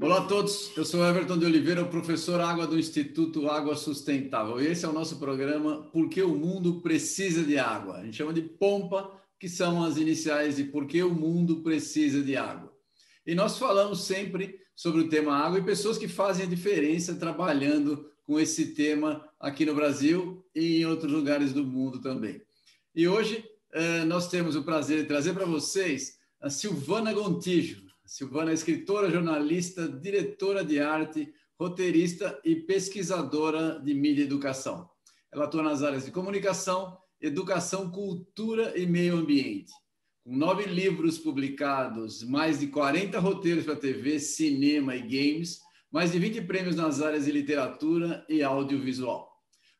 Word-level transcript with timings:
Olá 0.00 0.18
a 0.18 0.24
todos, 0.28 0.70
eu 0.76 0.84
sou 0.84 1.04
Everton 1.04 1.38
de 1.38 1.46
Oliveira, 1.46 1.82
professor 1.86 2.40
Água 2.40 2.66
do 2.66 2.78
Instituto 2.78 3.48
Água 3.48 3.74
Sustentável. 3.74 4.60
E 4.60 4.66
esse 4.66 4.84
é 4.84 4.88
o 4.88 4.92
nosso 4.92 5.18
programa 5.18 5.90
Por 5.92 6.10
que 6.10 6.22
o 6.22 6.36
Mundo 6.36 6.82
Precisa 6.82 7.42
de 7.42 7.58
Água. 7.58 7.96
A 7.96 8.04
gente 8.04 8.18
chama 8.18 8.34
de 8.34 8.42
POMPA, 8.42 9.10
que 9.40 9.48
são 9.48 9.82
as 9.82 9.96
iniciais 9.96 10.56
de 10.56 10.64
Por 10.64 10.86
que 10.86 11.02
o 11.02 11.12
Mundo 11.12 11.62
Precisa 11.62 12.22
de 12.22 12.36
Água. 12.36 12.70
E 13.26 13.34
nós 13.34 13.58
falamos 13.58 14.04
sempre 14.04 14.60
sobre 14.76 15.00
o 15.00 15.08
tema 15.08 15.34
água 15.34 15.58
e 15.58 15.64
pessoas 15.64 15.96
que 15.96 16.06
fazem 16.06 16.44
a 16.44 16.48
diferença 16.48 17.14
trabalhando 17.14 18.11
com 18.32 18.40
esse 18.40 18.68
tema 18.68 19.28
aqui 19.38 19.66
no 19.66 19.74
Brasil 19.74 20.42
e 20.54 20.78
em 20.78 20.86
outros 20.86 21.12
lugares 21.12 21.52
do 21.52 21.62
mundo 21.62 22.00
também. 22.00 22.40
E 22.94 23.06
hoje 23.06 23.44
eh, 23.74 24.06
nós 24.06 24.26
temos 24.26 24.56
o 24.56 24.64
prazer 24.64 25.02
de 25.02 25.08
trazer 25.08 25.34
para 25.34 25.44
vocês 25.44 26.16
a 26.40 26.48
Silvana 26.48 27.12
Gontijo. 27.12 27.82
Silvana 28.06 28.50
é 28.50 28.54
escritora, 28.54 29.10
jornalista, 29.10 29.86
diretora 29.86 30.64
de 30.64 30.80
arte, 30.80 31.30
roteirista 31.60 32.40
e 32.42 32.56
pesquisadora 32.56 33.78
de 33.78 33.92
mídia 33.92 34.22
e 34.22 34.24
educação. 34.24 34.88
Ela 35.30 35.44
atua 35.44 35.62
nas 35.62 35.82
áreas 35.82 36.06
de 36.06 36.10
comunicação, 36.10 36.96
educação, 37.20 37.90
cultura 37.90 38.72
e 38.78 38.86
meio 38.86 39.16
ambiente. 39.16 39.74
Com 40.24 40.34
nove 40.34 40.64
livros 40.64 41.18
publicados, 41.18 42.22
mais 42.22 42.60
de 42.60 42.68
40 42.68 43.18
roteiros 43.18 43.66
para 43.66 43.76
TV, 43.76 44.18
cinema 44.18 44.96
e 44.96 45.02
games, 45.02 45.60
mais 45.92 46.10
de 46.10 46.18
20 46.18 46.40
prêmios 46.42 46.74
nas 46.74 47.02
áreas 47.02 47.26
de 47.26 47.30
literatura 47.30 48.24
e 48.26 48.42
audiovisual. 48.42 49.30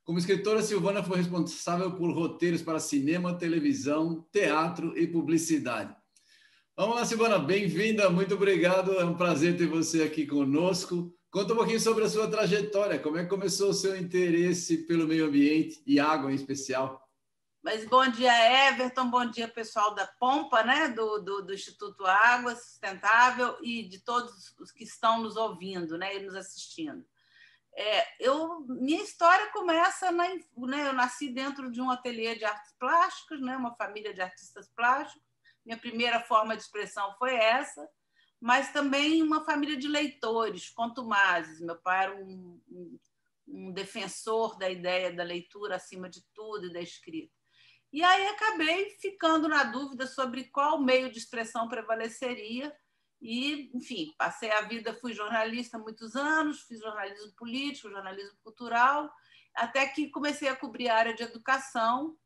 Como 0.04 0.18
escritora, 0.18 0.60
Silvana 0.60 1.02
foi 1.02 1.16
responsável 1.16 1.92
por 1.92 2.12
roteiros 2.12 2.60
para 2.60 2.78
cinema, 2.78 3.38
televisão, 3.38 4.26
teatro 4.30 4.96
e 4.98 5.06
publicidade. 5.06 5.96
Vamos 6.76 6.96
lá, 6.96 7.06
Silvana, 7.06 7.38
bem-vinda, 7.38 8.10
muito 8.10 8.34
obrigado, 8.34 8.92
é 8.92 9.04
um 9.04 9.16
prazer 9.16 9.56
ter 9.56 9.66
você 9.66 10.02
aqui 10.02 10.26
conosco. 10.26 11.14
Conta 11.30 11.54
um 11.54 11.56
pouquinho 11.56 11.80
sobre 11.80 12.04
a 12.04 12.10
sua 12.10 12.28
trajetória, 12.28 12.98
como 12.98 13.16
é 13.16 13.22
que 13.22 13.30
começou 13.30 13.70
o 13.70 13.74
seu 13.74 13.96
interesse 13.96 14.86
pelo 14.86 15.06
meio 15.06 15.26
ambiente 15.26 15.82
e 15.86 15.98
água 15.98 16.30
em 16.30 16.34
especial? 16.34 17.01
Mas 17.62 17.84
bom 17.84 18.08
dia, 18.08 18.68
Everton, 18.68 19.08
bom 19.08 19.24
dia, 19.24 19.46
pessoal 19.46 19.94
da 19.94 20.04
Pompa, 20.04 20.64
né? 20.64 20.88
do, 20.88 21.20
do, 21.20 21.42
do, 21.42 21.54
Instituto 21.54 22.04
Água 22.04 22.56
Sustentável 22.56 23.56
e 23.62 23.84
de 23.84 24.00
todos 24.00 24.52
os 24.58 24.72
que 24.72 24.82
estão 24.82 25.22
nos 25.22 25.36
ouvindo 25.36 25.96
né? 25.96 26.16
e 26.16 26.24
nos 26.24 26.34
assistindo. 26.34 27.06
É, 27.72 28.04
eu, 28.18 28.62
minha 28.66 29.04
história 29.04 29.46
começa 29.52 30.10
na, 30.10 30.28
né, 30.28 30.88
eu 30.88 30.92
nasci 30.92 31.28
dentro 31.28 31.70
de 31.70 31.80
um 31.80 31.88
ateliê 31.88 32.34
de 32.34 32.44
artes 32.44 32.74
plásticas, 32.80 33.40
né, 33.40 33.56
uma 33.56 33.76
família 33.76 34.12
de 34.12 34.20
artistas 34.20 34.68
plásticos. 34.74 35.22
Minha 35.64 35.78
primeira 35.78 36.18
forma 36.18 36.56
de 36.56 36.62
expressão 36.62 37.14
foi 37.16 37.36
essa, 37.36 37.88
mas 38.40 38.72
também 38.72 39.22
uma 39.22 39.44
família 39.44 39.76
de 39.76 39.86
leitores, 39.86 40.68
contumazes. 40.68 41.60
Meu 41.60 41.76
pai 41.76 42.06
era 42.06 42.16
um, 42.16 42.60
um, 42.68 42.98
um 43.46 43.72
defensor 43.72 44.58
da 44.58 44.68
ideia 44.68 45.12
da 45.12 45.22
leitura 45.22 45.76
acima 45.76 46.10
de 46.10 46.22
tudo 46.34 46.66
e 46.66 46.72
da 46.72 46.80
escrita. 46.80 47.41
E 47.92 48.02
aí 48.02 48.26
acabei 48.28 48.88
ficando 49.00 49.46
na 49.48 49.64
dúvida 49.64 50.06
sobre 50.06 50.44
qual 50.44 50.80
meio 50.80 51.10
de 51.10 51.18
expressão 51.18 51.68
prevaleceria 51.68 52.74
e, 53.20 53.70
enfim, 53.72 54.12
passei 54.18 54.50
a 54.50 54.62
vida, 54.62 54.98
fui 55.00 55.12
jornalista 55.12 55.78
muitos 55.78 56.16
anos, 56.16 56.62
fiz 56.62 56.80
jornalismo 56.80 57.32
político, 57.36 57.90
jornalismo 57.90 58.36
cultural, 58.42 59.12
até 59.54 59.86
que 59.86 60.08
comecei 60.08 60.48
a 60.48 60.56
cobrir 60.56 60.88
a 60.88 60.96
área 60.96 61.14
de 61.14 61.22
educação. 61.22 62.16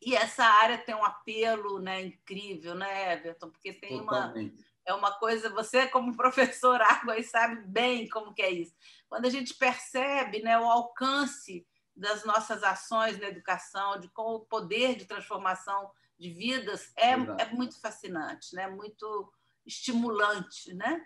E 0.00 0.14
essa 0.14 0.44
área 0.44 0.78
tem 0.78 0.94
um 0.94 1.04
apelo 1.04 1.80
né, 1.80 2.00
incrível, 2.02 2.74
né, 2.74 3.12
Everton? 3.12 3.50
Porque 3.50 3.72
tem 3.72 3.98
Totalmente. 3.98 4.54
uma. 4.54 4.72
É 4.84 4.92
uma 4.94 5.12
coisa, 5.12 5.48
você, 5.50 5.86
como 5.86 6.16
professor 6.16 6.80
água, 6.80 7.22
sabe 7.22 7.56
bem 7.68 8.08
como 8.08 8.34
que 8.34 8.42
é 8.42 8.50
isso. 8.50 8.74
Quando 9.08 9.26
a 9.26 9.30
gente 9.30 9.54
percebe 9.54 10.42
né, 10.42 10.58
o 10.58 10.64
alcance 10.64 11.64
das 11.94 12.24
nossas 12.24 12.62
ações 12.62 13.18
na 13.18 13.28
educação, 13.28 13.98
de 14.00 14.08
como 14.08 14.36
o 14.36 14.46
poder 14.46 14.96
de 14.96 15.04
transformação 15.04 15.90
de 16.18 16.30
vidas 16.30 16.92
é, 16.96 17.12
é 17.12 17.46
muito 17.52 17.80
fascinante, 17.80 18.54
né? 18.54 18.68
muito 18.68 19.32
estimulante, 19.66 20.74
né? 20.74 21.04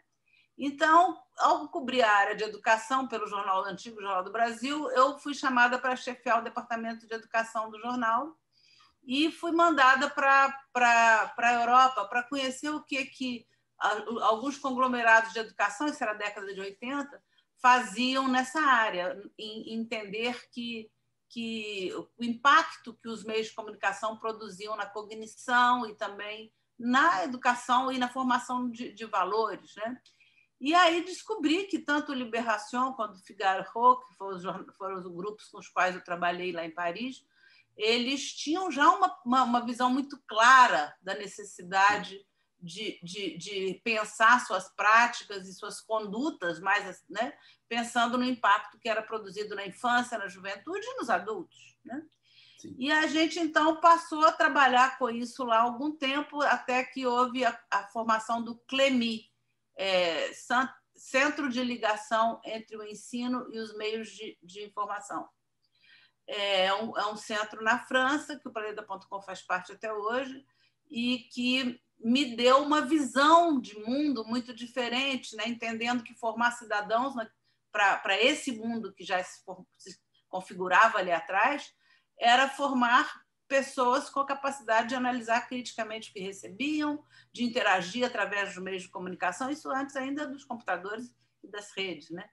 Então, 0.58 1.18
ao 1.38 1.68
cobrir 1.68 2.02
a 2.02 2.10
área 2.10 2.34
de 2.34 2.42
educação 2.42 3.06
pelo 3.06 3.26
jornal 3.26 3.64
antigo 3.64 4.00
Jornal 4.00 4.24
do 4.24 4.32
Brasil, 4.32 4.90
eu 4.92 5.18
fui 5.18 5.34
chamada 5.34 5.78
para 5.78 5.94
chefiar 5.96 6.40
o 6.40 6.44
departamento 6.44 7.06
de 7.06 7.14
educação 7.14 7.70
do 7.70 7.78
jornal 7.78 8.34
e 9.04 9.30
fui 9.30 9.52
mandada 9.52 10.08
para 10.08 11.34
a 11.36 11.52
Europa 11.52 12.06
para 12.06 12.22
conhecer 12.22 12.70
o 12.70 12.82
que 12.82 13.04
que 13.04 13.46
alguns 13.78 14.56
conglomerados 14.56 15.34
de 15.34 15.38
educação, 15.38 15.86
isso 15.86 16.02
era 16.02 16.12
a 16.12 16.16
década 16.16 16.52
de 16.54 16.60
80, 16.60 17.22
faziam 17.60 18.28
nessa 18.28 18.60
área, 18.60 19.20
em 19.38 19.74
entender 19.74 20.48
que 20.50 20.90
que 21.28 21.92
o 22.16 22.24
impacto 22.24 22.94
que 22.94 23.08
os 23.08 23.24
meios 23.24 23.48
de 23.48 23.54
comunicação 23.54 24.16
produziam 24.16 24.76
na 24.76 24.86
cognição 24.86 25.86
e 25.86 25.94
também 25.94 26.52
na 26.78 27.24
educação 27.24 27.90
e 27.90 27.98
na 27.98 28.08
formação 28.08 28.70
de, 28.70 28.92
de 28.92 29.04
valores. 29.06 29.74
Né? 29.76 30.00
E 30.60 30.74
aí 30.74 31.04
descobri 31.04 31.64
que 31.64 31.78
tanto 31.78 32.12
o 32.12 32.14
Libération 32.14 32.92
quanto 32.92 33.16
o 33.16 33.24
Figaro, 33.24 33.64
que 33.64 34.16
foram 34.16 34.36
os, 34.36 34.76
foram 34.76 34.96
os 34.96 35.06
grupos 35.06 35.48
com 35.48 35.58
os 35.58 35.68
quais 35.68 35.94
eu 35.94 36.04
trabalhei 36.04 36.52
lá 36.52 36.64
em 36.64 36.74
Paris, 36.74 37.24
eles 37.76 38.32
tinham 38.32 38.70
já 38.70 38.88
uma, 38.90 39.20
uma, 39.24 39.42
uma 39.42 39.66
visão 39.66 39.90
muito 39.90 40.18
clara 40.26 40.94
da 41.02 41.14
necessidade 41.14 42.24
de, 42.60 42.98
de, 43.02 43.36
de, 43.36 43.80
pensar 43.84 44.44
suas 44.44 44.68
práticas 44.74 45.46
e 45.46 45.54
suas 45.54 45.80
condutas, 45.80 46.58
mais 46.58 47.04
né, 47.08 47.32
pensando 47.68 48.16
no 48.16 48.24
impacto 48.24 48.78
que 48.78 48.88
era 48.88 49.02
produzido 49.02 49.54
na 49.54 49.66
infância, 49.66 50.18
na 50.18 50.28
juventude 50.28 50.86
e 50.86 50.96
nos 50.96 51.10
adultos. 51.10 51.76
Né? 51.84 52.02
E 52.78 52.90
a 52.90 53.06
gente, 53.06 53.38
então, 53.38 53.80
passou 53.80 54.24
a 54.24 54.32
trabalhar 54.32 54.98
com 54.98 55.10
isso 55.10 55.44
lá 55.44 55.60
algum 55.60 55.92
tempo, 55.92 56.42
até 56.42 56.82
que 56.82 57.06
houve 57.06 57.44
a, 57.44 57.58
a 57.70 57.84
formação 57.88 58.42
do 58.42 58.56
CLEMI, 58.66 59.30
é, 59.76 60.30
Centro 60.96 61.48
de 61.50 61.62
Ligação 61.62 62.40
entre 62.44 62.76
o 62.76 62.82
Ensino 62.82 63.46
e 63.52 63.58
os 63.58 63.76
Meios 63.76 64.08
de, 64.08 64.38
de 64.42 64.64
Informação. 64.64 65.28
É 66.26 66.72
um, 66.74 66.98
é 66.98 67.06
um 67.06 67.16
centro 67.16 67.62
na 67.62 67.78
França, 67.78 68.36
que 68.36 68.48
o 68.48 68.52
Planeta.com 68.52 69.22
faz 69.22 69.42
parte 69.42 69.72
até 69.72 69.92
hoje, 69.92 70.44
e 70.90 71.28
que 71.32 71.80
me 71.98 72.36
deu 72.36 72.62
uma 72.62 72.82
visão 72.82 73.60
de 73.60 73.78
mundo 73.78 74.24
muito 74.24 74.54
diferente, 74.54 75.34
né? 75.36 75.48
entendendo 75.48 76.02
que 76.02 76.14
formar 76.14 76.52
cidadãos 76.52 77.14
para 77.72 78.22
esse 78.22 78.52
mundo 78.52 78.92
que 78.92 79.04
já 79.04 79.22
se, 79.22 79.42
se 79.76 79.98
configurava 80.28 80.98
ali 80.98 81.10
atrás 81.10 81.72
era 82.18 82.48
formar 82.48 83.22
pessoas 83.48 84.08
com 84.10 84.20
a 84.20 84.26
capacidade 84.26 84.88
de 84.88 84.94
analisar 84.94 85.48
criticamente 85.48 86.10
o 86.10 86.12
que 86.12 86.20
recebiam, 86.20 87.02
de 87.32 87.44
interagir 87.44 88.04
através 88.04 88.54
dos 88.54 88.62
meios 88.62 88.82
de 88.82 88.88
comunicação, 88.88 89.50
isso 89.50 89.70
antes 89.70 89.94
ainda 89.96 90.26
dos 90.26 90.44
computadores 90.44 91.14
e 91.42 91.48
das 91.48 91.70
redes, 91.72 92.10
né? 92.10 92.28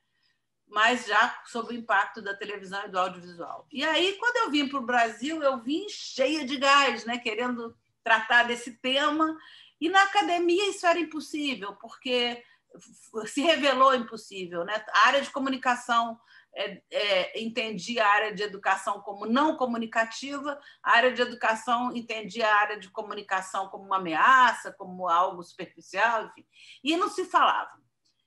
mas 0.67 1.05
já 1.05 1.41
sob 1.45 1.71
o 1.71 1.77
impacto 1.77 2.21
da 2.21 2.35
televisão 2.35 2.83
e 2.85 2.89
do 2.89 2.97
audiovisual. 2.97 3.67
E 3.71 3.83
aí, 3.83 4.17
quando 4.17 4.37
eu 4.37 4.51
vim 4.51 4.67
para 4.67 4.79
o 4.79 4.85
Brasil, 4.85 5.41
eu 5.43 5.59
vim 5.59 5.87
cheia 5.87 6.45
de 6.45 6.57
gás, 6.57 7.05
né? 7.05 7.19
querendo 7.19 7.77
tratar 8.03 8.43
desse 8.43 8.73
tema, 8.79 9.37
e 9.79 9.89
na 9.89 10.03
academia 10.03 10.69
isso 10.69 10.85
era 10.85 10.99
impossível, 10.99 11.75
porque 11.75 12.43
se 13.25 13.41
revelou 13.41 13.93
impossível. 13.93 14.63
Né? 14.63 14.73
A 14.93 15.07
área 15.07 15.21
de 15.21 15.29
comunicação 15.29 16.19
é, 16.55 16.81
é, 16.91 17.41
entendia 17.41 18.05
a 18.05 18.11
área 18.11 18.33
de 18.33 18.43
educação 18.43 19.01
como 19.01 19.25
não 19.25 19.55
comunicativa, 19.55 20.59
a 20.83 20.97
área 20.97 21.11
de 21.11 21.21
educação 21.21 21.95
entendia 21.95 22.47
a 22.47 22.55
área 22.55 22.79
de 22.79 22.89
comunicação 22.89 23.69
como 23.69 23.85
uma 23.85 23.97
ameaça, 23.97 24.71
como 24.71 25.09
algo 25.09 25.43
superficial, 25.43 26.27
enfim, 26.27 26.45
e 26.83 26.95
não 26.95 27.09
se 27.09 27.25
falava. 27.25 27.81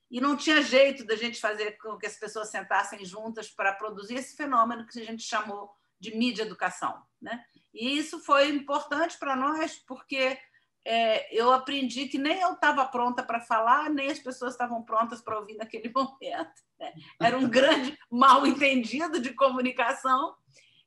E 0.09 0.21
não 0.21 0.37
tinha 0.37 0.61
jeito 0.61 1.05
da 1.05 1.17
gente 1.17 1.39
fazer 1.39 1.77
com 1.79 1.97
que 1.97 2.05
as 2.05 2.17
pessoas 2.17 2.49
sentassem 2.49 3.03
juntas 3.03 3.49
para 3.49 3.73
produzir 3.73 4.15
esse 4.15 4.37
fenômeno 4.37 4.87
que 4.87 4.99
a 4.99 5.03
gente 5.03 5.23
chamou 5.23 5.69
de 5.99 6.15
mídia 6.15 6.43
educação. 6.43 7.01
Né? 7.21 7.43
E 7.77 7.97
isso 7.97 8.19
foi 8.19 8.49
importante 8.49 9.17
para 9.19 9.35
nós, 9.35 9.77
porque 9.87 10.37
é, 10.83 11.37
eu 11.37 11.53
aprendi 11.53 12.07
que 12.07 12.17
nem 12.17 12.39
eu 12.39 12.53
estava 12.53 12.83
pronta 12.85 13.21
para 13.21 13.39
falar, 13.39 13.87
nem 13.89 14.09
as 14.09 14.17
pessoas 14.17 14.53
estavam 14.53 14.81
prontas 14.81 15.21
para 15.21 15.37
ouvir 15.37 15.55
naquele 15.55 15.89
momento. 15.93 16.63
Né? 16.79 16.91
Era 17.21 17.37
um 17.37 17.47
grande 17.47 17.95
mal 18.09 18.47
entendido 18.47 19.19
de 19.19 19.33
comunicação. 19.33 20.35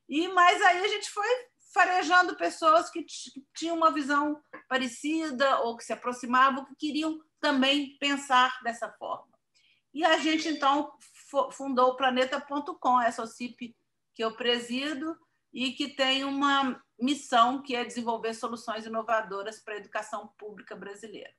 E 0.08 0.26
mas 0.28 0.60
aí 0.62 0.84
a 0.84 0.88
gente 0.88 1.08
foi 1.10 1.28
farejando 1.72 2.34
pessoas 2.34 2.90
que, 2.90 3.04
que 3.04 3.44
tinham 3.54 3.76
uma 3.76 3.92
visão 3.92 4.42
parecida 4.68 5.60
ou 5.60 5.76
que 5.76 5.84
se 5.84 5.92
aproximavam, 5.92 6.64
que 6.64 6.74
queriam 6.74 7.20
também 7.40 7.96
pensar 8.00 8.58
dessa 8.64 8.90
forma. 8.92 9.30
E 9.94 10.04
a 10.04 10.18
gente 10.18 10.48
então 10.48 10.92
fundou 11.52 11.90
o 11.90 11.96
Planeta.com, 11.96 13.00
essa 13.00 13.22
OCIP 13.22 13.76
que 14.14 14.24
eu 14.24 14.34
presido 14.34 15.16
e 15.52 15.72
que 15.72 15.88
tem 15.88 16.24
uma 16.24 16.80
missão, 16.98 17.62
que 17.62 17.74
é 17.74 17.84
desenvolver 17.84 18.34
soluções 18.34 18.86
inovadoras 18.86 19.58
para 19.60 19.74
a 19.74 19.78
educação 19.78 20.28
pública 20.38 20.76
brasileira. 20.76 21.32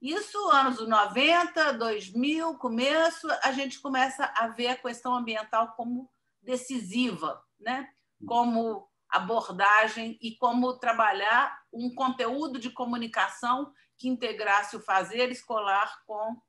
Isso, 0.00 0.38
anos 0.50 0.86
90, 0.86 1.72
2000, 1.72 2.58
começo, 2.58 3.26
a 3.42 3.52
gente 3.52 3.80
começa 3.80 4.30
a 4.36 4.48
ver 4.48 4.68
a 4.68 4.76
questão 4.76 5.14
ambiental 5.14 5.72
como 5.74 6.10
decisiva, 6.42 7.42
né? 7.58 7.88
como 8.26 8.88
abordagem 9.08 10.18
e 10.20 10.36
como 10.36 10.78
trabalhar 10.78 11.58
um 11.72 11.94
conteúdo 11.94 12.58
de 12.58 12.70
comunicação 12.70 13.72
que 13.96 14.08
integrasse 14.08 14.76
o 14.76 14.80
fazer 14.80 15.30
escolar 15.30 16.02
com 16.04 16.40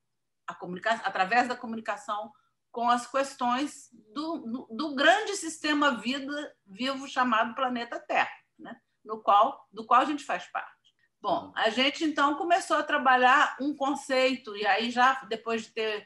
a 0.48 0.54
comunicação, 0.54 1.06
através 1.06 1.48
da 1.48 1.56
comunicação 1.56 2.32
com 2.76 2.90
as 2.90 3.10
questões 3.10 3.90
do, 4.14 4.68
do, 4.70 4.96
grande 4.96 5.38
sistema 5.38 5.92
vida, 5.92 6.54
vivo 6.66 7.08
chamado 7.08 7.56
planeta 7.56 7.98
Terra, 8.02 8.38
né? 8.60 8.78
no 9.02 9.24
qual, 9.24 9.66
do 9.72 9.86
qual 9.86 10.02
a 10.02 10.06
gente 10.06 10.26
faz 10.26 10.46
parte. 10.52 10.94
Bom, 11.22 11.54
a 11.56 11.70
gente 11.70 12.04
então 12.04 12.36
começou 12.36 12.76
a 12.76 12.84
trabalhar 12.84 13.56
um 13.62 13.74
conceito, 13.74 14.58
e 14.58 14.68
aí 14.68 14.92
já 14.92 15.24
depois 15.30 15.64
de 15.64 15.72
ter 15.72 16.06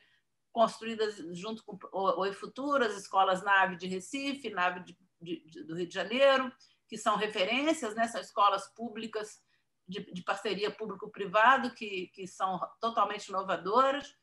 construídas 0.51 1.15
junto 1.35 1.63
com 1.65 1.75
Oi 1.91 2.33
Futuras, 2.33 2.95
escolas 2.95 3.43
Nave 3.43 3.75
de 3.75 3.87
Recife, 3.87 4.51
Nave 4.51 4.81
de, 4.81 4.95
de, 5.19 5.63
do 5.63 5.75
Rio 5.75 5.87
de 5.87 5.93
Janeiro, 5.95 6.53
que 6.87 6.99
são 6.99 7.15
referências, 7.15 7.95
né? 7.95 8.07
são 8.07 8.21
escolas 8.21 8.67
públicas 8.75 9.41
de, 9.87 10.01
de 10.13 10.21
parceria 10.21 10.69
público-privado 10.69 11.73
que, 11.73 12.11
que 12.13 12.27
são 12.27 12.59
totalmente 12.79 13.29
inovadoras. 13.29 14.13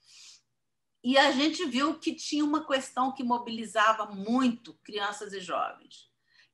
E 1.07 1.17
a 1.17 1.31
gente 1.31 1.65
viu 1.67 2.01
que 2.01 2.13
tinha 2.13 2.45
uma 2.45 2.67
questão 2.67 3.13
que 3.13 3.23
mobilizava 3.23 4.07
muito 4.07 4.75
crianças 4.83 5.33
e 5.33 5.39
jovens. 5.39 6.11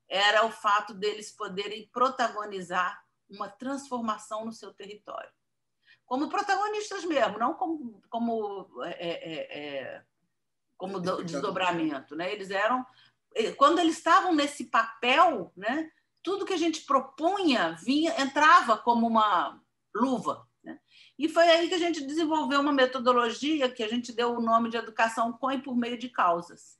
Era 0.06 0.44
o 0.44 0.50
fato 0.50 0.92
deles 0.92 1.30
poderem 1.30 1.88
protagonizar 1.90 3.02
uma 3.30 3.48
transformação 3.48 4.44
no 4.44 4.52
seu 4.52 4.70
território. 4.74 5.30
Como 6.04 6.28
protagonistas 6.28 7.02
mesmo, 7.06 7.38
não 7.38 7.54
como, 7.54 8.02
como, 8.10 8.68
é, 8.84 8.90
é, 9.08 9.58
é 9.58 10.04
como 10.76 11.00
desdobramento. 11.00 12.14
Né? 12.14 12.30
Eles 12.30 12.50
eram. 12.50 12.84
Eh, 13.34 13.52
quando 13.52 13.78
eles 13.78 13.96
estavam 13.96 14.34
nesse 14.34 14.66
papel, 14.66 15.50
né, 15.56 15.90
tudo 16.22 16.44
que 16.44 16.52
a 16.52 16.58
gente 16.58 16.82
propunha 16.82 17.74
vinha, 17.82 18.20
entrava 18.20 18.76
como 18.76 19.06
uma 19.06 19.58
luva. 19.96 20.46
E 21.22 21.28
foi 21.28 21.48
aí 21.48 21.68
que 21.68 21.74
a 21.74 21.78
gente 21.78 22.04
desenvolveu 22.04 22.60
uma 22.60 22.72
metodologia 22.72 23.70
que 23.70 23.84
a 23.84 23.86
gente 23.86 24.12
deu 24.12 24.34
o 24.34 24.40
nome 24.40 24.68
de 24.68 24.76
Educação 24.76 25.32
com 25.32 25.52
e 25.52 25.62
por 25.62 25.76
meio 25.76 25.96
de 25.96 26.08
causas. 26.08 26.76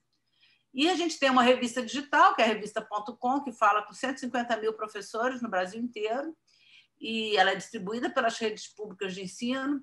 E 0.75 0.91
a 0.91 0.97
gente 0.97 1.17
tem 1.17 1.31
uma 1.31 1.45
revista 1.45 1.81
digital, 1.81 2.35
que 2.35 2.43
é 2.43 2.45
a 2.47 2.49
revista.com, 2.49 3.45
que 3.45 3.53
fala 3.53 3.83
com 3.83 3.93
150 3.93 4.57
mil 4.57 4.73
professores 4.73 5.41
no 5.41 5.49
Brasil 5.49 5.81
inteiro, 5.81 6.37
e 7.01 7.37
ela 7.37 7.53
é 7.53 7.55
distribuída 7.55 8.11
pelas 8.11 8.37
redes 8.37 8.67
públicas 8.67 9.15
de 9.15 9.23
ensino. 9.23 9.81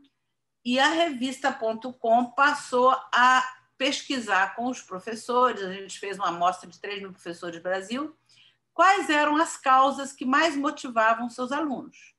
E 0.65 0.77
a 0.77 0.89
revista.com 0.89 2.31
passou 2.31 2.91
a 3.13 3.50
pesquisar 3.77 4.57
com 4.57 4.65
os 4.65 4.81
professores, 4.81 5.63
a 5.63 5.71
gente 5.71 5.97
fez 5.97 6.17
uma 6.17 6.27
amostra 6.27 6.69
de 6.69 6.81
3 6.81 7.00
mil 7.01 7.13
professores 7.13 7.56
do 7.56 7.63
Brasil, 7.63 8.13
quais 8.73 9.09
eram 9.09 9.38
as 9.38 9.56
causas 9.56 10.11
que 10.11 10.25
mais 10.25 10.57
motivavam 10.57 11.29
seus 11.29 11.53
alunos 11.53 12.19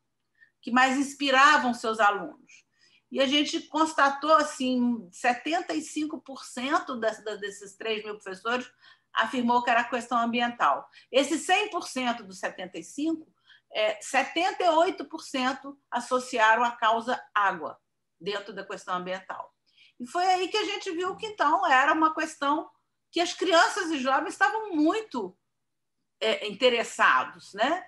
que 0.61 0.71
mais 0.71 0.97
inspiravam 0.97 1.75
seus 1.75 2.01
alunos. 2.01 2.65
E 3.11 3.21
a 3.21 3.27
gente 3.27 3.61
constatou 3.63 4.33
assim, 4.33 5.09
75% 5.11 6.99
desses 7.41 7.77
3 7.77 8.05
mil 8.05 8.15
professores 8.15 8.71
afirmou 9.13 9.63
que 9.63 9.71
era 9.71 9.83
questão 9.83 10.19
ambiental. 10.19 10.89
Esse 11.11 11.35
100% 11.35 12.23
dos 12.23 12.39
75, 12.39 13.27
é, 13.73 13.99
78% 14.01 15.77
associaram 15.91 16.63
a 16.65 16.71
causa 16.73 17.21
água 17.35 17.79
dentro 18.21 18.53
da 18.53 18.65
questão 18.65 18.95
ambiental. 18.95 19.53
E 19.99 20.07
foi 20.07 20.25
aí 20.27 20.49
que 20.49 20.57
a 20.57 20.65
gente 20.65 20.91
viu 20.93 21.17
que 21.17 21.27
então 21.27 21.67
era 21.67 21.93
uma 21.93 22.15
questão 22.15 22.71
que 23.11 23.21
as 23.21 23.33
crianças 23.33 23.91
e 23.91 23.99
jovens 23.99 24.33
estavam 24.33 24.73
muito 24.75 25.37
é, 26.21 26.47
interessados, 26.47 27.53
né? 27.55 27.85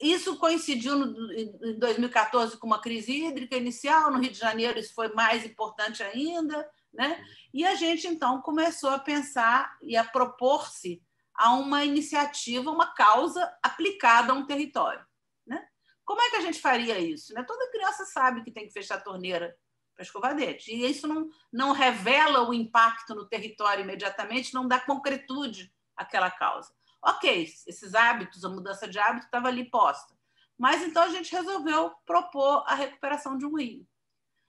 Isso 0.00 0.36
coincidiu 0.36 0.94
no, 0.94 1.32
em 1.32 1.78
2014 1.78 2.58
com 2.58 2.66
uma 2.66 2.80
crise 2.80 3.12
hídrica 3.12 3.56
inicial, 3.56 4.10
no 4.10 4.18
Rio 4.18 4.30
de 4.30 4.38
Janeiro 4.38 4.78
isso 4.78 4.94
foi 4.94 5.12
mais 5.14 5.44
importante 5.44 6.02
ainda, 6.02 6.68
né? 6.92 7.24
E 7.52 7.64
a 7.64 7.74
gente 7.74 8.06
então 8.06 8.42
começou 8.42 8.90
a 8.90 8.98
pensar 8.98 9.74
e 9.82 9.96
a 9.96 10.04
propor-se 10.04 11.02
a 11.34 11.54
uma 11.54 11.84
iniciativa, 11.84 12.70
uma 12.70 12.94
causa 12.94 13.50
aplicada 13.62 14.32
a 14.32 14.34
um 14.34 14.46
território, 14.46 15.04
né? 15.46 15.66
Como 16.04 16.20
é 16.20 16.30
que 16.30 16.36
a 16.36 16.40
gente 16.40 16.60
faria 16.60 16.98
isso? 16.98 17.32
Né? 17.34 17.42
Toda 17.42 17.70
criança 17.70 18.04
sabe 18.04 18.44
que 18.44 18.52
tem 18.52 18.66
que 18.66 18.72
fechar 18.72 18.96
a 18.96 19.00
torneira 19.00 19.56
para 19.94 20.04
escovar 20.04 20.36
dente, 20.36 20.70
e 20.70 20.84
isso 20.84 21.06
não, 21.06 21.26
não 21.50 21.72
revela 21.72 22.46
o 22.46 22.52
impacto 22.52 23.14
no 23.14 23.26
território 23.26 23.82
imediatamente, 23.82 24.52
não 24.52 24.68
dá 24.68 24.78
concretude 24.78 25.72
àquela 25.96 26.30
causa. 26.30 26.70
Ok, 27.06 27.48
esses 27.66 27.94
hábitos, 27.94 28.44
a 28.44 28.48
mudança 28.48 28.88
de 28.88 28.98
hábito 28.98 29.26
estava 29.26 29.46
ali 29.46 29.70
posta. 29.70 30.12
Mas 30.58 30.82
então 30.82 31.04
a 31.04 31.08
gente 31.08 31.30
resolveu 31.30 31.92
propor 32.04 32.64
a 32.66 32.74
recuperação 32.74 33.38
de 33.38 33.46
um 33.46 33.56
rio. 33.56 33.86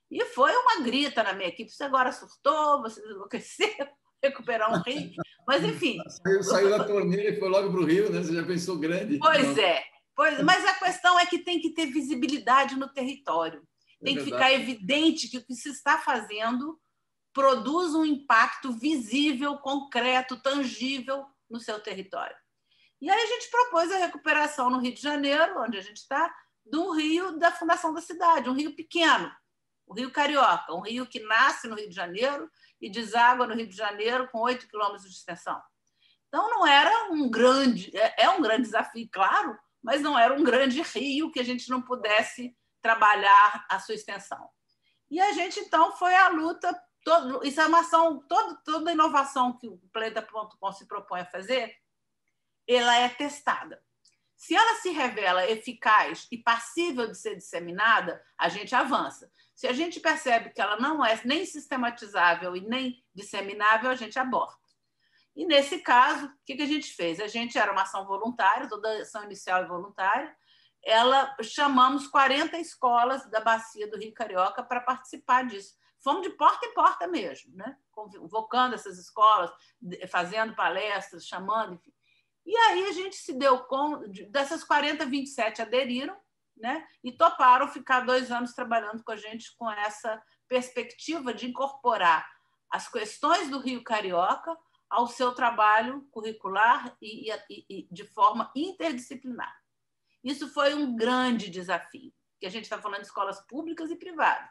E 0.09 0.23
foi 0.25 0.51
uma 0.55 0.81
grita 0.81 1.21
na 1.21 1.33
minha 1.33 1.49
equipe: 1.49 1.71
você 1.71 1.83
agora 1.83 2.11
surtou, 2.11 2.81
você 2.81 2.99
enlouqueceu, 3.05 3.67
recuperar 4.23 4.73
um 4.73 4.81
rio. 4.81 5.11
Mas, 5.45 5.63
enfim. 5.63 5.99
Saiu, 6.23 6.43
saiu 6.43 6.69
da 6.69 6.83
torneira 6.83 7.29
e 7.29 7.39
foi 7.39 7.49
logo 7.49 7.71
para 7.71 7.79
o 7.79 7.85
rio, 7.85 8.11
né? 8.11 8.23
Você 8.23 8.33
já 8.33 8.43
pensou 8.43 8.77
grande. 8.77 9.19
Pois 9.19 9.57
é. 9.57 9.83
Pois, 10.15 10.41
mas 10.41 10.65
a 10.65 10.73
questão 10.73 11.19
é 11.19 11.27
que 11.27 11.37
tem 11.37 11.59
que 11.59 11.69
ter 11.69 11.85
visibilidade 11.85 12.75
no 12.75 12.91
território. 12.91 13.61
É 14.01 14.05
tem 14.05 14.15
é 14.15 14.17
que 14.17 14.25
ficar 14.25 14.51
evidente 14.51 15.27
que 15.29 15.37
o 15.37 15.45
que 15.45 15.53
se 15.53 15.69
está 15.69 15.99
fazendo 15.99 16.79
produz 17.31 17.93
um 17.93 18.03
impacto 18.03 18.71
visível, 18.71 19.57
concreto, 19.57 20.41
tangível 20.41 21.23
no 21.47 21.59
seu 21.59 21.79
território. 21.79 22.35
E 22.99 23.09
aí 23.09 23.21
a 23.21 23.25
gente 23.25 23.49
propôs 23.49 23.91
a 23.91 23.97
recuperação 23.97 24.69
no 24.69 24.79
Rio 24.79 24.93
de 24.93 25.01
Janeiro, 25.01 25.61
onde 25.61 25.77
a 25.77 25.81
gente 25.81 25.97
está, 25.97 26.33
do 26.65 26.91
rio 26.91 27.37
da 27.37 27.51
fundação 27.51 27.93
da 27.93 28.01
cidade, 28.01 28.49
um 28.49 28.53
rio 28.53 28.75
pequeno, 28.75 29.31
o 29.85 29.93
Rio 29.93 30.11
Carioca, 30.11 30.73
um 30.73 30.81
rio 30.81 31.05
que 31.05 31.19
nasce 31.21 31.67
no 31.67 31.75
Rio 31.75 31.89
de 31.89 31.95
Janeiro 31.95 32.49
e 32.81 32.89
deságua 32.89 33.47
no 33.47 33.55
Rio 33.55 33.67
de 33.67 33.75
Janeiro 33.75 34.27
com 34.29 34.39
8 34.39 34.67
quilômetros 34.67 35.09
de 35.09 35.15
extensão. 35.15 35.61
Então 36.27 36.49
não 36.49 36.67
era 36.67 37.11
um 37.11 37.29
grande, 37.29 37.95
é, 37.95 38.23
é 38.23 38.29
um 38.29 38.41
grande 38.41 38.63
desafio, 38.63 39.07
claro, 39.11 39.57
mas 39.81 40.01
não 40.01 40.19
era 40.19 40.33
um 40.33 40.43
grande 40.43 40.81
rio 40.81 41.31
que 41.31 41.39
a 41.39 41.43
gente 41.43 41.69
não 41.69 41.81
pudesse 41.81 42.55
trabalhar 42.81 43.65
a 43.69 43.79
sua 43.79 43.95
extensão. 43.95 44.49
E 45.09 45.21
a 45.21 45.31
gente 45.31 45.59
então 45.59 45.93
foi 45.93 46.13
à 46.13 46.27
luta, 46.27 46.77
todo, 47.03 47.45
isso 47.45 47.61
é 47.61 47.65
uma 47.65 47.79
ação, 47.79 48.19
todo, 48.27 48.61
toda 48.65 48.91
inovação 48.91 49.57
que 49.57 49.67
o 49.67 49.77
Planeta.com 49.93 50.71
se 50.73 50.85
propõe 50.85 51.21
a 51.21 51.25
fazer, 51.25 51.73
ela 52.75 52.95
é 52.97 53.09
testada. 53.09 53.81
Se 54.35 54.55
ela 54.55 54.75
se 54.75 54.91
revela 54.91 55.49
eficaz 55.49 56.27
e 56.31 56.37
passível 56.37 57.07
de 57.07 57.17
ser 57.17 57.35
disseminada, 57.35 58.23
a 58.37 58.49
gente 58.49 58.75
avança. 58.75 59.31
Se 59.55 59.65
a 59.67 59.73
gente 59.73 59.99
percebe 59.99 60.51
que 60.51 60.61
ela 60.61 60.77
não 60.77 61.03
é 61.03 61.19
nem 61.25 61.43
sistematizável 61.45 62.55
e 62.55 62.61
nem 62.61 63.03
disseminável, 63.15 63.89
a 63.89 63.95
gente 63.95 64.19
aborta. 64.19 64.67
E 65.35 65.45
nesse 65.45 65.79
caso, 65.79 66.27
o 66.27 66.31
que 66.45 66.61
a 66.61 66.67
gente 66.67 66.93
fez? 66.93 67.19
A 67.19 67.27
gente 67.27 67.57
era 67.57 67.71
uma 67.71 67.81
ação 67.81 68.05
voluntária, 68.05 68.69
toda 68.69 69.01
ação 69.01 69.23
inicial 69.23 69.63
é 69.63 69.67
voluntária. 69.67 70.35
Ela 70.83 71.35
chamamos 71.41 72.07
40 72.07 72.57
escolas 72.59 73.27
da 73.29 73.39
bacia 73.39 73.89
do 73.89 73.97
Rio 73.97 74.13
Carioca 74.13 74.63
para 74.63 74.81
participar 74.81 75.45
disso. 75.45 75.75
Fomos 76.03 76.21
de 76.21 76.29
porta 76.29 76.65
em 76.65 76.73
porta 76.73 77.07
mesmo, 77.07 77.55
né? 77.55 77.75
convocando 77.91 78.75
essas 78.75 78.99
escolas, 78.99 79.51
fazendo 80.09 80.55
palestras, 80.55 81.25
chamando, 81.25 81.73
enfim. 81.73 81.91
E 82.47 82.55
aí 82.55 82.85
a 82.85 82.91
gente 82.93 83.17
se 83.17 83.33
deu 83.33 83.59
conta, 83.65 84.07
dessas 84.29 84.63
40, 84.63 85.05
27 85.05 85.61
aderiram 85.61 86.15
né? 86.55 86.87
e 87.03 87.11
toparam 87.11 87.67
ficar 87.67 87.99
dois 87.99 88.31
anos 88.31 88.53
trabalhando 88.53 89.03
com 89.03 89.11
a 89.11 89.17
gente 89.17 89.53
com 89.57 89.69
essa 89.69 90.23
perspectiva 90.47 91.33
de 91.33 91.45
incorporar 91.45 92.25
as 92.71 92.87
questões 92.89 93.49
do 93.49 93.59
Rio 93.59 93.83
Carioca 93.83 94.57
ao 94.89 95.07
seu 95.07 95.33
trabalho 95.33 96.07
curricular 96.09 96.95
e, 97.01 97.29
e, 97.29 97.65
e 97.69 97.87
de 97.91 98.05
forma 98.05 98.49
interdisciplinar. 98.55 99.53
Isso 100.23 100.47
foi 100.47 100.73
um 100.73 100.95
grande 100.95 101.49
desafio, 101.49 102.13
que 102.39 102.45
a 102.45 102.49
gente 102.49 102.63
está 102.63 102.81
falando 102.81 103.01
de 103.01 103.07
escolas 103.07 103.45
públicas 103.45 103.91
e 103.91 103.95
privadas. 103.97 104.49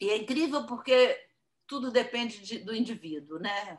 E 0.00 0.08
é 0.08 0.16
incrível 0.16 0.66
porque 0.66 1.18
tudo 1.66 1.90
depende 1.90 2.40
de, 2.40 2.58
do 2.58 2.74
indivíduo, 2.74 3.38
né? 3.38 3.78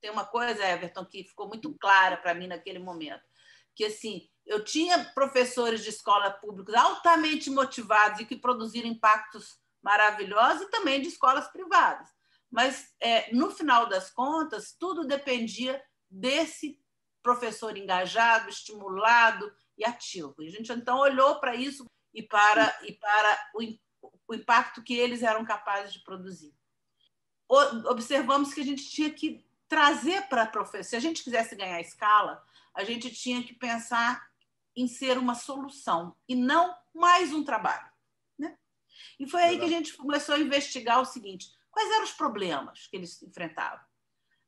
Tem 0.00 0.10
uma 0.10 0.24
coisa, 0.24 0.64
Everton, 0.64 1.04
que 1.04 1.24
ficou 1.24 1.48
muito 1.48 1.72
clara 1.74 2.16
para 2.16 2.34
mim 2.34 2.46
naquele 2.46 2.78
momento, 2.78 3.22
que 3.74 3.84
assim, 3.84 4.28
eu 4.46 4.64
tinha 4.64 5.04
professores 5.14 5.82
de 5.82 5.90
escola 5.90 6.30
pública 6.30 6.80
altamente 6.80 7.50
motivados 7.50 8.20
e 8.20 8.24
que 8.24 8.36
produziram 8.36 8.88
impactos 8.88 9.58
maravilhosos 9.82 10.62
e 10.62 10.70
também 10.70 11.00
de 11.00 11.08
escolas 11.08 11.48
privadas. 11.48 12.08
Mas, 12.50 12.92
é, 12.98 13.32
no 13.32 13.50
final 13.50 13.86
das 13.86 14.10
contas, 14.10 14.74
tudo 14.78 15.06
dependia 15.06 15.80
desse 16.10 16.80
professor 17.22 17.76
engajado, 17.76 18.48
estimulado 18.48 19.52
e 19.78 19.84
ativo. 19.84 20.34
E 20.40 20.48
a 20.48 20.50
gente 20.50 20.72
então 20.72 20.98
olhou 20.98 21.38
para 21.38 21.54
isso 21.54 21.84
e 22.12 22.22
para, 22.22 22.76
e 22.82 22.92
para 22.92 23.50
o, 23.54 24.12
o 24.26 24.34
impacto 24.34 24.82
que 24.82 24.94
eles 24.94 25.22
eram 25.22 25.44
capazes 25.44 25.92
de 25.92 26.02
produzir. 26.02 26.52
Observamos 27.88 28.52
que 28.52 28.60
a 28.60 28.64
gente 28.64 28.88
tinha 28.90 29.10
que 29.10 29.44
trazer 29.70 30.22
para 30.22 30.42
a 30.42 30.46
professora, 30.46 30.82
se 30.82 30.96
a 30.96 31.00
gente 31.00 31.22
quisesse 31.22 31.54
ganhar 31.54 31.80
escala, 31.80 32.44
a 32.74 32.82
gente 32.82 33.08
tinha 33.08 33.40
que 33.40 33.54
pensar 33.54 34.28
em 34.76 34.88
ser 34.88 35.16
uma 35.16 35.36
solução 35.36 36.16
e 36.28 36.34
não 36.34 36.74
mais 36.92 37.32
um 37.32 37.44
trabalho. 37.44 37.88
Né? 38.36 38.58
E 39.18 39.30
foi 39.30 39.42
aí 39.42 39.58
que 39.58 39.64
a 39.64 39.68
gente 39.68 39.96
começou 39.96 40.34
a 40.34 40.40
investigar 40.40 41.00
o 41.00 41.04
seguinte: 41.04 41.46
quais 41.70 41.88
eram 41.88 42.02
os 42.02 42.12
problemas 42.12 42.88
que 42.88 42.96
eles 42.96 43.22
enfrentavam? 43.22 43.80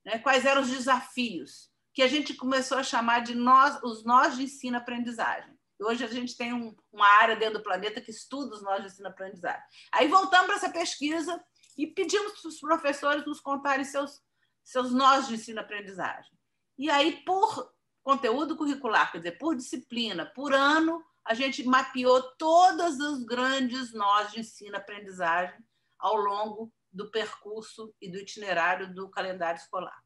Né? 0.04 0.18
Quais 0.18 0.44
eram 0.44 0.62
os 0.62 0.68
desafios? 0.68 1.70
Que 1.94 2.02
a 2.02 2.08
gente 2.08 2.34
começou 2.34 2.78
a 2.78 2.82
chamar 2.82 3.20
de 3.20 3.34
nós, 3.34 3.80
os 3.84 4.04
nós 4.04 4.36
de 4.36 4.44
ensino-aprendizagem. 4.44 5.56
Hoje 5.78 6.04
a 6.04 6.08
gente 6.08 6.36
tem 6.36 6.52
um, 6.52 6.74
uma 6.92 7.06
área 7.06 7.36
dentro 7.36 7.58
do 7.58 7.62
planeta 7.62 8.00
que 8.00 8.10
estuda 8.10 8.56
os 8.56 8.62
nós 8.62 8.80
de 8.80 8.88
ensino-aprendizagem. 8.88 9.62
Aí 9.92 10.08
voltamos 10.08 10.46
para 10.46 10.56
essa 10.56 10.70
pesquisa 10.70 11.42
e 11.76 11.86
pedimos 11.86 12.40
para 12.40 12.48
os 12.48 12.58
professores 12.58 13.24
nos 13.24 13.40
contarem 13.40 13.84
seus, 13.84 14.20
seus 14.62 14.92
nós 14.92 15.28
de 15.28 15.34
ensino-aprendizagem. 15.34 16.32
E 16.78 16.90
aí, 16.90 17.22
por 17.24 17.72
conteúdo 18.02 18.56
curricular, 18.56 19.10
quer 19.12 19.18
dizer, 19.18 19.38
por 19.38 19.54
disciplina, 19.56 20.26
por 20.26 20.52
ano, 20.52 21.04
a 21.24 21.34
gente 21.34 21.64
mapeou 21.64 22.22
todos 22.36 22.98
os 22.98 23.24
grandes 23.24 23.92
nós 23.92 24.32
de 24.32 24.40
ensino-aprendizagem 24.40 25.58
ao 25.98 26.16
longo 26.16 26.72
do 26.92 27.10
percurso 27.10 27.94
e 28.00 28.10
do 28.10 28.18
itinerário 28.18 28.92
do 28.92 29.08
calendário 29.08 29.58
escolar. 29.58 30.02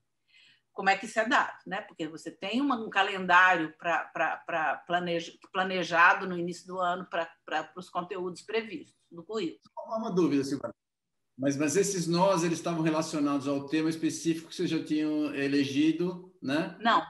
Como 0.72 0.90
é 0.90 0.96
que 0.96 1.06
isso 1.06 1.18
é 1.18 1.26
dado? 1.26 1.58
Né? 1.66 1.80
Porque 1.80 2.06
você 2.06 2.30
tem 2.30 2.60
um 2.60 2.90
calendário 2.90 3.75
para 3.78 4.84
planeja, 4.86 5.32
planejado 5.50 6.28
no 6.28 6.36
início 6.36 6.66
do 6.66 6.78
ano 6.78 7.08
para 7.08 7.72
os 7.75 7.88
conteúdos 7.88 8.42
previstos 8.42 8.94
do 9.10 9.25
currículo. 9.25 9.72
Uma 9.86 10.10
dúvida, 10.10 10.44
Silvana. 10.44 10.75
Mas, 11.36 11.56
mas 11.56 11.76
esses 11.76 12.06
nós 12.06 12.42
eles 12.42 12.58
estavam 12.58 12.82
relacionados 12.82 13.46
ao 13.46 13.66
tema 13.66 13.90
específico 13.90 14.48
que 14.48 14.54
vocês 14.54 14.70
já 14.70 14.82
tinham 14.82 15.34
elegido, 15.34 16.34
né? 16.40 16.76
Não, 16.80 17.06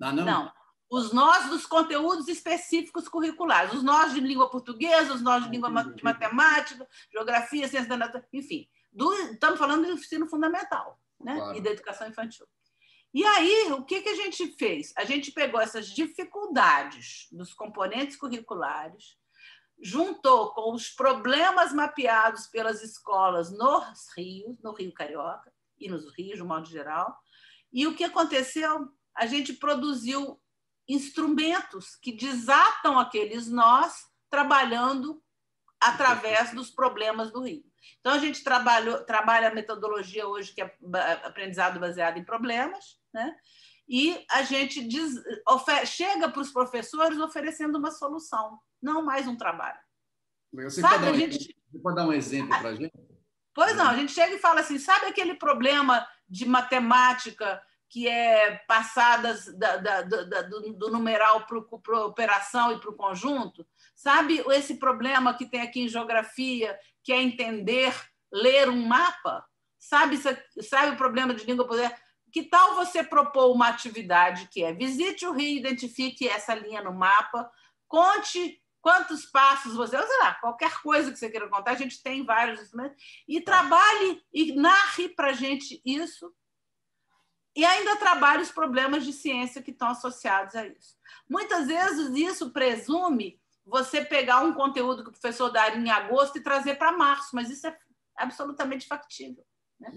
ah, 0.00 0.12
não? 0.12 0.24
Não. 0.24 0.52
Os 0.90 1.12
nós 1.12 1.48
dos 1.48 1.66
conteúdos 1.66 2.28
específicos 2.28 3.08
curriculares, 3.08 3.72
os 3.72 3.82
nós 3.82 4.12
de 4.12 4.20
língua 4.20 4.50
portuguesa, 4.50 5.12
os 5.12 5.22
nós 5.22 5.44
de 5.44 5.50
língua 5.50 5.70
de 5.84 6.04
matemática, 6.04 6.86
geografia, 7.10 7.68
ciência 7.68 7.88
da 7.88 7.96
natureza, 7.96 8.28
enfim. 8.32 8.68
Do, 8.92 9.12
estamos 9.12 9.58
falando 9.58 9.86
do 9.86 9.92
ensino 9.92 10.28
fundamental 10.28 11.00
né? 11.20 11.34
Claro. 11.34 11.56
e 11.56 11.60
da 11.60 11.70
educação 11.70 12.08
infantil. 12.08 12.46
E 13.12 13.24
aí, 13.24 13.72
o 13.72 13.84
que, 13.84 14.02
que 14.02 14.08
a 14.08 14.14
gente 14.14 14.56
fez? 14.56 14.92
A 14.96 15.04
gente 15.04 15.32
pegou 15.32 15.60
essas 15.60 15.88
dificuldades 15.88 17.28
dos 17.30 17.54
componentes 17.54 18.16
curriculares, 18.16 19.16
juntou 19.80 20.52
com 20.54 20.72
os 20.72 20.88
problemas 20.88 21.72
mapeados 21.72 22.46
pelas 22.46 22.82
escolas 22.82 23.50
nos 23.50 24.08
rios, 24.16 24.56
no 24.62 24.72
Rio 24.72 24.92
Carioca 24.92 25.52
e 25.78 25.88
nos 25.88 26.12
rios, 26.14 26.38
de 26.38 26.44
modo 26.44 26.66
geral, 26.66 27.18
e 27.72 27.86
o 27.86 27.94
que 27.94 28.04
aconteceu? 28.04 28.88
a 29.14 29.26
gente 29.26 29.52
produziu 29.52 30.40
instrumentos 30.88 31.96
que 31.96 32.12
desatam 32.12 32.98
aqueles 32.98 33.48
nós 33.48 34.06
trabalhando 34.28 35.22
através 35.80 36.52
dos 36.52 36.70
problemas 36.70 37.30
do 37.30 37.42
rio. 37.42 37.64
Então, 38.00 38.12
a 38.12 38.18
gente 38.18 38.42
trabalhou, 38.42 39.04
trabalha 39.04 39.48
a 39.48 39.54
metodologia 39.54 40.26
hoje, 40.26 40.52
que 40.52 40.62
é 40.62 40.76
aprendizado 41.22 41.78
baseado 41.78 42.18
em 42.18 42.24
problemas, 42.24 42.98
né? 43.12 43.34
e 43.86 44.24
a 44.30 44.42
gente 44.42 44.82
diz, 44.86 45.22
chega 45.86 46.28
para 46.28 46.40
os 46.40 46.50
professores 46.50 47.18
oferecendo 47.18 47.78
uma 47.78 47.90
solução, 47.90 48.58
não 48.84 49.02
mais 49.02 49.26
um 49.26 49.34
trabalho. 49.34 49.78
Você, 50.52 50.82
sabe, 50.82 50.94
pode, 50.94 51.06
dar 51.06 51.12
um, 51.12 51.18
gente... 51.18 51.56
você 51.72 51.78
pode 51.80 51.96
dar 51.96 52.06
um 52.06 52.12
exemplo 52.12 52.58
para 52.60 52.68
a 52.68 52.74
gente? 52.74 52.92
Pois 53.54 53.76
não, 53.76 53.88
a 53.88 53.96
gente 53.96 54.12
chega 54.12 54.34
e 54.34 54.38
fala 54.38 54.60
assim: 54.60 54.78
sabe 54.78 55.06
aquele 55.06 55.34
problema 55.34 56.06
de 56.28 56.46
matemática 56.46 57.62
que 57.88 58.08
é 58.08 58.56
passadas 58.66 59.46
da, 59.56 59.76
da, 59.76 60.02
da, 60.02 60.42
do, 60.42 60.72
do, 60.72 60.90
numeral 60.90 61.46
para 61.46 61.58
a 61.96 62.06
operação 62.06 62.72
e 62.72 62.80
para 62.80 62.90
o 62.90 62.96
conjunto. 62.96 63.66
Sabe 63.94 64.42
esse 64.48 64.78
problema 64.78 65.34
que 65.34 65.46
tem 65.46 65.60
aqui 65.60 65.80
em 65.80 65.88
geografia, 65.88 66.76
que 67.02 67.12
é 67.12 67.22
entender, 67.22 67.94
ler 68.32 68.68
um 68.68 68.84
mapa? 68.86 69.46
Sabe, 69.78 70.18
sabe 70.18 70.92
o 70.92 70.96
problema 70.96 71.34
de 71.34 71.44
língua 71.44 71.66
poder? 71.66 71.94
Que 72.32 72.42
tal 72.42 72.74
você 72.74 73.04
propor 73.04 73.52
uma 73.54 73.68
atividade 73.68 74.48
que 74.50 74.64
é 74.64 74.72
visite 74.72 75.24
o 75.24 75.32
rio, 75.32 75.56
identifique 75.56 76.28
essa 76.28 76.52
linha 76.52 76.82
no 76.82 76.92
mapa, 76.92 77.48
conte 77.86 78.60
quantos 78.84 79.24
passos 79.24 79.74
você, 79.74 79.96
sei 79.96 80.18
lá, 80.18 80.34
qualquer 80.34 80.82
coisa 80.82 81.10
que 81.10 81.18
você 81.18 81.30
queira 81.30 81.48
contar, 81.48 81.70
a 81.70 81.74
gente 81.74 82.02
tem 82.02 82.22
vários 82.22 82.60
instrumentos, 82.60 83.02
e 83.26 83.40
trabalhe 83.40 84.22
e 84.30 84.54
narre 84.54 85.08
para 85.08 85.28
a 85.28 85.32
gente 85.32 85.80
isso 85.86 86.30
e 87.56 87.64
ainda 87.64 87.96
trabalha 87.96 88.42
os 88.42 88.52
problemas 88.52 89.02
de 89.06 89.12
ciência 89.14 89.62
que 89.62 89.70
estão 89.70 89.88
associados 89.88 90.54
a 90.54 90.66
isso. 90.66 90.98
Muitas 91.26 91.66
vezes 91.66 92.14
isso 92.14 92.50
presume 92.50 93.40
você 93.64 94.04
pegar 94.04 94.42
um 94.42 94.52
conteúdo 94.52 95.02
que 95.02 95.08
o 95.08 95.12
professor 95.12 95.48
daria 95.48 95.78
em 95.78 95.90
agosto 95.90 96.36
e 96.36 96.42
trazer 96.42 96.74
para 96.74 96.92
março, 96.92 97.30
mas 97.32 97.48
isso 97.48 97.66
é 97.66 97.74
absolutamente 98.18 98.86
factível. 98.86 99.46
Né? 99.80 99.92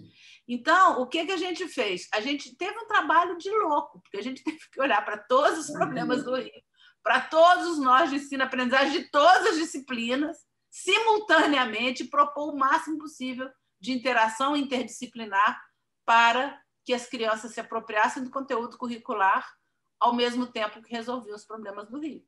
Então, 0.48 1.02
o 1.02 1.08
que, 1.08 1.26
que 1.26 1.34
a 1.34 1.38
gente 1.38 1.68
fez? 1.68 2.08
A 2.14 2.22
gente 2.22 2.56
teve 2.56 2.80
um 2.80 2.88
trabalho 2.88 3.38
de 3.38 3.50
louco, 3.50 4.00
porque 4.00 4.16
a 4.16 4.24
gente 4.24 4.42
teve 4.46 4.62
que 4.72 4.80
olhar 4.80 5.04
para 5.04 5.18
todos 5.18 5.60
os 5.60 5.72
problemas 5.72 6.24
do 6.24 6.38
Rio, 6.38 6.64
para 7.08 7.22
todos 7.22 7.68
os 7.68 7.80
nós 7.80 8.10
de 8.10 8.18
ensino-aprendizagem 8.18 9.02
de 9.02 9.10
todas 9.10 9.46
as 9.46 9.56
disciplinas, 9.56 10.46
simultaneamente, 10.70 12.04
propor 12.04 12.54
o 12.54 12.58
máximo 12.58 12.98
possível 12.98 13.50
de 13.80 13.94
interação 13.94 14.58
interdisciplinar 14.58 15.58
para 16.06 16.62
que 16.84 16.94
as 16.94 17.08
crianças 17.08 17.54
se 17.54 17.62
apropriassem 17.62 18.26
do 18.26 18.30
conteúdo 18.30 18.78
curricular 18.78 19.50
ao 19.98 20.14
mesmo 20.14 20.48
tempo 20.48 20.82
que 20.82 20.92
resolviam 20.92 21.38
os 21.38 21.46
problemas 21.46 21.90
do 21.90 21.98
Rio. 21.98 22.28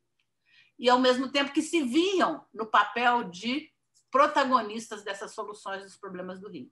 E 0.80 0.90
ao 0.90 0.98
mesmo 0.98 1.30
tempo 1.30 1.52
que 1.52 1.62
se 1.62 1.82
viam 1.82 2.48
no 2.54 2.66
papel 2.66 3.26
de 3.26 3.70
protagonistas 4.10 5.04
dessas 5.04 5.34
soluções 5.34 5.84
dos 5.84 5.98
problemas 5.98 6.40
do 6.40 6.50
Rio. 6.50 6.72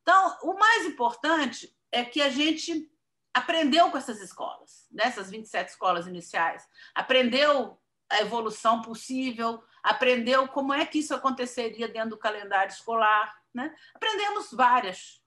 Então, 0.00 0.38
o 0.44 0.54
mais 0.54 0.86
importante 0.86 1.76
é 1.92 2.06
que 2.06 2.22
a 2.22 2.30
gente 2.30 2.90
aprendeu 3.34 3.90
com 3.90 3.98
essas 3.98 4.20
escolas, 4.20 4.86
nessas 4.92 5.28
27 5.28 5.70
escolas 5.70 6.06
iniciais, 6.06 6.66
aprendeu 6.94 7.78
a 8.08 8.20
evolução 8.20 8.80
possível, 8.80 9.62
aprendeu 9.82 10.46
como 10.46 10.72
é 10.72 10.86
que 10.86 11.00
isso 11.00 11.14
aconteceria 11.14 11.88
dentro 11.88 12.10
do 12.10 12.18
calendário 12.18 12.72
escolar, 12.72 13.34
né? 13.52 13.74
Aprendemos 13.92 14.52
várias 14.52 15.20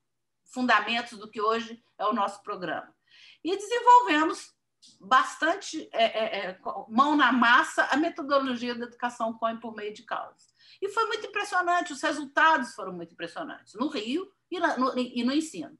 fundamentos 0.45 1.19
do 1.19 1.29
que 1.29 1.41
hoje 1.41 1.83
é 1.97 2.05
o 2.05 2.13
nosso 2.13 2.41
programa. 2.43 2.95
E 3.43 3.55
desenvolvemos 3.55 4.55
bastante 5.01 5.89
é, 5.91 6.03
é, 6.03 6.49
é, 6.49 6.59
mão 6.87 7.15
na 7.15 7.31
massa 7.31 7.83
a 7.85 7.97
metodologia 7.97 8.73
da 8.73 8.85
educação 8.85 9.33
COIM 9.33 9.57
por 9.59 9.75
meio 9.75 9.93
de 9.93 10.03
causas. 10.03 10.55
E 10.81 10.89
foi 10.89 11.05
muito 11.07 11.27
impressionante, 11.27 11.91
os 11.91 12.01
resultados 12.01 12.73
foram 12.73 12.93
muito 12.93 13.13
impressionantes, 13.13 13.73
no 13.73 13.87
Rio 13.87 14.31
e, 14.49 14.59
na, 14.59 14.77
no, 14.77 14.97
e 14.97 15.23
no 15.23 15.33
ensino. 15.33 15.77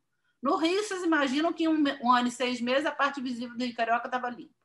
No 0.48 0.56
Rio, 0.56 0.82
vocês 0.82 1.04
imaginam 1.04 1.52
que 1.52 1.66
em 1.66 1.68
um, 1.68 1.84
um, 2.02 2.10
ano 2.10 2.30
e 2.30 2.32
seis 2.32 2.62
meses 2.62 2.86
a 2.86 2.92
parte 2.92 3.20
visível 3.20 3.58
do 3.58 3.66
Rio 3.66 3.76
Carioca 3.76 4.08
estava 4.08 4.30
limpa. 4.30 4.56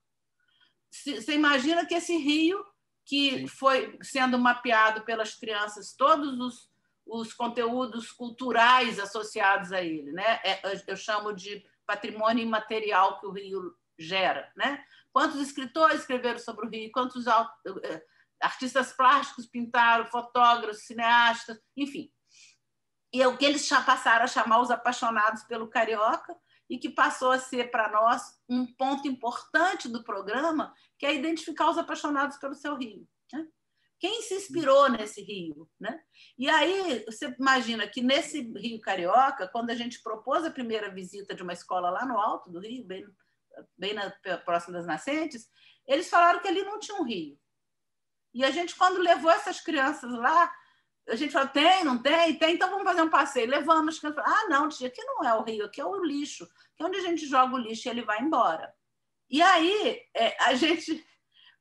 Você 0.89 1.35
imagina 1.35 1.85
que 1.85 1.95
esse 1.95 2.17
rio, 2.17 2.65
que 3.05 3.31
Sim. 3.31 3.47
foi 3.49 3.99
sendo 4.01 4.39
mapeado 4.39 5.03
pelas 5.03 5.35
crianças, 5.35 5.93
todos 5.93 6.39
os 6.39 6.71
os 7.05 7.33
conteúdos 7.35 8.13
culturais 8.13 9.01
associados 9.01 9.73
a 9.73 9.83
ele, 9.83 10.13
né? 10.13 10.41
É, 10.45 10.61
eu 10.87 10.97
chamo 10.97 11.33
de 11.33 11.67
patrimônio 11.85 12.45
imaterial 12.45 13.19
que 13.19 13.27
o 13.27 13.33
Rio 13.33 13.75
gera, 13.99 14.51
né? 14.57 14.85
Quantos 15.13 15.41
escritores 15.41 16.01
escreveram 16.01 16.39
sobre 16.39 16.65
o 16.65 16.71
Rio? 16.71 16.93
Quantos 16.93 17.27
eh, 17.27 18.03
artistas 18.41 18.93
plásticos 18.93 19.47
pintaram? 19.47 20.07
Fotógrafos, 20.07 20.85
cineastas, 20.85 21.61
enfim. 21.77 22.11
E 23.13 23.21
é 23.21 23.29
o 23.29 23.37
que 23.37 23.45
eles 23.45 23.69
passaram 23.69 24.25
a 24.25 24.29
chamar 24.29 24.61
os 24.61 24.71
apaixonados 24.71 25.43
pelo 25.45 25.69
carioca 25.69 26.35
e 26.69 26.79
que 26.79 26.89
passou 26.89 27.31
a 27.31 27.39
ser 27.39 27.71
para 27.71 27.91
nós 27.91 28.23
um 28.49 28.67
ponto 28.75 29.07
importante 29.07 29.89
do 29.89 30.03
programa, 30.03 30.75
que 30.99 31.05
é 31.05 31.15
identificar 31.15 31.69
os 31.71 31.77
apaixonados 31.77 32.39
pelo 32.39 32.55
seu 32.55 32.75
Rio. 32.77 33.07
Né? 33.33 33.47
Quem 34.01 34.23
se 34.23 34.35
inspirou 34.35 34.89
nesse 34.89 35.23
rio? 35.23 35.69
Né? 35.79 36.01
E 36.39 36.49
aí, 36.49 37.05
você 37.05 37.37
imagina 37.39 37.87
que 37.87 38.01
nesse 38.01 38.41
Rio 38.57 38.81
Carioca, 38.81 39.47
quando 39.49 39.71
a 39.71 39.75
gente 39.75 40.03
propôs 40.03 40.45
a 40.45 40.51
primeira 40.51 40.91
visita 40.91 41.35
de 41.35 41.43
uma 41.43 41.53
escola 41.53 41.91
lá 41.91 42.07
no 42.07 42.19
alto 42.19 42.51
do 42.51 42.59
Rio, 42.59 42.85
bem, 42.85 43.07
bem 43.77 43.95
na, 43.95 44.11
próximo 44.45 44.73
das 44.73 44.87
nascentes, 44.87 45.49
eles 45.87 46.09
falaram 46.09 46.41
que 46.41 46.49
ali 46.49 46.63
não 46.63 46.81
tinha 46.81 46.99
um 46.99 47.05
rio. 47.05 47.39
E 48.35 48.45
a 48.45 48.51
gente, 48.51 48.75
quando 48.75 48.99
levou 48.99 49.31
essas 49.31 49.61
crianças 49.61 50.11
lá, 50.11 50.51
a 51.09 51.17
gente 51.17 51.33
falou, 51.33 51.49
tem, 51.49 51.85
não 51.85 51.99
tem? 51.99 52.35
Tem, 52.39 52.55
então 52.55 52.71
vamos 52.71 52.85
fazer 52.85 53.03
um 53.03 53.11
passeio. 53.11 53.51
Levamos 53.51 54.01
ah, 54.05 54.47
não, 54.49 54.69
tia, 54.69 54.89
aqui 54.89 55.03
não 55.05 55.25
é 55.25 55.35
o 55.35 55.43
rio, 55.43 55.65
aqui 55.65 55.81
é 55.81 55.85
o 55.85 56.05
lixo, 56.05 56.47
que 56.77 56.83
é 56.83 56.87
onde 56.87 56.99
a 56.99 57.03
gente 57.03 57.27
joga 57.27 57.55
o 57.55 57.59
lixo 57.59 57.89
e 57.89 57.91
ele 57.91 58.03
vai 58.03 58.21
embora. 58.21 58.73
E 59.29 59.43
aí 59.43 60.01
é, 60.15 60.37
a 60.45 60.55
gente 60.55 61.05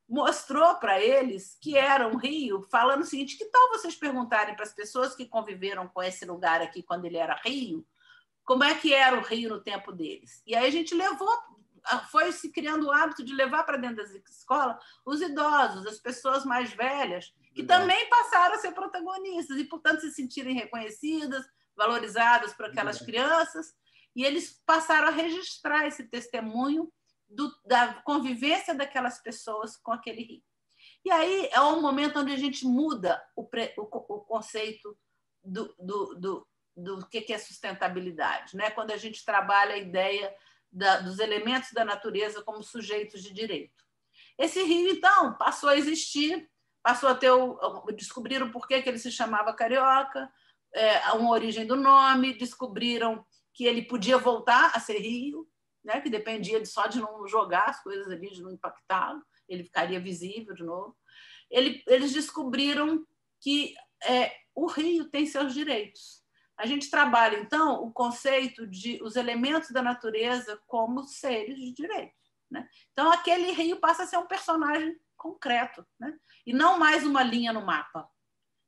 mostrou 0.07 0.75
para 0.75 1.01
eles 1.01 1.57
que 1.61 1.77
era 1.77 2.07
um 2.07 2.17
rio, 2.17 2.61
falando 2.69 3.01
o 3.01 3.05
seguinte: 3.05 3.37
que 3.37 3.45
tal 3.45 3.69
vocês 3.69 3.95
perguntarem 3.95 4.55
para 4.55 4.65
as 4.65 4.73
pessoas 4.73 5.15
que 5.15 5.25
conviveram 5.25 5.87
com 5.87 6.03
esse 6.03 6.25
lugar 6.25 6.61
aqui 6.61 6.83
quando 6.83 7.05
ele 7.05 7.17
era 7.17 7.39
rio, 7.43 7.85
como 8.43 8.63
é 8.63 8.75
que 8.75 8.93
era 8.93 9.17
o 9.17 9.21
rio 9.21 9.49
no 9.49 9.61
tempo 9.61 9.91
deles? 9.91 10.43
E 10.45 10.55
aí 10.55 10.67
a 10.67 10.71
gente 10.71 10.93
levou, 10.93 11.31
foi 12.11 12.31
se 12.31 12.51
criando 12.51 12.87
o 12.87 12.91
hábito 12.91 13.23
de 13.23 13.33
levar 13.33 13.63
para 13.63 13.77
dentro 13.77 13.97
das 13.97 14.11
escolas 14.11 14.77
os 15.05 15.21
idosos, 15.21 15.87
as 15.87 15.99
pessoas 15.99 16.45
mais 16.45 16.71
velhas, 16.71 17.33
que 17.53 17.63
também 17.63 18.09
passaram 18.09 18.55
a 18.55 18.59
ser 18.59 18.71
protagonistas 18.71 19.57
e, 19.57 19.65
portanto, 19.65 20.01
se 20.01 20.11
sentirem 20.11 20.55
reconhecidas, 20.55 21.45
valorizadas 21.75 22.53
por 22.53 22.65
aquelas 22.65 22.99
crianças, 22.99 23.73
e 24.15 24.23
eles 24.23 24.61
passaram 24.65 25.07
a 25.07 25.11
registrar 25.11 25.87
esse 25.87 26.03
testemunho 26.03 26.91
do, 27.29 27.53
da 27.65 27.95
convivência 28.03 28.75
daquelas 28.75 29.21
pessoas 29.21 29.77
com 29.77 29.91
aquele 29.91 30.23
rio. 30.23 30.43
E 31.03 31.11
aí 31.11 31.49
é 31.51 31.61
um 31.61 31.81
momento 31.81 32.19
onde 32.19 32.31
a 32.31 32.37
gente 32.37 32.65
muda 32.65 33.21
o, 33.35 33.43
pre, 33.43 33.73
o, 33.77 33.83
o 33.83 34.21
conceito 34.21 34.97
do, 35.43 35.73
do, 35.79 36.15
do, 36.15 36.47
do 36.75 37.07
que 37.07 37.33
é 37.33 37.37
sustentabilidade, 37.37 38.55
né? 38.55 38.69
quando 38.71 38.91
a 38.91 38.97
gente 38.97 39.25
trabalha 39.25 39.73
a 39.73 39.79
ideia 39.79 40.33
da, 40.71 40.99
dos 40.99 41.19
elementos 41.19 41.71
da 41.73 41.83
natureza 41.83 42.41
como 42.43 42.63
sujeitos 42.63 43.21
de 43.21 43.33
direito. 43.33 43.83
Esse 44.37 44.63
rio, 44.63 44.89
então, 44.89 45.35
passou 45.37 45.69
a 45.69 45.77
existir, 45.77 46.49
passou 46.81 47.09
a 47.09 47.15
ter 47.15 47.29
o, 47.29 47.85
descobriram 47.95 48.49
por 48.51 48.67
que, 48.67 48.73
ele 48.73 48.97
se 48.97 49.11
chamava 49.11 49.53
Carioca, 49.53 50.31
é, 50.73 51.11
uma 51.11 51.31
origem 51.31 51.65
do 51.65 51.75
nome, 51.75 52.33
descobriram 52.33 53.25
que 53.53 53.65
ele 53.65 53.81
podia 53.81 54.17
voltar 54.17 54.71
a 54.73 54.79
ser 54.79 54.99
rio, 54.99 55.47
né, 55.83 55.99
que 55.99 56.09
dependia 56.09 56.61
de, 56.61 56.67
só 56.67 56.87
de 56.87 56.99
não 56.99 57.27
jogar 57.27 57.65
as 57.65 57.83
coisas 57.83 58.07
ali, 58.07 58.31
de 58.31 58.41
não 58.41 58.51
impactá-lo, 58.51 59.21
ele 59.47 59.63
ficaria 59.63 59.99
visível 59.99 60.53
de 60.53 60.63
novo. 60.63 60.95
Ele, 61.49 61.83
eles 61.87 62.13
descobriram 62.13 63.05
que 63.41 63.75
é, 64.05 64.31
o 64.55 64.67
rio 64.67 65.09
tem 65.09 65.25
seus 65.25 65.53
direitos. 65.53 66.20
A 66.61 66.67
gente 66.67 66.91
trabalha, 66.91 67.37
então, 67.37 67.83
o 67.83 67.91
conceito 67.91 68.67
de 68.67 69.01
os 69.01 69.15
elementos 69.15 69.71
da 69.71 69.81
natureza 69.81 70.61
como 70.67 71.03
seres 71.03 71.57
de 71.57 71.73
direito. 71.73 72.13
Né? 72.51 72.69
Então, 72.91 73.11
aquele 73.11 73.51
rio 73.51 73.77
passa 73.77 74.03
a 74.03 74.05
ser 74.05 74.17
um 74.17 74.27
personagem 74.27 74.95
concreto, 75.17 75.83
né? 75.99 76.13
e 76.45 76.53
não 76.53 76.77
mais 76.77 77.03
uma 77.03 77.23
linha 77.23 77.51
no 77.51 77.65
mapa. 77.65 78.07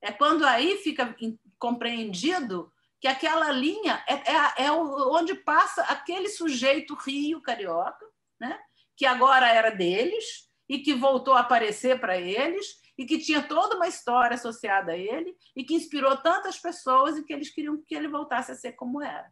É 0.01 0.11
quando 0.11 0.43
aí 0.43 0.77
fica 0.77 1.15
compreendido 1.59 2.73
que 2.99 3.07
aquela 3.07 3.51
linha 3.51 4.03
é, 4.07 4.13
é, 4.13 4.65
é 4.65 4.71
onde 4.71 5.35
passa 5.35 5.83
aquele 5.83 6.29
sujeito 6.29 6.95
rio 6.95 7.41
carioca, 7.41 8.05
né? 8.39 8.59
que 8.97 9.05
agora 9.05 9.47
era 9.47 9.69
deles 9.69 10.49
e 10.67 10.79
que 10.79 10.95
voltou 10.95 11.35
a 11.35 11.41
aparecer 11.41 11.99
para 11.99 12.17
eles 12.17 12.81
e 12.97 13.05
que 13.05 13.17
tinha 13.17 13.41
toda 13.41 13.75
uma 13.75 13.87
história 13.87 14.35
associada 14.35 14.91
a 14.91 14.97
ele 14.97 15.35
e 15.55 15.63
que 15.63 15.73
inspirou 15.73 16.17
tantas 16.17 16.57
pessoas 16.57 17.17
e 17.17 17.23
que 17.23 17.33
eles 17.33 17.49
queriam 17.49 17.81
que 17.81 17.95
ele 17.95 18.07
voltasse 18.07 18.51
a 18.51 18.55
ser 18.55 18.73
como 18.73 19.01
era. 19.01 19.31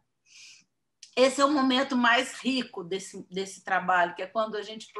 Esse 1.16 1.40
é 1.40 1.44
o 1.44 1.52
momento 1.52 1.96
mais 1.96 2.32
rico 2.34 2.82
desse, 2.82 3.26
desse 3.30 3.62
trabalho, 3.62 4.14
que 4.14 4.22
é 4.22 4.26
quando 4.26 4.56
a 4.56 4.62
gente 4.62 4.90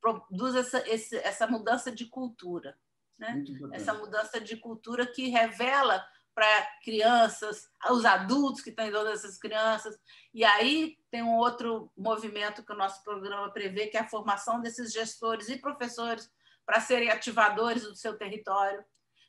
produz 0.00 0.54
essa, 0.56 0.88
esse, 0.88 1.16
essa 1.18 1.46
mudança 1.46 1.90
de 1.90 2.06
cultura. 2.06 2.76
Né? 3.18 3.44
Essa 3.72 3.94
mudança 3.94 4.40
de 4.40 4.56
cultura 4.56 5.06
que 5.06 5.28
revela 5.28 6.04
para 6.34 6.68
crianças, 6.84 7.70
os 7.90 8.04
adultos 8.04 8.60
que 8.60 8.68
estão 8.68 8.86
em 8.86 8.92
todas 8.92 9.20
essas 9.20 9.38
crianças. 9.38 9.98
E 10.34 10.44
aí 10.44 10.98
tem 11.10 11.22
um 11.22 11.36
outro 11.36 11.90
movimento 11.96 12.62
que 12.62 12.72
o 12.72 12.76
nosso 12.76 13.02
programa 13.02 13.50
prevê, 13.50 13.86
que 13.86 13.96
é 13.96 14.00
a 14.00 14.08
formação 14.08 14.60
desses 14.60 14.92
gestores 14.92 15.48
e 15.48 15.56
professores 15.56 16.30
para 16.66 16.80
serem 16.80 17.10
ativadores 17.10 17.84
do 17.84 17.94
seu 17.94 18.18
território. 18.18 18.84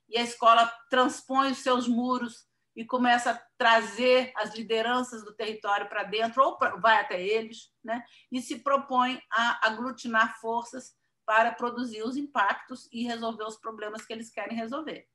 E 0.10 0.18
a 0.18 0.24
escola 0.24 0.70
transpõe 0.90 1.52
os 1.52 1.60
seus 1.60 1.88
muros 1.88 2.48
e 2.76 2.86
começa 2.86 3.32
a 3.32 3.42
trazer 3.58 4.32
as 4.36 4.54
lideranças 4.54 5.24
do 5.24 5.34
território 5.34 5.88
para 5.88 6.04
dentro, 6.04 6.44
ou 6.44 6.58
vai 6.80 7.00
até 7.00 7.22
eles, 7.22 7.72
né? 7.84 8.04
e 8.32 8.42
se 8.42 8.60
propõe 8.60 9.22
a 9.32 9.68
aglutinar 9.68 10.40
forças 10.40 10.96
para 11.26 11.52
produzir 11.52 12.04
os 12.04 12.16
impactos 12.16 12.88
e 12.92 13.04
resolver 13.04 13.44
os 13.44 13.58
problemas 13.58 14.06
que 14.06 14.14
eles 14.14 14.30
querem 14.30 14.56
resolver. 14.56 15.08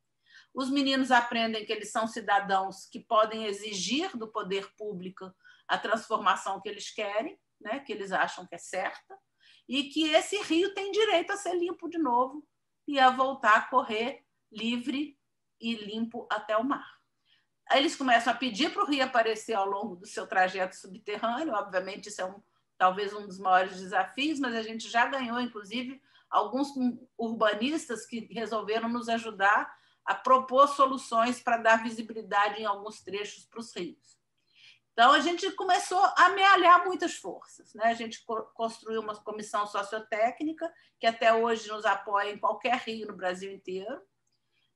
Os 0.53 0.69
meninos 0.71 1.11
aprendem 1.11 1.65
que 1.65 1.73
eles 1.73 1.91
são 1.91 2.07
cidadãos 2.07 2.87
que 2.91 3.01
podem 3.01 3.47
exigir 3.47 4.15
do 4.17 4.29
poder 4.29 4.69
público 4.77 5.33
a 5.67 5.79
transformação 5.79 6.61
que 6.61 6.69
eles 6.69 6.93
querem, 6.93 7.39
né, 7.61 7.79
que 7.81 7.93
eles 7.93 8.13
acham 8.13 8.47
que 8.47 8.55
é 8.55 8.59
certa, 8.59 9.17
e 9.73 9.85
que 9.85 10.11
esse 10.11 10.37
rio 10.43 10.75
tem 10.75 10.93
direito 10.93 11.33
a 11.33 11.37
ser 11.39 11.55
limpo 11.55 11.89
de 11.89 11.97
novo 11.97 12.47
e 12.87 13.01
a 13.01 13.09
voltar 13.09 13.57
a 13.57 13.63
correr 13.63 14.23
livre 14.51 15.19
e 15.59 15.75
limpo 15.77 16.27
até 16.31 16.55
o 16.59 16.63
mar. 16.63 17.01
Aí 17.71 17.79
eles 17.79 17.97
começam 17.97 18.35
a 18.35 18.37
pedir 18.37 18.71
para 18.71 18.83
o 18.83 18.87
rio 18.87 19.03
aparecer 19.03 19.55
ao 19.55 19.65
longo 19.65 19.97
do 19.97 20.05
seu 20.05 20.27
trajeto 20.27 20.77
subterrâneo, 20.77 21.55
obviamente 21.55 22.11
isso 22.11 22.21
é 22.21 22.27
um, 22.27 22.43
talvez 22.77 23.15
um 23.15 23.27
dos 23.27 23.39
maiores 23.39 23.81
desafios, 23.81 24.39
mas 24.39 24.55
a 24.55 24.63
gente 24.63 24.91
já 24.91 25.07
ganhou, 25.07 25.41
inclusive, 25.41 26.03
alguns 26.29 26.69
urbanistas 27.17 28.05
que 28.05 28.29
resolveram 28.31 28.91
nos 28.91 29.09
ajudar 29.09 29.75
a 30.05 30.15
propor 30.15 30.69
soluções 30.69 31.41
para 31.41 31.57
dar 31.57 31.83
visibilidade 31.83 32.61
em 32.61 32.67
alguns 32.67 33.01
trechos 33.01 33.47
para 33.47 33.61
os 33.61 33.75
rios. 33.75 34.22
Então, 34.93 35.13
a 35.13 35.21
gente 35.21 35.51
começou 35.53 35.99
a 35.99 36.27
amealhar 36.27 36.85
muitas 36.85 37.15
forças. 37.15 37.73
Né? 37.75 37.85
A 37.85 37.95
gente 37.95 38.25
construiu 38.55 39.01
uma 39.01 39.15
comissão 39.17 39.67
sociotécnica, 39.67 40.71
que 41.01 41.07
até 41.07 41.33
hoje 41.33 41.69
nos 41.69 41.85
apoia 41.85 42.31
em 42.31 42.39
qualquer 42.39 42.77
rio 42.79 43.09
no 43.09 43.17
Brasil 43.17 43.51
inteiro. 43.51 44.01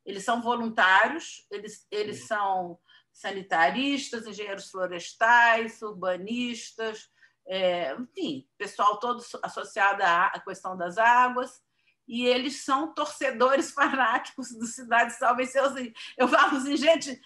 Eles 0.05 0.25
são 0.25 0.41
voluntários, 0.41 1.47
eles, 1.51 1.87
eles 1.91 2.27
são 2.27 2.79
sanitaristas, 3.13 4.27
engenheiros 4.27 4.71
florestais, 4.71 5.83
urbanistas, 5.83 7.11
é, 7.47 7.95
enfim, 7.95 8.49
pessoal 8.59 8.99
todo 8.99 9.23
associado 9.43 10.03
à 10.03 10.41
questão 10.41 10.77
das 10.77 10.99
águas 10.99 11.63
e 12.07 12.25
eles 12.27 12.65
são 12.65 12.93
torcedores 12.95 13.71
fanáticos 13.73 14.51
do 14.51 14.67
Cidade 14.67 15.15
Salve 15.15 15.47
Seus. 15.47 15.73
Eu 16.17 16.29
falo 16.29 16.57
assim, 16.57 16.77
gente, 16.77 17.21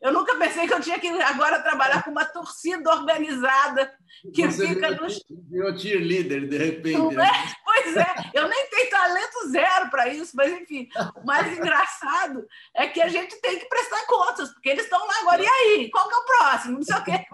eu 0.00 0.12
nunca 0.12 0.36
pensei 0.36 0.66
que 0.66 0.74
eu 0.74 0.80
tinha 0.80 0.98
que 0.98 1.08
agora 1.08 1.62
trabalhar 1.62 2.02
com 2.02 2.10
uma 2.10 2.24
torcida 2.24 2.90
organizada 2.90 3.92
que 4.32 4.46
Você 4.46 4.68
fica 4.68 4.90
virou, 4.90 5.04
nos. 5.04 5.24
Virou 5.50 5.76
cheerleader, 5.76 6.48
de 6.48 6.56
repente. 6.56 7.18
É? 7.18 7.30
Pois 7.64 7.96
é, 7.96 8.06
eu 8.34 8.48
nem 8.48 8.66
tenho 8.68 8.90
talento 8.90 9.50
zero 9.50 9.90
para 9.90 10.08
isso, 10.08 10.36
mas 10.36 10.52
enfim, 10.52 10.88
o 11.16 11.26
mais 11.26 11.56
engraçado 11.56 12.46
é 12.74 12.86
que 12.86 13.00
a 13.00 13.08
gente 13.08 13.40
tem 13.40 13.58
que 13.58 13.66
prestar 13.66 14.06
contas, 14.06 14.50
porque 14.52 14.70
eles 14.70 14.84
estão 14.84 14.98
lá 15.06 15.20
agora. 15.20 15.42
E 15.42 15.46
aí? 15.46 15.90
Qual 15.90 16.08
que 16.08 16.14
é 16.14 16.18
o 16.18 16.24
próximo? 16.24 16.74
Não 16.74 16.82
sei 16.82 16.96
o 16.96 17.04
quê. 17.04 17.24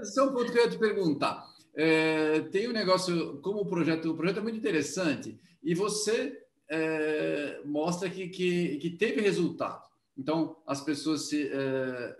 Esse 0.00 0.20
é 0.20 0.22
um 0.22 0.32
ponto 0.32 0.52
que 0.52 0.58
eu 0.58 0.64
ia 0.64 0.70
te 0.70 0.78
perguntar. 0.78 1.44
É, 1.76 2.40
tem 2.52 2.68
um 2.68 2.72
negócio, 2.72 3.40
como 3.40 3.60
o 3.60 3.66
projeto, 3.66 4.10
o 4.10 4.16
projeto 4.16 4.38
é 4.38 4.42
muito 4.42 4.58
interessante, 4.58 5.40
e 5.62 5.74
você 5.74 6.38
é, 6.70 7.60
mostra 7.64 8.08
que, 8.08 8.28
que, 8.28 8.76
que, 8.78 8.90
teve 8.90 9.20
resultado. 9.20 9.82
Então, 10.16 10.56
as 10.66 10.80
pessoas 10.80 11.28
se. 11.28 11.48
É, 11.52 12.16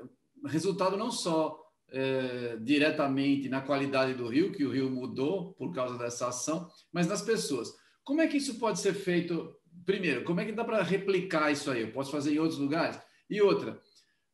resultado 0.46 0.96
não 0.96 1.10
só 1.10 1.58
é, 1.90 2.56
diretamente 2.60 3.48
na 3.48 3.60
qualidade 3.60 4.14
do 4.14 4.28
rio, 4.28 4.52
que 4.52 4.64
o 4.64 4.70
rio 4.70 4.90
mudou 4.90 5.54
por 5.54 5.72
causa 5.72 5.96
dessa 5.96 6.28
ação, 6.28 6.68
mas 6.92 7.06
nas 7.06 7.22
pessoas. 7.22 7.72
Como 8.02 8.20
é 8.20 8.26
que 8.26 8.36
isso 8.36 8.58
pode 8.58 8.80
ser 8.80 8.92
feito? 8.92 9.56
Primeiro, 9.86 10.24
como 10.24 10.40
é 10.40 10.44
que 10.44 10.52
dá 10.52 10.64
para 10.64 10.82
replicar 10.82 11.50
isso 11.50 11.70
aí? 11.70 11.82
Eu 11.82 11.92
posso 11.92 12.10
fazer 12.10 12.34
em 12.34 12.38
outros 12.38 12.58
lugares? 12.58 12.98
E 13.30 13.40
outra, 13.40 13.80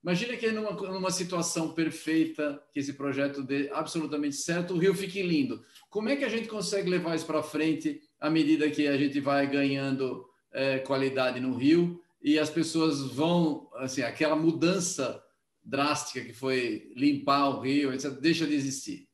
Imagina 0.02 0.34
que 0.34 0.50
numa, 0.50 0.72
numa 0.72 1.10
situação 1.10 1.74
perfeita, 1.74 2.60
que 2.72 2.80
esse 2.80 2.94
projeto 2.94 3.42
dê 3.42 3.68
absolutamente 3.70 4.36
certo, 4.36 4.72
o 4.72 4.78
rio 4.78 4.94
fique 4.94 5.22
lindo. 5.22 5.62
Como 5.90 6.08
é 6.08 6.16
que 6.16 6.24
a 6.24 6.28
gente 6.28 6.48
consegue 6.48 6.88
levar 6.88 7.14
isso 7.14 7.26
para 7.26 7.42
frente 7.42 8.00
à 8.18 8.30
medida 8.30 8.70
que 8.70 8.86
a 8.86 8.96
gente 8.96 9.20
vai 9.20 9.46
ganhando 9.46 10.24
é, 10.52 10.78
qualidade 10.78 11.38
no 11.38 11.54
rio 11.54 12.00
e 12.22 12.38
as 12.38 12.50
pessoas 12.50 13.00
vão, 13.12 13.70
assim, 13.76 14.02
aquela 14.02 14.36
mudança 14.36 15.22
drástica 15.62 16.24
que 16.24 16.32
foi 16.32 16.92
limpar 16.96 17.48
o 17.48 17.60
rio, 17.60 17.92
etc., 17.92 18.10
deixa 18.12 18.46
de 18.46 18.54
existir? 18.54 19.08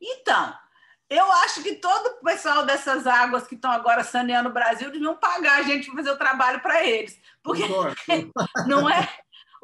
Então, 0.00 0.54
eu 1.08 1.24
acho 1.32 1.62
que 1.62 1.76
todo 1.76 2.06
o 2.06 2.24
pessoal 2.24 2.64
dessas 2.64 3.06
águas 3.06 3.46
que 3.46 3.54
estão 3.54 3.70
agora 3.70 4.02
saneando 4.02 4.48
o 4.48 4.52
Brasil 4.52 4.90
deviam 4.90 5.16
pagar 5.16 5.60
a 5.60 5.62
gente 5.62 5.86
para 5.86 5.96
fazer 5.96 6.10
o 6.10 6.18
trabalho 6.18 6.60
para 6.60 6.84
eles. 6.86 7.18
Porque 7.42 7.62
não 8.66 8.88
é, 8.88 9.08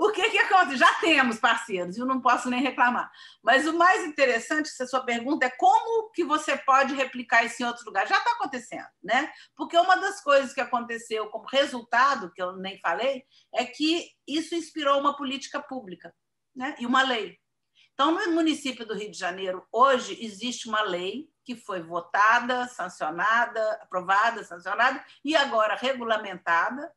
o 0.03 0.13
que, 0.13 0.31
que 0.31 0.39
acontece? 0.39 0.79
Já 0.79 0.95
temos 0.95 1.39
parceiros, 1.39 1.99
eu 1.99 2.07
não 2.07 2.23
posso 2.23 2.49
nem 2.49 2.63
reclamar. 2.63 3.13
Mas 3.43 3.67
o 3.67 3.77
mais 3.77 4.03
interessante, 4.07 4.71
se 4.71 4.83
a 4.83 4.87
sua 4.87 5.05
pergunta 5.05 5.45
é 5.45 5.51
como 5.51 6.11
que 6.13 6.25
você 6.25 6.57
pode 6.57 6.95
replicar 6.95 7.45
isso 7.45 7.63
em 7.63 7.67
outros 7.67 7.85
lugares. 7.85 8.09
Já 8.09 8.17
está 8.17 8.31
acontecendo, 8.31 8.89
né? 9.03 9.31
Porque 9.55 9.77
uma 9.77 9.97
das 9.97 10.23
coisas 10.23 10.55
que 10.55 10.61
aconteceu 10.61 11.29
como 11.29 11.47
resultado, 11.47 12.33
que 12.33 12.41
eu 12.41 12.57
nem 12.57 12.81
falei, 12.81 13.25
é 13.55 13.67
que 13.67 14.09
isso 14.27 14.55
inspirou 14.55 14.99
uma 14.99 15.15
política 15.15 15.61
pública 15.61 16.15
né? 16.57 16.75
e 16.79 16.87
uma 16.87 17.03
lei. 17.03 17.39
Então, 17.93 18.11
no 18.11 18.33
município 18.33 18.87
do 18.87 18.95
Rio 18.95 19.11
de 19.11 19.19
Janeiro, 19.19 19.67
hoje 19.71 20.17
existe 20.25 20.67
uma 20.67 20.81
lei 20.81 21.29
que 21.45 21.55
foi 21.55 21.83
votada, 21.83 22.67
sancionada, 22.69 23.73
aprovada, 23.83 24.43
sancionada 24.45 25.05
e 25.23 25.37
agora 25.37 25.75
regulamentada 25.75 26.91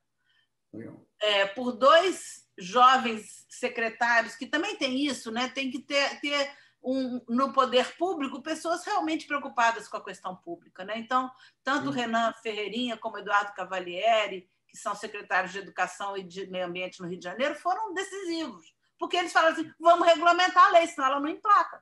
é, 1.19 1.45
por 1.47 1.73
dois 1.73 2.42
jovens 2.57 3.45
secretários 3.49 4.35
que 4.35 4.45
também 4.45 4.75
tem 4.75 5.05
isso, 5.05 5.31
né? 5.31 5.49
Tem 5.49 5.69
que 5.71 5.79
ter, 5.79 6.19
ter 6.19 6.51
um, 6.83 7.21
no 7.29 7.53
poder 7.53 7.95
público 7.95 8.41
pessoas 8.41 8.83
realmente 8.85 9.25
preocupadas 9.25 9.87
com 9.87 9.97
a 9.97 10.03
questão 10.03 10.35
pública, 10.35 10.83
né? 10.83 10.97
Então, 10.97 11.31
tanto 11.63 11.91
Sim. 11.91 11.99
Renan 11.99 12.33
Ferreirinha 12.33 12.97
como 12.97 13.17
Eduardo 13.17 13.53
Cavalieri, 13.53 14.49
que 14.67 14.77
são 14.77 14.95
secretários 14.95 15.53
de 15.53 15.59
Educação 15.59 16.17
e 16.17 16.23
de 16.23 16.47
Meio 16.47 16.65
Ambiente 16.65 17.01
no 17.01 17.07
Rio 17.07 17.17
de 17.17 17.23
Janeiro, 17.23 17.55
foram 17.55 17.93
decisivos, 17.93 18.73
porque 18.99 19.15
eles 19.17 19.31
falaram 19.31 19.53
assim: 19.53 19.71
vamos 19.79 20.07
regulamentar 20.07 20.65
a 20.65 20.71
lei, 20.71 20.87
senão 20.87 21.07
ela 21.07 21.19
não 21.19 21.29
emplaca. 21.29 21.81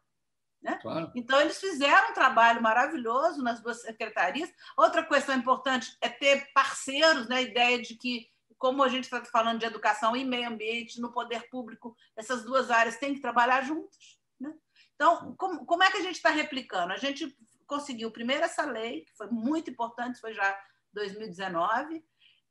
Né? 0.62 0.78
Claro. 0.80 1.12
Então, 1.16 1.42
eles 1.42 1.60
fizeram 1.60 2.12
um 2.12 2.14
trabalho 2.14 2.62
maravilhoso 2.62 3.42
nas 3.42 3.60
duas 3.62 3.82
secretarias. 3.82 4.54
Outra 4.78 5.04
questão 5.04 5.36
importante 5.36 5.98
é 6.00 6.08
ter 6.08 6.52
parceiros, 6.54 7.28
né? 7.28 7.38
a 7.38 7.42
ideia 7.42 7.82
de 7.82 7.96
que, 7.96 8.30
como 8.62 8.84
a 8.84 8.88
gente 8.88 9.06
está 9.06 9.26
falando 9.26 9.58
de 9.58 9.66
educação 9.66 10.16
e 10.16 10.24
meio 10.24 10.48
ambiente, 10.48 11.02
no 11.02 11.12
poder 11.12 11.50
público, 11.50 11.96
essas 12.16 12.44
duas 12.44 12.70
áreas 12.70 13.00
têm 13.00 13.16
que 13.16 13.20
trabalhar 13.20 13.64
juntas. 13.64 14.20
Né? 14.40 14.54
Então, 14.94 15.36
como, 15.36 15.66
como 15.66 15.82
é 15.82 15.90
que 15.90 15.98
a 15.98 16.02
gente 16.02 16.18
está 16.18 16.30
replicando? 16.30 16.94
A 16.94 16.98
gente 16.98 17.36
conseguiu 17.66 18.12
primeiro 18.12 18.44
essa 18.44 18.64
lei, 18.64 19.02
que 19.02 19.18
foi 19.18 19.26
muito 19.32 19.72
importante, 19.72 20.22
foi 20.22 20.36
já 20.36 20.56
2019, 20.94 22.06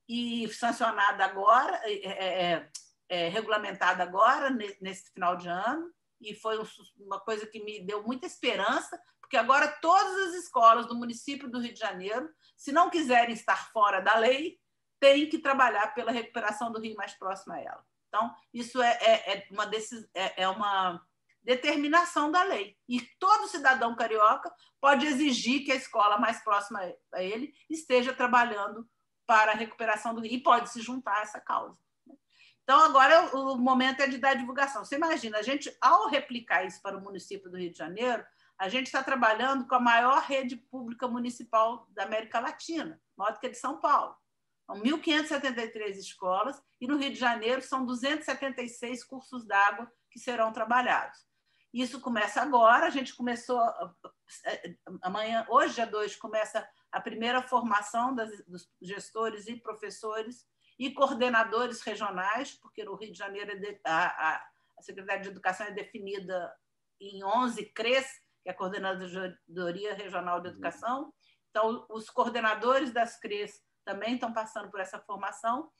e 0.08 0.48
sancionada 0.48 1.24
agora, 1.24 1.80
é, 1.84 1.92
é, 1.92 2.42
é, 2.42 2.70
é 3.08 3.28
regulamentada 3.28 4.02
agora, 4.02 4.50
nesse 4.80 5.12
final 5.12 5.36
de 5.36 5.46
ano 5.46 5.94
e 6.20 6.34
foi 6.34 6.58
uma 6.98 7.18
coisa 7.20 7.46
que 7.46 7.64
me 7.64 7.80
deu 7.80 8.02
muita 8.02 8.26
esperança, 8.26 9.00
porque 9.20 9.36
agora 9.36 9.68
todas 9.80 10.28
as 10.28 10.44
escolas 10.44 10.86
do 10.86 10.94
município 10.94 11.48
do 11.48 11.60
Rio 11.60 11.72
de 11.72 11.80
Janeiro, 11.80 12.28
se 12.56 12.72
não 12.72 12.90
quiserem 12.90 13.32
estar 13.32 13.70
fora 13.72 14.00
da 14.00 14.18
lei, 14.18 14.59
têm 15.00 15.28
que 15.28 15.38
trabalhar 15.38 15.94
pela 15.94 16.12
recuperação 16.12 16.70
do 16.70 16.80
Rio 16.80 16.94
mais 16.94 17.14
próximo 17.14 17.54
a 17.54 17.58
ela. 17.58 17.84
Então, 18.08 18.34
isso 18.52 18.82
é, 18.82 18.98
é, 19.00 19.32
é 19.32 19.46
uma, 19.50 19.66
decis, 19.66 20.08
é, 20.14 20.42
é 20.42 20.48
uma 20.48 21.00
determinação 21.42 22.30
da 22.30 22.42
lei. 22.42 22.76
E 22.88 23.00
todo 23.18 23.48
cidadão 23.48 23.96
carioca 23.96 24.52
pode 24.80 25.06
exigir 25.06 25.64
que 25.64 25.72
a 25.72 25.76
escola 25.76 26.18
mais 26.18 26.42
próxima 26.42 26.80
a 27.12 27.22
ele 27.22 27.54
esteja 27.68 28.12
trabalhando 28.12 28.88
para 29.26 29.52
a 29.52 29.54
recuperação 29.54 30.14
do 30.14 30.20
Rio 30.20 30.32
e 30.32 30.42
pode 30.42 30.70
se 30.70 30.82
juntar 30.82 31.18
a 31.18 31.22
essa 31.22 31.40
causa. 31.40 31.78
Então, 32.62 32.78
agora 32.80 33.36
o 33.36 33.56
momento 33.56 34.00
é 34.00 34.06
de 34.06 34.18
dar 34.18 34.34
divulgação. 34.34 34.84
Você 34.84 34.96
imagina, 34.96 35.38
a 35.38 35.42
gente, 35.42 35.74
ao 35.80 36.08
replicar 36.08 36.64
isso 36.64 36.80
para 36.82 36.96
o 36.96 37.00
município 37.00 37.50
do 37.50 37.56
Rio 37.56 37.72
de 37.72 37.78
Janeiro, 37.78 38.24
a 38.58 38.68
gente 38.68 38.86
está 38.86 39.02
trabalhando 39.02 39.66
com 39.66 39.74
a 39.74 39.80
maior 39.80 40.22
rede 40.22 40.56
pública 40.56 41.08
municipal 41.08 41.86
da 41.90 42.04
América 42.04 42.38
Latina, 42.38 43.00
maior 43.16 43.32
do 43.32 43.40
que 43.40 43.46
a 43.46 43.50
de 43.50 43.56
São 43.56 43.80
Paulo. 43.80 44.14
São 44.70 44.80
1.573 44.80 45.96
escolas 45.96 46.62
e 46.80 46.86
no 46.86 46.96
Rio 46.96 47.10
de 47.10 47.18
Janeiro 47.18 47.60
são 47.60 47.84
276 47.84 49.02
cursos 49.02 49.44
d'água 49.44 49.90
que 50.08 50.20
serão 50.20 50.52
trabalhados. 50.52 51.26
Isso 51.74 52.00
começa 52.00 52.40
agora, 52.40 52.86
a 52.86 52.90
gente 52.90 53.12
começou 53.16 53.60
amanhã, 55.02 55.44
hoje 55.48 55.74
dia 55.74 55.86
2, 55.86 56.14
começa 56.16 56.68
a 56.92 57.00
primeira 57.00 57.42
formação 57.42 58.14
das, 58.14 58.30
dos 58.46 58.70
gestores 58.80 59.48
e 59.48 59.56
professores 59.56 60.46
e 60.78 60.92
coordenadores 60.92 61.82
regionais, 61.82 62.52
porque 62.52 62.84
no 62.84 62.94
Rio 62.94 63.10
de 63.10 63.18
Janeiro 63.18 63.50
é 63.50 63.80
a, 63.84 64.06
a, 64.06 64.48
a 64.78 64.82
Secretaria 64.82 65.22
de 65.22 65.28
Educação 65.30 65.66
é 65.66 65.72
definida 65.72 66.56
em 67.00 67.24
11 67.24 67.66
CRES, 67.66 68.06
que 68.42 68.48
é 68.48 68.52
a 68.52 68.56
Coordenadoria 68.56 69.94
Regional 69.94 70.40
de 70.40 70.48
Educação. 70.48 71.12
Então, 71.50 71.84
os 71.90 72.08
coordenadores 72.08 72.92
das 72.92 73.18
CRES 73.18 73.60
também 73.84 74.14
estão 74.14 74.32
passando 74.32 74.70
por 74.70 74.80
essa 74.80 74.98
formação. 74.98 75.70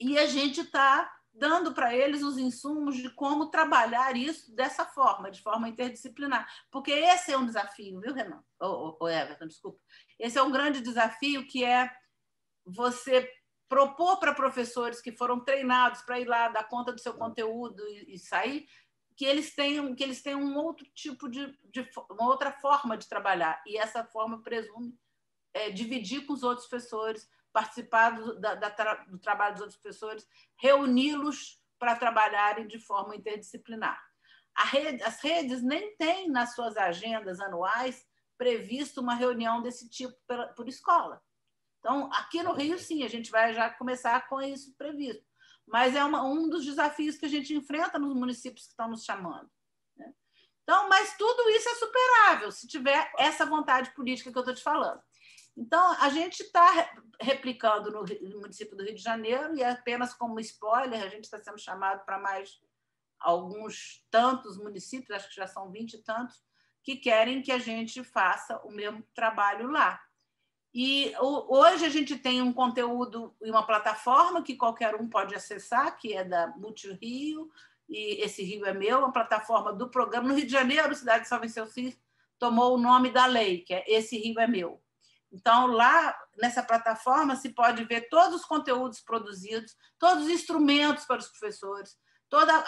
E 0.00 0.18
a 0.18 0.26
gente 0.26 0.60
está 0.60 1.10
dando 1.32 1.74
para 1.74 1.94
eles 1.94 2.22
os 2.22 2.38
insumos 2.38 2.96
de 2.96 3.10
como 3.10 3.50
trabalhar 3.50 4.16
isso 4.16 4.54
dessa 4.54 4.84
forma, 4.86 5.30
de 5.30 5.42
forma 5.42 5.68
interdisciplinar. 5.68 6.48
Porque 6.70 6.90
esse 6.90 7.32
é 7.32 7.36
um 7.36 7.46
desafio, 7.46 8.00
viu, 8.00 8.14
Renan? 8.14 8.42
Ou, 8.58 8.96
ou 8.98 9.08
Everton, 9.08 9.46
desculpa. 9.46 9.78
Esse 10.18 10.38
é 10.38 10.42
um 10.42 10.50
grande 10.50 10.80
desafio 10.80 11.46
que 11.46 11.62
é 11.64 11.90
você 12.64 13.30
propor 13.68 14.18
para 14.18 14.34
professores 14.34 15.00
que 15.00 15.12
foram 15.12 15.40
treinados 15.40 16.02
para 16.02 16.20
ir 16.20 16.26
lá 16.26 16.48
dar 16.48 16.68
conta 16.68 16.92
do 16.92 17.00
seu 17.00 17.14
conteúdo 17.14 17.82
e, 17.88 18.14
e, 18.14 18.18
sair 18.18 18.66
que 19.16 19.24
eles 19.24 19.54
tenham 19.54 19.94
que 19.94 20.04
eles 20.04 20.22
tenham 20.22 20.40
um 20.40 20.56
outro 20.56 20.86
tipo 20.94 21.28
de, 21.28 21.46
de 21.64 21.88
uma 22.10 22.28
outra 22.28 22.52
forma 22.52 22.96
de 22.96 23.08
trabalhar 23.08 23.60
e 23.66 23.76
essa 23.76 24.04
forma 24.04 24.40
presume 24.40 24.96
é, 25.56 25.70
dividir 25.70 26.26
com 26.26 26.32
os 26.32 26.42
outros 26.42 26.66
professores 26.66 27.28
participar 27.52 28.10
do, 28.10 28.38
da, 28.40 28.54
da, 28.54 28.94
do 29.04 29.18
trabalho 29.18 29.54
dos 29.54 29.62
outros 29.62 29.80
professores 29.80 30.26
reuni-los 30.60 31.60
para 31.78 31.96
trabalharem 31.96 32.66
de 32.66 32.78
forma 32.78 33.16
interdisciplinar 33.16 34.00
rede, 34.58 35.02
as 35.02 35.20
redes 35.20 35.62
nem 35.62 35.96
têm 35.96 36.30
nas 36.30 36.54
suas 36.54 36.76
agendas 36.76 37.40
anuais 37.40 38.06
previsto 38.38 39.00
uma 39.00 39.14
reunião 39.14 39.62
desse 39.62 39.88
tipo 39.88 40.14
por, 40.26 40.54
por 40.54 40.68
escola 40.68 41.22
então, 41.86 42.10
aqui 42.14 42.42
no 42.42 42.52
Rio, 42.52 42.76
sim, 42.80 43.04
a 43.04 43.08
gente 43.08 43.30
vai 43.30 43.54
já 43.54 43.70
começar 43.70 44.26
com 44.28 44.42
isso 44.42 44.74
previsto. 44.76 45.24
Mas 45.64 45.94
é 45.94 46.04
uma, 46.04 46.24
um 46.24 46.48
dos 46.48 46.64
desafios 46.64 47.16
que 47.16 47.26
a 47.26 47.28
gente 47.28 47.54
enfrenta 47.54 47.96
nos 47.96 48.12
municípios 48.12 48.64
que 48.64 48.70
estão 48.70 48.88
nos 48.88 49.04
chamando. 49.04 49.48
Né? 49.96 50.12
Então, 50.64 50.88
mas 50.88 51.16
tudo 51.16 51.48
isso 51.50 51.68
é 51.68 51.74
superável 51.76 52.50
se 52.50 52.66
tiver 52.66 53.12
essa 53.16 53.46
vontade 53.46 53.94
política 53.94 54.32
que 54.32 54.36
eu 54.36 54.40
estou 54.40 54.54
te 54.54 54.64
falando. 54.64 55.00
Então, 55.56 55.92
a 56.00 56.10
gente 56.10 56.42
está 56.42 56.90
replicando 57.20 57.90
no, 57.90 58.40
município 58.40 58.76
do 58.76 58.84
Rio 58.84 58.94
de 58.94 59.02
Janeiro, 59.02 59.56
e 59.56 59.64
apenas 59.64 60.12
como 60.12 60.38
spoiler, 60.38 61.02
a 61.02 61.08
gente 61.08 61.24
está 61.24 61.38
sendo 61.42 61.58
chamado 61.58 62.04
para 62.04 62.18
mais 62.18 62.60
alguns 63.18 64.04
tantos 64.10 64.58
municípios, 64.58 65.10
acho 65.10 65.28
que 65.30 65.36
já 65.36 65.46
são 65.46 65.70
20 65.70 65.94
e 65.94 66.02
tantos, 66.02 66.44
que 66.82 66.96
querem 66.96 67.40
que 67.40 67.50
a 67.50 67.58
gente 67.58 68.04
faça 68.04 68.58
o 68.64 68.70
mesmo 68.70 69.02
trabalho 69.14 69.70
lá. 69.70 70.00
E 70.74 71.14
hoje 71.18 71.86
a 71.86 71.88
gente 71.88 72.18
tem 72.18 72.42
um 72.42 72.52
conteúdo 72.52 73.34
e 73.42 73.50
uma 73.50 73.66
plataforma 73.66 74.42
que 74.42 74.56
qualquer 74.56 74.94
um 74.94 75.08
pode 75.08 75.34
acessar, 75.34 75.96
que 75.96 76.12
é 76.12 76.22
da 76.22 76.48
Multirio, 76.48 77.50
e 77.88 78.22
esse 78.22 78.42
Rio 78.42 78.66
é 78.66 78.74
meu, 78.74 78.98
uma 78.98 79.12
plataforma 79.12 79.72
do 79.72 79.88
programa. 79.88 80.28
No 80.28 80.34
Rio 80.34 80.44
de 80.44 80.52
Janeiro, 80.52 80.94
Cidade 80.94 81.22
de 81.22 81.28
São 81.28 81.40
Vicente 81.40 81.98
tomou 82.38 82.74
o 82.74 82.78
nome 82.78 83.10
da 83.10 83.24
lei, 83.24 83.62
que 83.62 83.72
é 83.72 83.84
Esse 83.88 84.18
Rio 84.18 84.38
é 84.38 84.46
Meu. 84.46 84.82
Então, 85.36 85.66
lá 85.66 86.18
nessa 86.38 86.62
plataforma 86.62 87.36
se 87.36 87.50
pode 87.50 87.84
ver 87.84 88.08
todos 88.08 88.40
os 88.40 88.46
conteúdos 88.46 89.00
produzidos, 89.00 89.76
todos 89.98 90.24
os 90.24 90.30
instrumentos 90.30 91.04
para 91.04 91.18
os 91.18 91.28
professores, 91.28 91.94
todas 92.30 92.64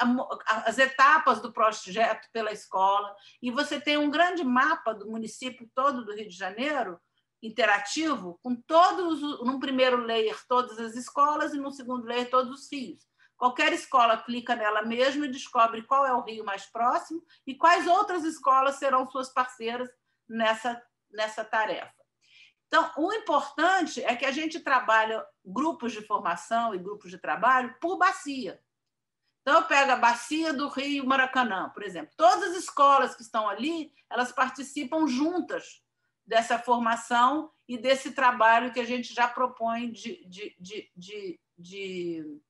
as 0.47 0.77
etapas 0.77 1.41
do 1.41 1.51
projeto 1.51 2.29
pela 2.31 2.53
escola, 2.53 3.15
e 3.41 3.51
você 3.51 3.81
tem 3.81 3.97
um 3.97 4.11
grande 4.11 4.45
mapa 4.45 4.93
do 4.93 5.11
município 5.11 5.69
todo 5.75 6.05
do 6.05 6.15
Rio 6.15 6.29
de 6.29 6.37
Janeiro, 6.37 7.01
interativo 7.43 8.39
com 8.43 8.55
todos, 8.55 9.23
num 9.43 9.59
primeiro 9.59 9.97
layer, 9.97 10.39
todas 10.47 10.79
as 10.79 10.95
escolas 10.95 11.55
e 11.55 11.59
no 11.59 11.73
segundo 11.73 12.05
layer, 12.05 12.29
todos 12.29 12.61
os 12.61 12.71
rios. 12.71 13.03
Qualquer 13.35 13.73
escola 13.73 14.19
clica 14.19 14.55
nela 14.55 14.83
mesma 14.83 15.25
e 15.25 15.31
descobre 15.31 15.83
qual 15.85 16.05
é 16.05 16.13
o 16.13 16.23
rio 16.23 16.45
mais 16.45 16.67
próximo 16.67 17.25
e 17.47 17.55
quais 17.55 17.87
outras 17.87 18.25
escolas 18.25 18.75
serão 18.75 19.09
suas 19.09 19.33
parceiras 19.33 19.89
nessa, 20.29 20.83
nessa 21.11 21.43
tarefa. 21.45 21.98
Então, 22.69 22.93
o 22.99 23.13
importante 23.13 24.03
é 24.05 24.15
que 24.15 24.27
a 24.27 24.31
gente 24.31 24.61
trabalha 24.61 25.25
grupos 25.45 25.93
de 25.93 26.03
formação 26.03 26.75
e 26.75 26.79
grupos 26.79 27.11
de 27.11 27.19
trabalho 27.19 27.75
por 27.81 27.97
bacia. 27.97 28.61
Então, 29.41 29.61
eu 29.61 29.67
pego 29.67 29.93
a 29.93 29.97
bacia 29.97 30.53
do 30.53 30.69
Rio 30.69 31.07
Maracanã, 31.07 31.71
por 31.71 31.83
exemplo. 31.83 32.13
Todas 32.17 32.51
as 32.51 32.57
escolas 32.57 33.17
que 33.17 33.23
estão 33.23 33.49
ali, 33.49 33.91
elas 34.11 34.31
participam 34.31 35.07
juntas 35.07 35.83
dessa 36.27 36.59
formação 36.59 37.51
e 37.67 37.79
desse 37.79 38.13
trabalho 38.13 38.71
que 38.71 38.81
a 38.81 38.85
gente 38.85 39.15
já 39.15 39.27
propõe 39.27 39.91
de, 39.91 40.23
de, 40.29 40.55
de, 40.61 40.91
de, 40.95 41.41
de 41.57 42.41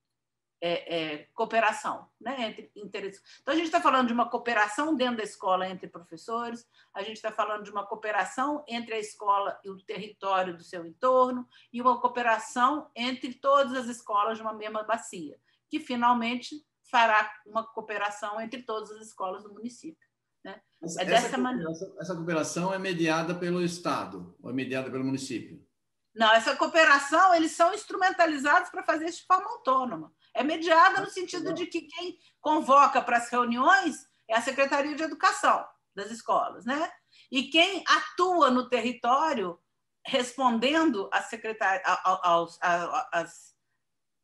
é, 0.61 0.97
é, 0.97 1.19
cooperação. 1.35 2.09
Né? 2.21 2.49
Entre, 2.49 2.71
entre... 2.75 3.13
Então, 3.41 3.55
a 3.55 3.57
gente 3.57 3.67
está 3.67 3.81
falando 3.81 4.09
de 4.09 4.13
uma 4.13 4.29
cooperação 4.29 4.95
dentro 4.95 5.19
da 5.19 5.23
escola 5.23 5.69
entre 5.69 5.89
professores, 5.89 6.67
a 6.93 7.03
gente 7.03 7.17
está 7.17 7.31
falando 7.31 7.65
de 7.65 7.71
uma 7.71 7.87
cooperação 7.87 8.65
entre 8.67 8.95
a 8.95 8.99
escola 8.99 9.59
e 9.65 9.71
o 9.71 9.79
território 9.79 10.57
do 10.57 10.63
seu 10.63 10.85
entorno, 10.85 11.49
e 11.73 11.81
uma 11.81 12.01
cooperação 12.01 12.91
entre 12.95 13.35
todas 13.35 13.73
as 13.75 13.87
escolas 13.87 14.37
de 14.37 14.43
uma 14.43 14.53
mesma 14.53 14.83
bacia, 14.83 15.39
que 15.69 15.79
finalmente 15.79 16.65
fará 16.91 17.31
uma 17.47 17.65
cooperação 17.65 18.41
entre 18.41 18.63
todas 18.63 18.91
as 18.93 19.07
escolas 19.07 19.43
do 19.43 19.53
município. 19.53 20.09
Né? 20.45 20.61
Essa, 20.83 21.03
é 21.03 21.05
dessa 21.05 21.39
maneira. 21.39 21.71
Essa 22.01 22.15
cooperação 22.15 22.73
é 22.73 22.79
mediada 22.79 23.35
pelo 23.35 23.63
Estado 23.63 24.35
ou 24.43 24.51
é 24.51 24.53
mediada 24.53 24.91
pelo 24.91 25.05
município? 25.05 25.67
Não, 26.15 26.33
essa 26.33 26.57
cooperação, 26.57 27.33
eles 27.35 27.53
são 27.53 27.73
instrumentalizados 27.73 28.71
para 28.71 28.83
fazer 28.83 29.05
isso 29.07 29.21
de 29.21 29.27
forma 29.27 29.49
autônoma. 29.51 30.13
É 30.39 30.45
mediada 30.45 31.01
no 31.01 31.11
sentido 31.11 31.53
de 31.53 31.67
que 31.67 31.81
quem 31.81 32.17
convoca 32.41 33.03
para 33.03 33.17
as 33.17 33.29
reuniões 33.29 34.07
é 34.29 34.37
a 34.37 34.41
Secretaria 34.41 34.95
de 34.95 35.03
Educação 35.03 35.67
das 35.97 36.13
escolas, 36.13 36.65
né? 36.65 36.93
E 37.29 37.49
quem 37.49 37.83
atua 37.85 38.49
no 38.49 38.69
território 38.69 39.59
respondendo 40.07 41.11
a 41.13 41.23
secretar, 41.23 41.83
aos, 42.05 42.57
aos, 42.63 43.57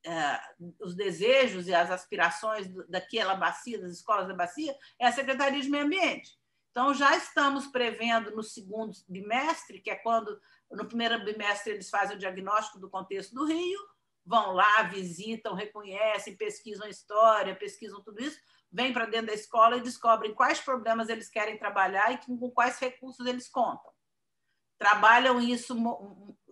é, 0.06 0.40
os 0.80 0.94
desejos 0.94 1.66
e 1.66 1.74
as 1.74 1.90
aspirações 1.90 2.68
daquela 2.88 3.34
bacia, 3.34 3.80
das 3.80 3.90
escolas 3.90 4.28
da 4.28 4.34
bacia, 4.34 4.72
é 5.00 5.08
a 5.08 5.12
Secretaria 5.12 5.60
de 5.60 5.68
Meio 5.68 5.84
Ambiente. 5.84 6.38
Então, 6.70 6.94
já 6.94 7.16
estamos 7.16 7.66
prevendo 7.66 8.30
no 8.36 8.42
segundo 8.44 8.96
bimestre, 9.08 9.80
que 9.80 9.90
é 9.90 9.96
quando, 9.96 10.40
no 10.70 10.86
primeiro 10.86 11.24
bimestre, 11.24 11.72
eles 11.72 11.90
fazem 11.90 12.14
o 12.14 12.20
diagnóstico 12.20 12.78
do 12.78 12.88
contexto 12.88 13.34
do 13.34 13.46
Rio, 13.46 13.80
vão 14.24 14.52
lá, 14.52 14.82
visitam, 14.84 15.54
reconhecem, 15.54 16.36
pesquisam 16.36 16.88
história, 16.88 17.54
pesquisam 17.54 18.02
tudo 18.02 18.22
isso, 18.22 18.38
vêm 18.70 18.92
para 18.92 19.06
dentro 19.06 19.28
da 19.28 19.34
escola 19.34 19.76
e 19.76 19.82
descobrem 19.82 20.34
quais 20.34 20.60
problemas 20.60 21.08
eles 21.08 21.28
querem 21.28 21.58
trabalhar 21.58 22.12
e 22.12 22.18
com 22.18 22.50
quais 22.50 22.78
recursos 22.78 23.26
eles 23.26 23.48
contam. 23.48 23.92
Trabalham 24.78 25.40
isso 25.40 25.76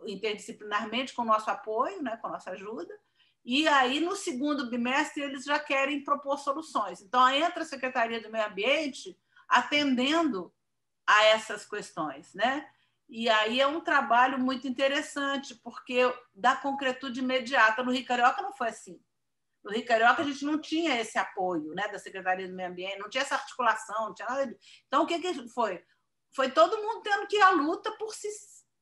interdisciplinarmente 0.06 1.14
com 1.14 1.24
nosso 1.24 1.50
apoio, 1.50 2.02
né, 2.02 2.16
com 2.18 2.28
nossa 2.28 2.50
ajuda, 2.50 2.94
e 3.44 3.66
aí, 3.66 3.98
no 3.98 4.14
segundo 4.14 4.70
bimestre, 4.70 5.22
eles 5.22 5.44
já 5.44 5.58
querem 5.58 6.04
propor 6.04 6.38
soluções. 6.38 7.00
Então, 7.00 7.28
entra 7.28 7.62
a 7.62 7.66
Secretaria 7.66 8.20
do 8.20 8.30
Meio 8.30 8.46
Ambiente 8.46 9.18
atendendo 9.48 10.52
a 11.04 11.24
essas 11.24 11.68
questões, 11.68 12.32
né? 12.34 12.64
E 13.14 13.28
aí 13.28 13.60
é 13.60 13.66
um 13.66 13.82
trabalho 13.82 14.38
muito 14.38 14.66
interessante, 14.66 15.54
porque 15.56 16.00
dá 16.34 16.56
concretude 16.56 17.20
imediata. 17.20 17.82
No 17.82 17.92
Rio 17.92 18.06
Carioca 18.06 18.40
não 18.40 18.54
foi 18.54 18.68
assim. 18.68 18.98
No 19.62 19.70
Rio 19.70 19.84
Carioca 19.84 20.22
a 20.22 20.24
gente 20.24 20.42
não 20.46 20.58
tinha 20.58 20.98
esse 20.98 21.18
apoio 21.18 21.74
né, 21.74 21.86
da 21.88 21.98
Secretaria 21.98 22.48
do 22.48 22.54
Meio 22.54 22.70
Ambiente, 22.70 22.98
não 22.98 23.10
tinha 23.10 23.20
essa 23.20 23.34
articulação, 23.34 24.06
não 24.06 24.14
tinha 24.14 24.26
nada 24.26 24.46
de... 24.46 24.56
Então, 24.86 25.02
o 25.02 25.06
que, 25.06 25.18
que 25.18 25.46
foi? 25.50 25.84
Foi 26.34 26.50
todo 26.50 26.82
mundo 26.82 27.02
tendo 27.02 27.26
que 27.26 27.36
ir 27.36 27.42
à 27.42 27.50
luta 27.50 27.90
por 27.98 28.14
si 28.14 28.28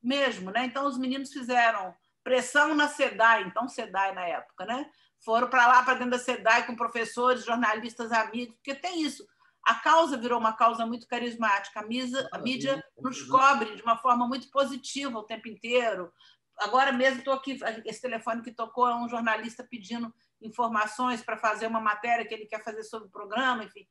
mesmo. 0.01 0.53
Né? 0.53 0.65
Então, 0.65 0.87
os 0.87 0.97
meninos 0.97 1.33
fizeram 1.33 1.93
pressão 2.23 2.73
na 2.73 2.87
SEDAI, 2.87 3.43
então 3.43 3.67
SEDAI 3.67 4.15
na 4.15 4.29
época, 4.29 4.65
né? 4.65 4.89
foram 5.25 5.51
para 5.51 5.67
lá, 5.67 5.83
para 5.83 5.95
dentro 5.95 6.13
da 6.13 6.21
SEDAI, 6.21 6.67
com 6.69 6.77
professores, 6.77 7.45
jornalistas, 7.45 8.13
amigos, 8.13 8.55
porque 8.55 8.77
tem 8.77 9.03
isso 9.03 9.27
a 9.65 9.75
causa 9.75 10.17
virou 10.17 10.39
uma 10.39 10.53
causa 10.53 10.87
muito 10.87 11.07
carismática. 11.07 11.81
A, 11.81 11.87
misa, 11.87 12.29
a 12.33 12.39
mídia 12.39 12.83
nos 12.99 13.23
cobre 13.23 13.77
de 13.77 13.83
uma 13.83 13.97
forma 13.97 14.27
muito 14.27 14.51
positiva 14.51 15.19
o 15.19 15.25
tempo 15.25 15.49
inteiro. 15.49 16.13
Agora 16.59 16.93
mesmo 16.93 17.21
estou 17.21 17.35
aqui, 17.35 17.59
esse 17.85 18.01
telefone 18.01 18.43
que 18.43 18.53
tocou 18.53 18.89
é 18.89 18.95
um 18.95 19.09
jornalista 19.09 19.67
pedindo 19.69 20.13
informações 20.41 21.23
para 21.23 21.37
fazer 21.37 21.67
uma 21.67 21.81
matéria 21.81 22.27
que 22.27 22.35
ele 22.35 22.47
quer 22.47 22.63
fazer 22.63 22.83
sobre 22.85 23.09
o 23.09 23.13
programa, 23.13 23.65
enfim. 23.65 23.87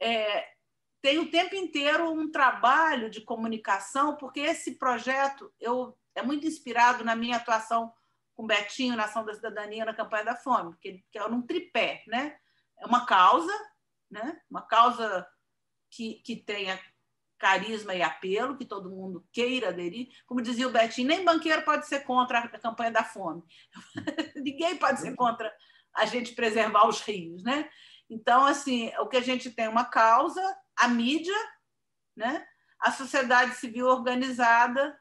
É, 0.00 0.46
tem 1.02 1.18
o 1.18 1.30
tempo 1.30 1.54
inteiro 1.54 2.10
um 2.10 2.30
trabalho 2.30 3.10
de 3.10 3.20
comunicação, 3.22 4.16
porque 4.16 4.40
esse 4.40 4.76
projeto 4.76 5.52
eu, 5.58 5.96
é 6.14 6.22
muito 6.22 6.46
inspirado 6.46 7.04
na 7.04 7.16
minha 7.16 7.36
atuação 7.36 7.92
com 8.34 8.46
Betinho 8.46 8.96
na 8.96 9.04
Ação 9.04 9.24
da 9.24 9.34
Cidadania 9.34 9.84
na 9.84 9.94
campanha 9.94 10.24
da 10.24 10.36
fome, 10.36 10.74
que, 10.80 11.04
que 11.10 11.18
é 11.18 11.24
um 11.26 11.42
tripé, 11.42 12.02
né? 12.06 12.36
É 12.78 12.86
uma 12.86 13.04
causa, 13.04 13.52
né? 14.10 14.40
uma 14.50 14.62
causa 14.62 15.26
que, 15.90 16.14
que 16.24 16.36
tenha 16.36 16.78
carisma 17.38 17.94
e 17.94 18.02
apelo, 18.02 18.56
que 18.56 18.66
todo 18.66 18.90
mundo 18.90 19.26
queira 19.32 19.70
aderir. 19.70 20.08
Como 20.26 20.42
dizia 20.42 20.68
o 20.68 20.70
Betinho, 20.70 21.08
nem 21.08 21.24
banqueiro 21.24 21.62
pode 21.62 21.86
ser 21.86 22.00
contra 22.00 22.40
a 22.40 22.58
campanha 22.58 22.90
da 22.90 23.02
fome. 23.02 23.42
Ninguém 24.36 24.76
pode 24.76 25.00
ser 25.00 25.16
contra 25.16 25.52
a 25.94 26.04
gente 26.04 26.34
preservar 26.34 26.86
os 26.86 27.00
rios. 27.00 27.42
Né? 27.42 27.68
Então, 28.10 28.44
assim, 28.44 28.92
o 28.98 29.08
que 29.08 29.16
a 29.16 29.22
gente 29.22 29.50
tem 29.50 29.64
é 29.64 29.68
uma 29.68 29.86
causa, 29.86 30.42
a 30.76 30.86
mídia, 30.86 31.34
né? 32.14 32.46
a 32.78 32.92
sociedade 32.92 33.54
civil 33.54 33.86
organizada, 33.86 34.98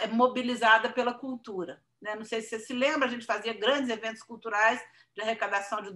é 0.00 0.06
mobilizada 0.06 0.90
pela 0.90 1.12
cultura. 1.12 1.82
Né? 2.00 2.14
Não 2.14 2.24
sei 2.24 2.40
se 2.40 2.48
você 2.48 2.58
se 2.58 2.72
lembra, 2.72 3.06
a 3.06 3.10
gente 3.10 3.26
fazia 3.26 3.52
grandes 3.52 3.90
eventos 3.90 4.22
culturais 4.22 4.80
de 5.14 5.22
arrecadação 5.22 5.82
de 5.82 5.92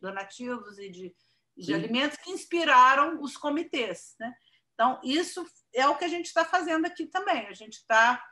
donativos 0.00 0.78
e 0.78 0.90
de 0.90 1.14
de 1.56 1.66
Sim. 1.66 1.74
alimentos 1.74 2.18
que 2.18 2.30
inspiraram 2.30 3.20
os 3.22 3.36
comitês. 3.36 4.14
Né? 4.20 4.34
Então, 4.74 5.00
isso 5.02 5.44
é 5.74 5.88
o 5.88 5.96
que 5.96 6.04
a 6.04 6.08
gente 6.08 6.26
está 6.26 6.44
fazendo 6.44 6.86
aqui 6.86 7.06
também. 7.06 7.46
A 7.46 7.54
gente 7.54 7.74
está 7.74 8.22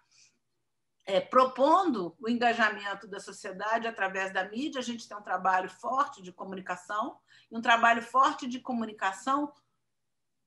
é, 1.06 1.20
propondo 1.20 2.14
o 2.20 2.28
engajamento 2.28 3.06
da 3.08 3.18
sociedade 3.18 3.87
através 3.87 4.32
da 4.32 4.48
mídia. 4.48 4.80
A 4.80 4.84
gente 4.84 5.08
tem 5.08 5.16
um 5.16 5.22
trabalho 5.22 5.70
forte 5.70 6.22
de 6.22 6.32
comunicação 6.32 7.18
e 7.50 7.56
um 7.56 7.62
trabalho 7.62 8.02
forte 8.02 8.46
de 8.46 8.60
comunicação 8.60 9.52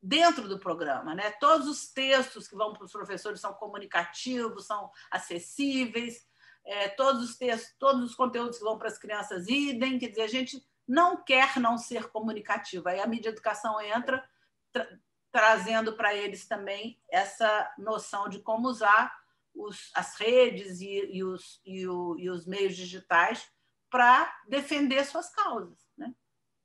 dentro 0.02 0.48
do 0.48 0.60
programa. 0.60 1.16
Né? 1.16 1.32
Todos 1.32 1.68
os 1.68 1.92
textos 1.92 2.48
que 2.48 2.56
vão 2.56 2.74
para 2.74 2.86
os 2.86 2.92
professores 2.92 3.40
são 3.40 3.54
comunicativos, 3.54 4.68
são 4.68 4.92
acessíveis. 5.10 6.28
É, 6.64 6.90
todos 6.90 7.30
os 7.30 7.38
textos, 7.38 7.74
todos 7.80 8.04
os 8.04 8.16
conteúdos 8.16 8.58
que 8.58 8.64
vão 8.64 8.78
para 8.78 8.90
as 8.90 8.98
crianças 8.98 9.48
idem, 9.48 9.98
quer 9.98 10.10
dizer, 10.10 10.24
a 10.24 10.28
gente 10.28 10.68
não 10.88 11.18
quer 11.18 11.60
não 11.60 11.78
ser 11.78 12.10
comunicativa. 12.10 12.92
Aí 12.92 13.00
a 13.00 13.08
mídia 13.08 13.30
educação 13.30 13.80
entra 13.82 14.24
tra 14.72 14.88
trazendo 15.30 15.94
para 15.94 16.16
eles 16.16 16.48
também 16.48 17.00
essa 17.10 17.72
noção 17.78 18.28
de 18.30 18.40
como 18.40 18.68
usar 18.68 19.16
os, 19.54 19.92
as 19.94 20.16
redes 20.16 20.80
e, 20.80 21.10
e, 21.12 21.24
os, 21.24 21.62
e, 21.66 21.88
o, 21.88 22.18
e, 22.18 22.30
os, 22.30 22.48
meios 22.48 22.76
digitais 22.76 23.48
para 23.90 24.42
defender 24.48 25.06
suas 25.06 25.30
causas. 25.30 25.78
Né? 25.98 26.14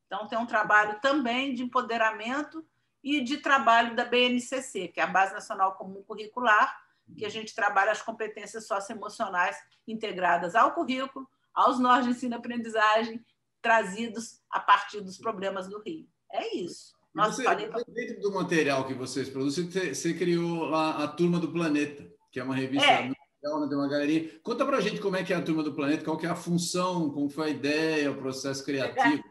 Então, 0.07 0.27
tem 0.27 0.39
um 0.39 0.47
trabalho 0.47 1.01
também 1.01 1.55
de 1.55 1.63
empoderamento 1.63 2.65
e 3.03 3.21
de 3.21 3.39
trabalho 3.39 3.97
da 3.97 4.05
BNCC, 4.05 4.89
que 4.89 5.01
é 5.01 5.03
a 5.03 5.09
Base 5.09 5.35
Nacional 5.35 5.75
Comum 5.75 6.03
Curricular, 6.05 6.81
que 7.17 7.27
a 7.27 7.31
gente 7.31 7.55
trabalha 7.55 7.91
as 7.91 8.01
competências 8.01 8.67
socioemocionais 8.67 9.57
integradas 9.87 10.55
ao 10.55 10.73
currículo, 10.73 11.29
aos 11.53 11.79
nós 11.79 12.05
de 12.05 12.13
ensino-aprendizagem 12.13 13.23
trazidos 13.63 14.41
a 14.51 14.61
partir 14.61 15.01
dos 15.01 15.17
problemas 15.17 15.69
do 15.69 15.81
Rio. 15.81 16.07
É 16.31 16.57
isso. 16.57 16.93
Nós 17.15 17.37
você, 17.37 17.45
falei... 17.45 17.71
Dentro 17.89 18.21
do 18.21 18.33
material 18.33 18.87
que 18.87 18.95
vocês 18.95 19.29
produzem, 19.29 19.71
você, 19.71 19.95
você 19.95 20.15
criou 20.15 20.65
lá 20.65 21.05
a 21.05 21.09
Turma 21.09 21.39
do 21.39 21.53
Planeta, 21.53 22.11
que 22.31 22.41
é 22.41 22.45
uma 22.45 22.55
revista 22.55 22.91
é. 22.91 23.01
legal, 23.43 23.61
né? 23.61 23.69
tem 23.69 23.77
uma 23.77 23.89
galerinha. 23.89 24.31
Conta 24.43 24.65
para 24.65 24.79
a 24.79 24.81
gente 24.81 25.01
como 25.01 25.17
é 25.17 25.23
que 25.23 25.33
é 25.33 25.37
a 25.37 25.43
Turma 25.43 25.63
do 25.63 25.75
Planeta, 25.75 26.05
qual 26.05 26.17
que 26.17 26.27
é 26.27 26.31
a 26.31 26.37
função, 26.37 27.11
como 27.11 27.29
foi 27.29 27.49
a 27.49 27.51
ideia, 27.51 28.11
o 28.11 28.17
processo 28.17 28.65
criativo. 28.65 29.23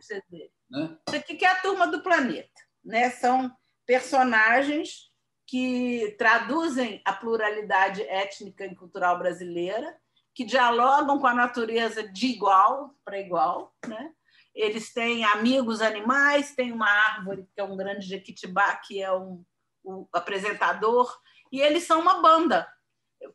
Né? 0.69 0.97
Aqui 1.07 1.35
que 1.35 1.45
é 1.45 1.51
a 1.51 1.61
Turma 1.61 1.87
do 1.87 2.01
Planeta. 2.01 2.49
Né? 2.85 3.09
São 3.09 3.51
personagens 3.85 5.11
que 5.47 6.15
traduzem 6.17 7.01
a 7.03 7.11
pluralidade 7.11 8.01
étnica 8.03 8.65
e 8.65 8.75
cultural 8.75 9.17
brasileira, 9.17 9.97
que 10.33 10.45
dialogam 10.45 11.19
com 11.19 11.27
a 11.27 11.33
natureza 11.33 12.07
de 12.07 12.27
igual 12.27 12.95
para 13.03 13.19
igual, 13.19 13.75
né? 13.85 14.13
Eles 14.53 14.93
têm 14.93 15.23
amigos 15.25 15.81
animais, 15.81 16.55
tem 16.55 16.71
uma 16.71 16.89
árvore 16.89 17.47
que 17.53 17.61
é 17.61 17.63
um 17.63 17.77
grande 17.77 18.05
jequitibá, 18.05 18.75
que 18.75 19.01
é 19.01 19.11
um, 19.11 19.43
o 19.83 20.07
apresentador, 20.13 21.11
e 21.51 21.61
eles 21.61 21.83
são 21.83 21.99
uma 21.99 22.21
banda. 22.21 22.67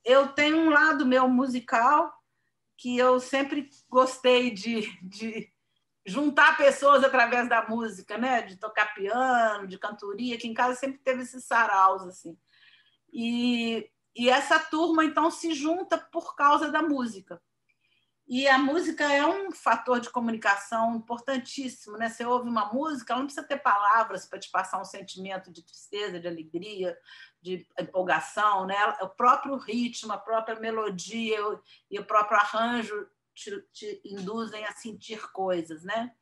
Eu 0.04 0.28
tenho 0.28 0.58
um 0.58 0.70
lado 0.70 1.06
meu 1.06 1.28
musical 1.28 2.12
que 2.76 2.96
eu 2.98 3.18
sempre 3.18 3.70
gostei 3.88 4.50
de, 4.50 4.82
de 5.02 5.50
juntar 6.06 6.56
pessoas 6.56 7.02
através 7.02 7.48
da 7.48 7.66
música, 7.66 8.18
né? 8.18 8.42
de 8.42 8.56
tocar 8.56 8.94
piano, 8.94 9.66
de 9.66 9.78
cantoria, 9.78 10.38
que 10.38 10.46
em 10.46 10.54
casa 10.54 10.78
sempre 10.78 10.98
teve 10.98 11.22
esses 11.22 11.44
saraus. 11.44 12.02
Assim. 12.02 12.38
E, 13.12 13.90
e 14.14 14.28
essa 14.28 14.58
turma, 14.58 15.04
então, 15.04 15.30
se 15.30 15.54
junta 15.54 15.98
por 15.98 16.36
causa 16.36 16.70
da 16.70 16.82
música. 16.82 17.40
E 18.28 18.48
a 18.48 18.58
música 18.58 19.04
é 19.04 19.24
um 19.24 19.52
fator 19.52 20.00
de 20.00 20.10
comunicação 20.10 20.96
importantíssimo, 20.96 21.96
né? 21.96 22.08
Você 22.08 22.24
ouve 22.24 22.48
uma 22.48 22.72
música, 22.72 23.12
ela 23.12 23.20
não 23.20 23.26
precisa 23.26 23.46
ter 23.46 23.58
palavras 23.58 24.26
para 24.26 24.40
te 24.40 24.50
passar 24.50 24.80
um 24.80 24.84
sentimento 24.84 25.52
de 25.52 25.62
tristeza, 25.62 26.18
de 26.18 26.26
alegria, 26.26 26.98
de 27.40 27.64
empolgação, 27.78 28.66
né? 28.66 28.76
O 29.00 29.08
próprio 29.08 29.56
ritmo, 29.56 30.12
a 30.12 30.18
própria 30.18 30.58
melodia 30.58 31.38
e 31.88 32.00
o 32.00 32.04
próprio 32.04 32.36
arranjo 32.36 33.08
te, 33.32 33.62
te 33.72 34.00
induzem 34.04 34.64
a 34.64 34.72
sentir 34.72 35.30
coisas, 35.30 35.84
né? 35.84 36.12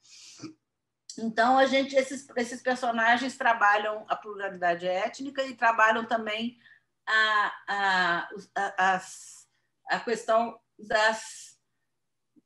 Então 1.18 1.56
a 1.56 1.64
gente 1.64 1.96
esses, 1.96 2.28
esses 2.36 2.60
personagens 2.60 3.38
trabalham 3.38 4.04
a 4.08 4.16
pluralidade 4.16 4.86
étnica 4.86 5.42
e 5.42 5.54
trabalham 5.54 6.04
também 6.04 6.58
a, 7.06 7.52
a, 7.66 8.28
a, 8.56 9.00
a 9.88 10.00
questão 10.00 10.60
das 10.78 11.53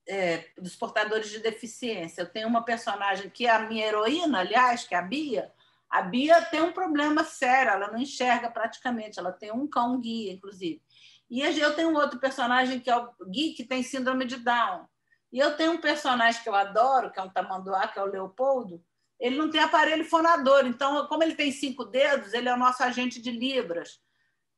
é, 0.08 0.46
dos 0.56 0.74
portadores 0.74 1.30
de 1.30 1.38
deficiência. 1.38 2.22
Eu 2.22 2.28
tenho 2.28 2.48
uma 2.48 2.64
personagem 2.64 3.28
que 3.28 3.46
é 3.46 3.50
a 3.50 3.60
minha 3.60 3.86
heroína, 3.86 4.40
aliás, 4.40 4.84
que 4.84 4.94
é 4.94 4.98
a 4.98 5.02
Bia. 5.02 5.52
A 5.90 6.02
Bia 6.02 6.42
tem 6.42 6.60
um 6.60 6.72
problema 6.72 7.22
sério, 7.24 7.72
ela 7.72 7.90
não 7.90 7.98
enxerga 7.98 8.50
praticamente, 8.50 9.18
ela 9.18 9.32
tem 9.32 9.52
um 9.52 9.66
cão 9.66 10.00
guia, 10.00 10.32
inclusive. 10.32 10.82
E 11.30 11.42
eu 11.42 11.74
tenho 11.76 11.94
outro 11.94 12.18
personagem 12.18 12.80
que 12.80 12.90
é 12.90 12.96
o 12.96 13.10
Gui, 13.26 13.52
que 13.52 13.64
tem 13.64 13.82
síndrome 13.82 14.24
de 14.24 14.36
Down. 14.36 14.86
E 15.30 15.38
eu 15.38 15.56
tenho 15.56 15.72
um 15.72 15.78
personagem 15.78 16.42
que 16.42 16.48
eu 16.48 16.54
adoro, 16.54 17.12
que 17.12 17.20
é 17.20 17.22
um 17.22 17.28
tamanduá, 17.28 17.86
que 17.86 17.98
é 17.98 18.02
o 18.02 18.06
Leopoldo, 18.06 18.82
ele 19.20 19.36
não 19.36 19.50
tem 19.50 19.60
aparelho 19.60 20.04
fonador. 20.04 20.64
Então, 20.66 21.06
como 21.06 21.22
ele 21.22 21.34
tem 21.34 21.50
cinco 21.50 21.84
dedos, 21.84 22.32
ele 22.32 22.48
é 22.48 22.54
o 22.54 22.58
nosso 22.58 22.82
agente 22.82 23.20
de 23.20 23.30
libras. 23.30 24.00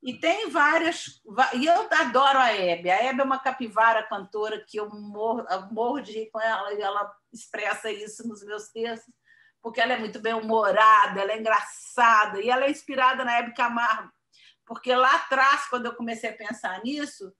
E 0.02 0.14
tem 0.14 0.48
várias. 0.48 1.20
E 1.54 1.66
eu 1.66 1.88
adoro 1.92 2.38
a 2.38 2.52
Hebe. 2.52 2.90
A 2.90 3.02
Hebe 3.02 3.20
é 3.20 3.24
uma 3.24 3.38
capivara 3.38 4.02
cantora 4.02 4.64
que 4.66 4.78
eu 4.78 4.88
morro, 4.88 5.46
eu 5.48 5.66
morro 5.72 6.00
de 6.00 6.12
rir 6.12 6.30
com 6.30 6.40
ela 6.40 6.72
e 6.72 6.80
ela 6.80 7.14
expressa 7.32 7.90
isso 7.90 8.26
nos 8.26 8.42
meus 8.44 8.68
textos, 8.68 9.12
porque 9.60 9.80
ela 9.80 9.92
é 9.92 9.98
muito 9.98 10.18
bem 10.18 10.32
humorada, 10.32 11.20
ela 11.20 11.32
é 11.32 11.38
engraçada 11.38 12.40
e 12.40 12.48
ela 12.48 12.64
é 12.64 12.70
inspirada 12.70 13.24
na 13.24 13.38
Hebe 13.38 13.54
Camargo. 13.54 14.10
Porque 14.64 14.94
lá 14.94 15.16
atrás, 15.16 15.68
quando 15.68 15.86
eu 15.86 15.94
comecei 15.94 16.30
a 16.30 16.36
pensar 16.36 16.80
nisso, 16.82 17.30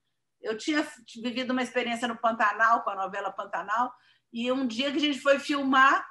eu 0.43 0.57
tinha 0.57 0.87
vivido 1.23 1.53
uma 1.53 1.63
experiência 1.63 2.09
no 2.09 2.19
Pantanal, 2.19 2.83
com 2.83 2.91
a 2.91 2.97
novela 2.97 3.31
Pantanal, 3.31 3.93
e 4.33 4.51
um 4.51 4.67
dia 4.67 4.91
que 4.91 4.97
a 4.99 5.01
gente 5.01 5.21
foi 5.21 5.39
filmar, 5.39 6.07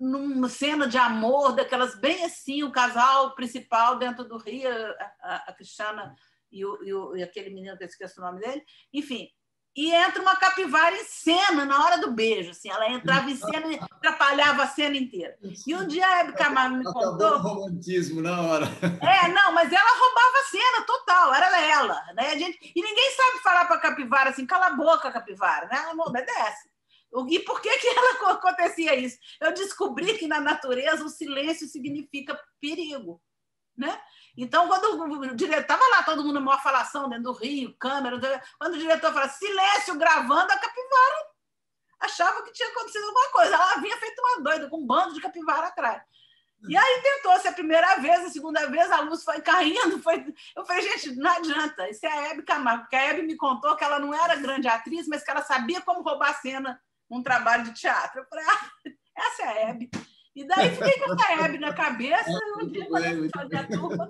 numa 0.00 0.48
cena 0.48 0.88
de 0.88 0.96
amor, 0.96 1.52
daquelas 1.52 1.94
bem 1.94 2.24
assim, 2.24 2.62
o 2.62 2.72
casal 2.72 3.34
principal 3.34 3.98
dentro 3.98 4.24
do 4.24 4.38
rio, 4.38 4.70
a, 5.20 5.44
a 5.48 5.52
Cristiana 5.52 6.14
e, 6.50 6.64
o, 6.64 6.82
e, 6.82 6.94
o, 6.94 7.16
e, 7.16 7.22
aquele 7.22 7.50
menino 7.50 7.76
que 7.76 7.84
eu 7.84 7.88
esqueci 7.88 8.18
o 8.18 8.22
nome 8.22 8.40
dele, 8.40 8.64
enfim. 8.92 9.28
E 9.76 9.92
entra 9.92 10.20
uma 10.20 10.34
capivara 10.34 10.96
em 10.96 11.04
cena 11.04 11.64
na 11.64 11.84
hora 11.84 11.98
do 11.98 12.10
beijo, 12.10 12.50
assim, 12.50 12.68
ela 12.68 12.90
entrava 12.90 13.30
em 13.30 13.36
cena 13.36 13.72
e 13.72 13.78
atrapalhava 13.78 14.64
a 14.64 14.66
cena 14.66 14.96
inteira. 14.96 15.38
E 15.64 15.74
um 15.74 15.86
dia 15.86 16.04
a 16.04 16.20
Hebe 16.20 16.32
Camargo 16.32 16.76
me 16.76 16.84
contou. 16.84 17.34
o 17.34 17.38
romantismo 17.38 18.20
na 18.20 18.40
hora. 18.40 18.66
É, 19.00 19.28
não, 19.28 19.52
mas 19.52 19.72
ela 19.72 19.98
roubava 19.98 20.38
a 20.38 20.50
cena 20.50 20.86
total, 20.86 21.34
era 21.34 21.60
ela, 21.60 22.02
né? 22.14 22.30
A 22.30 22.36
gente, 22.38 22.58
e 22.74 22.82
ninguém 22.82 23.12
sabe 23.12 23.42
falar 23.44 23.66
para 23.66 23.76
a 23.76 23.80
capivara 23.80 24.30
assim, 24.30 24.44
cala 24.44 24.66
a 24.66 24.76
boca, 24.76 25.12
capivara, 25.12 25.66
né? 25.68 25.76
Ela 25.76 25.94
não 25.94 26.06
obedece. 26.06 26.68
E 27.28 27.40
por 27.40 27.60
que, 27.60 27.76
que 27.78 27.88
ela 27.88 28.32
acontecia 28.32 28.94
isso? 28.94 29.18
Eu 29.40 29.52
descobri 29.52 30.16
que 30.16 30.26
na 30.26 30.40
natureza 30.40 31.04
o 31.04 31.08
silêncio 31.08 31.66
significa 31.66 32.40
perigo. 32.60 33.20
Né? 33.76 34.00
Então, 34.36 34.68
quando 34.68 35.32
o 35.32 35.34
diretor 35.34 35.62
estava 35.62 35.86
lá, 35.88 36.02
todo 36.02 36.22
mundo 36.22 36.40
maior 36.40 36.62
falação 36.62 37.08
dentro 37.08 37.24
do 37.24 37.32
rio, 37.32 37.74
câmera, 37.78 38.20
quando 38.58 38.74
o 38.74 38.78
diretor 38.78 39.12
fala 39.12 39.28
silêncio 39.28 39.96
gravando, 39.96 40.52
a 40.52 40.58
capivara 40.58 41.30
achava 42.00 42.42
que 42.42 42.52
tinha 42.52 42.68
acontecido 42.68 43.04
alguma 43.04 43.30
coisa. 43.30 43.54
Ela 43.54 43.80
vinha 43.80 43.96
feito 43.96 44.20
uma 44.20 44.42
doida, 44.42 44.68
com 44.68 44.78
um 44.78 44.86
bando 44.86 45.14
de 45.14 45.20
capivara 45.20 45.66
atrás. 45.68 46.02
E 46.68 46.76
aí 46.76 47.02
tentou-se 47.02 47.48
a 47.48 47.52
primeira 47.52 47.96
vez, 47.96 48.26
a 48.26 48.28
segunda 48.28 48.66
vez, 48.66 48.90
a 48.90 49.00
luz 49.00 49.24
foi 49.24 49.40
caindo. 49.40 49.98
Foi... 50.02 50.26
Eu 50.54 50.64
falei, 50.66 50.82
gente, 50.82 51.16
não 51.16 51.30
adianta. 51.30 51.88
Isso 51.88 52.04
é 52.04 52.12
a 52.12 52.28
Hebe 52.28 52.42
Camargo, 52.42 52.82
porque 52.82 52.96
a 52.96 53.02
Hebe 53.02 53.22
me 53.22 53.36
contou 53.36 53.74
que 53.76 53.84
ela 53.84 53.98
não 53.98 54.12
era 54.12 54.36
grande 54.36 54.68
atriz, 54.68 55.08
mas 55.08 55.24
que 55.24 55.30
ela 55.30 55.42
sabia 55.42 55.80
como 55.80 56.02
roubar 56.02 56.30
a 56.30 56.34
cena 56.34 56.80
um 57.10 57.22
trabalho 57.22 57.64
de 57.64 57.74
teatro. 57.74 58.20
Eu 58.20 58.26
falei, 58.26 58.44
ah, 58.46 58.70
essa 59.16 59.42
é 59.42 59.46
a 59.46 59.68
Hebe. 59.68 59.90
E 60.34 60.46
daí 60.46 60.70
fiquei 60.70 60.98
com 61.00 61.12
essa 61.12 61.32
Hebe 61.32 61.58
na 61.58 61.74
cabeça, 61.74 62.30
e 62.30 62.30
um 62.64 62.70
dia, 62.70 62.86
quando 62.88 63.04
eu 63.04 63.30
fazia 63.34 63.60
a 63.60 63.66
turma, 63.66 64.08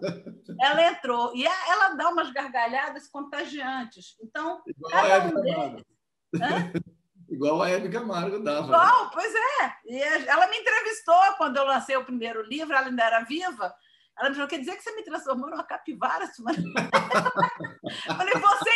ela 0.60 0.86
entrou. 0.88 1.34
E 1.34 1.46
ela 1.46 1.94
dá 1.94 2.08
umas 2.10 2.30
gargalhadas 2.30 3.08
contagiantes. 3.08 4.16
Então, 4.22 4.62
Igual 4.66 4.92
a 4.94 5.08
Hebe 5.08 5.32
Camargo. 5.32 5.84
Igual 7.30 7.62
a 7.62 7.70
Hebe 7.70 7.88
Camargo 7.88 8.38
dava. 8.40 8.66
Igual, 8.66 9.10
pois 9.12 9.32
é. 9.34 9.74
E 9.86 10.02
ela 10.28 10.48
me 10.48 10.58
entrevistou 10.58 11.20
quando 11.38 11.56
eu 11.56 11.64
lancei 11.64 11.96
o 11.96 12.04
primeiro 12.04 12.42
livro, 12.42 12.74
ela 12.74 12.88
ainda 12.88 13.04
era 13.04 13.20
viva. 13.20 13.72
Ela 14.18 14.28
me 14.28 14.34
falou: 14.34 14.48
quer 14.50 14.58
dizer 14.58 14.76
que 14.76 14.82
você 14.82 14.94
me 14.94 15.02
transformou 15.02 15.48
numa 15.48 15.64
capivara, 15.64 16.26
Sumana? 16.26 16.58
falei, 18.06 18.34
você 18.34 18.70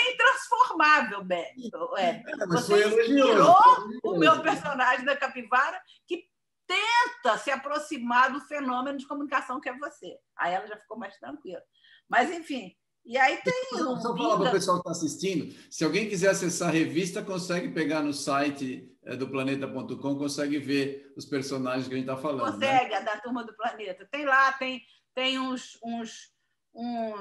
é 1.31 1.53
intransformável, 1.57 2.25
Beto. 2.25 2.43
É, 2.43 2.47
você 2.47 2.89
inspirou 2.89 3.57
o 4.05 4.19
meu 4.19 4.41
personagem 4.43 5.05
da 5.05 5.17
capivara, 5.17 5.81
que 6.07 6.25
tenta 6.67 7.39
se 7.39 7.51
aproximar 7.51 8.33
do 8.33 8.41
fenômeno 8.41 8.99
de 8.99 9.07
comunicação 9.07 9.61
que 9.61 9.69
é 9.69 9.79
você. 9.79 10.17
Aí 10.37 10.55
ela 10.55 10.67
já 10.67 10.77
ficou 10.77 10.99
mais 10.99 11.17
tranquila. 11.19 11.63
Mas, 12.09 12.31
enfim. 12.31 12.75
E 13.05 13.19
aí 13.19 13.37
tem. 13.39 13.83
Um 13.83 14.01
Só 14.01 14.17
falar 14.17 14.39
para 14.39 14.49
o 14.49 14.53
pessoal 14.53 14.83
que 14.83 14.89
está 14.89 14.93
assistindo: 14.93 15.55
se 15.71 15.85
alguém 15.85 16.09
quiser 16.09 16.31
acessar 16.31 16.69
a 16.69 16.73
revista, 16.73 17.23
consegue 17.23 17.69
pegar 17.69 18.03
no 18.03 18.15
site 18.15 18.91
é, 19.05 19.15
do 19.15 19.29
planeta.com, 19.29 20.17
consegue 20.17 20.59
ver 20.59 21.13
os 21.15 21.27
personagens 21.27 21.87
que 21.87 21.93
a 21.93 21.97
gente 21.99 22.09
está 22.09 22.17
falando. 22.17 22.59
Né? 22.59 22.69
Consegue, 22.69 22.91
né? 22.91 22.97
a 22.97 23.01
da 23.01 23.21
turma 23.21 23.45
do 23.45 23.55
planeta. 23.55 24.09
Tem 24.11 24.25
lá, 24.25 24.53
tem 24.53 24.83
tem 25.15 25.39
uns, 25.39 25.79
uns 25.83 26.33
um, 26.75 27.13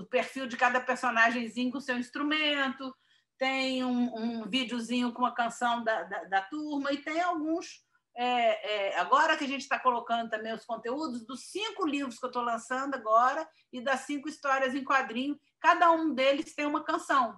o 0.00 0.06
perfil 0.06 0.46
de 0.46 0.56
cada 0.56 0.80
personagemzinho 0.80 1.70
com 1.70 1.80
seu 1.80 1.98
instrumento, 1.98 2.94
tem 3.42 3.84
um, 3.84 4.14
um 4.14 4.48
videozinho 4.48 5.12
com 5.12 5.26
a 5.26 5.34
canção 5.34 5.82
da, 5.82 6.04
da, 6.04 6.24
da, 6.26 6.42
turma 6.42 6.92
e 6.92 6.98
tem 6.98 7.20
alguns. 7.20 7.84
É, 8.14 8.90
é, 8.92 9.00
agora 9.00 9.36
que 9.36 9.42
a 9.42 9.48
gente 9.48 9.62
está 9.62 9.80
colocando 9.80 10.30
também 10.30 10.52
os 10.52 10.64
conteúdos 10.64 11.26
dos 11.26 11.50
cinco 11.50 11.84
livros 11.84 12.20
que 12.20 12.24
eu 12.24 12.28
estou 12.28 12.44
lançando 12.44 12.94
agora 12.94 13.44
e 13.72 13.80
das 13.80 14.02
cinco 14.02 14.28
histórias 14.28 14.76
em 14.76 14.84
quadrinho, 14.84 15.36
cada 15.58 15.90
um 15.90 16.14
deles 16.14 16.54
tem 16.54 16.66
uma 16.66 16.84
canção. 16.84 17.36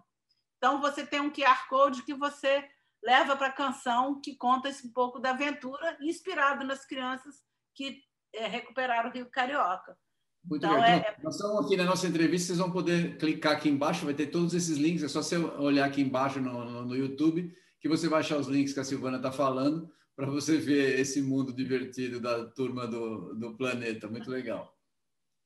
Então 0.58 0.78
você 0.78 1.06
tem 1.06 1.20
um 1.20 1.32
QR 1.32 1.66
Code 1.70 2.02
que 2.02 2.12
você 2.12 2.68
leva 3.02 3.34
para 3.34 3.46
a 3.46 3.52
canção 3.52 4.20
que 4.20 4.36
conta 4.36 4.68
esse 4.68 4.92
pouco 4.92 5.18
da 5.18 5.30
aventura, 5.30 5.96
inspirado 6.02 6.66
nas 6.66 6.84
crianças 6.84 7.42
que 7.74 8.02
é, 8.34 8.46
recuperaram 8.46 9.08
o 9.08 9.12
Rio 9.12 9.30
Carioca. 9.30 9.96
Muito 10.44 10.64
então, 10.64 10.74
legal. 10.74 10.98
Então, 10.98 11.10
é... 11.10 11.16
Nós 11.22 11.34
estamos 11.36 11.64
aqui 11.64 11.76
na 11.76 11.84
nossa 11.84 12.06
entrevista, 12.06 12.46
vocês 12.48 12.58
vão 12.58 12.70
poder 12.70 13.16
clicar 13.16 13.52
aqui 13.52 13.68
embaixo, 13.68 14.04
vai 14.04 14.14
ter 14.14 14.26
todos 14.26 14.54
esses 14.54 14.76
links, 14.76 15.02
é 15.02 15.08
só 15.08 15.22
você 15.22 15.36
olhar 15.36 15.86
aqui 15.86 16.02
embaixo 16.02 16.40
no, 16.40 16.64
no, 16.64 16.84
no 16.84 16.96
YouTube, 16.96 17.52
que 17.80 17.88
você 17.88 18.08
vai 18.08 18.20
achar 18.20 18.38
os 18.38 18.46
links 18.46 18.72
que 18.72 18.80
a 18.80 18.84
Silvana 18.84 19.16
está 19.16 19.32
falando, 19.32 19.90
para 20.14 20.26
você 20.26 20.56
ver 20.58 21.00
esse 21.00 21.20
mundo 21.20 21.52
divertido 21.52 22.20
da 22.20 22.44
turma 22.46 22.86
do, 22.86 23.34
do 23.34 23.56
planeta. 23.56 24.08
Muito 24.08 24.30
legal. 24.30 24.72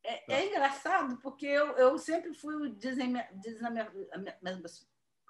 É, 0.05 0.17
tá. 0.19 0.35
é 0.35 0.47
engraçado, 0.47 1.19
porque 1.23 1.47
eu, 1.47 1.69
eu 1.77 1.99
sempre 1.99 2.35
fui, 2.35 2.71
dizem, 2.75 3.15
dizem 3.43 3.71
meus 4.43 4.87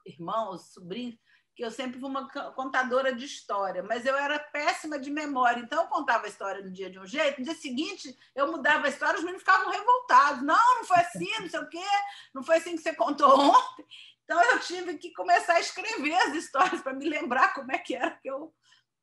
irmãos, 0.06 0.72
sobrinhos, 0.72 1.18
que 1.58 1.64
eu 1.64 1.72
sempre 1.72 1.98
fui 1.98 2.08
uma 2.08 2.30
contadora 2.52 3.12
de 3.12 3.24
história, 3.24 3.82
mas 3.82 4.06
eu 4.06 4.16
era 4.16 4.38
péssima 4.38 4.96
de 4.96 5.10
memória. 5.10 5.58
Então, 5.58 5.82
eu 5.82 5.88
contava 5.88 6.24
a 6.24 6.28
história 6.28 6.62
no 6.62 6.70
dia 6.70 6.88
de 6.88 7.00
um 7.00 7.04
jeito, 7.04 7.40
no 7.40 7.44
dia 7.44 7.56
seguinte 7.56 8.16
eu 8.32 8.52
mudava 8.52 8.86
a 8.86 8.88
história, 8.88 9.16
os 9.16 9.24
meninos 9.24 9.42
ficavam 9.42 9.68
revoltados. 9.68 10.44
Não, 10.44 10.76
não 10.76 10.84
foi 10.84 10.98
assim, 10.98 11.28
não 11.40 11.48
sei 11.48 11.58
o 11.58 11.68
quê, 11.68 11.86
não 12.32 12.44
foi 12.44 12.58
assim 12.58 12.76
que 12.76 12.82
você 12.82 12.94
contou 12.94 13.36
ontem. 13.36 13.84
Então, 14.22 14.40
eu 14.40 14.60
tive 14.60 14.98
que 14.98 15.12
começar 15.12 15.54
a 15.54 15.60
escrever 15.60 16.14
as 16.14 16.34
histórias 16.34 16.80
para 16.80 16.92
me 16.92 17.08
lembrar 17.08 17.52
como 17.52 17.72
é 17.72 17.78
que 17.78 17.92
era 17.92 18.12
que 18.12 18.30
eu, 18.30 18.54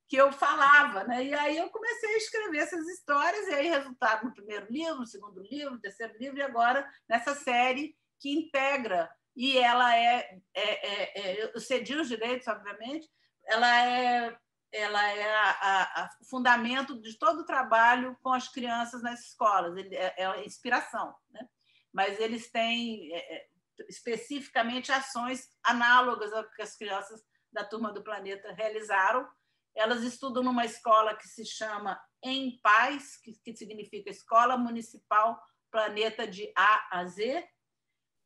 que 0.08 0.15
eu 0.15 0.32
falava. 0.32 1.04
Né? 1.04 1.26
E 1.26 1.34
aí 1.34 1.58
eu 1.58 1.70
comecei 1.70 2.13
a 2.13 2.18
escrever 2.20 2.60
essas 2.60 2.88
histórias, 2.88 3.50
e 3.50 3.54
aí 3.54 3.68
resultaram 3.68 4.30
no 4.30 4.34
primeiro 4.34 4.72
livro, 4.72 5.00
no 5.00 5.06
segundo 5.06 5.41
livro, 5.41 5.72
no 5.72 5.82
terceiro 5.82 6.18
livro, 6.18 6.38
e 6.38 6.41
agora 6.41 6.89
nessa 7.10 7.36
série 7.36 7.98
que 8.18 8.32
integra 8.32 9.12
e 9.36 9.58
ela 9.58 9.95
é, 9.95 10.39
é, 10.54 10.88
é, 10.88 11.19
é 11.19 11.56
eu 11.56 11.60
cedi 11.60 11.93
os 11.95 12.08
direitos, 12.08 12.48
obviamente, 12.48 13.10
ela 13.45 13.86
é, 13.86 14.38
ela 14.71 15.10
é 15.10 16.10
o 16.21 16.26
fundamento 16.26 17.00
de 17.02 17.17
todo 17.17 17.41
o 17.41 17.45
trabalho 17.45 18.17
com 18.21 18.34
as 18.34 18.48
crianças 18.48 19.02
nas 19.02 19.21
escolas, 19.21 19.76
Ele, 19.78 19.95
é, 19.95 20.13
é 20.17 20.26
a 20.26 20.43
inspiração, 20.43 21.15
né? 21.30 21.48
mas 21.93 22.19
eles 22.19 22.52
têm 22.52 23.13
é, 23.13 23.36
é, 23.36 23.48
especificamente 23.88 24.91
ações 24.91 25.50
análogas 25.63 26.34
ao 26.34 26.50
que 26.52 26.62
as 26.62 26.76
crianças 26.76 27.21
da 27.52 27.63
Turma 27.63 27.91
do 27.91 28.04
Planeta 28.04 28.54
realizaram. 28.54 29.28
Elas 29.74 30.04
estudam 30.04 30.43
numa 30.43 30.65
escola 30.65 31.15
que 31.15 31.28
se 31.28 31.45
chama 31.45 32.00
Em 32.24 32.60
Paz, 32.62 33.17
que, 33.17 33.34
que 33.43 33.56
significa 33.56 34.10
Escola 34.10 34.58
Municipal 34.58 35.41
Planeta 35.71 36.28
de 36.28 36.52
A 36.56 37.00
a 37.00 37.06
Z, 37.06 37.45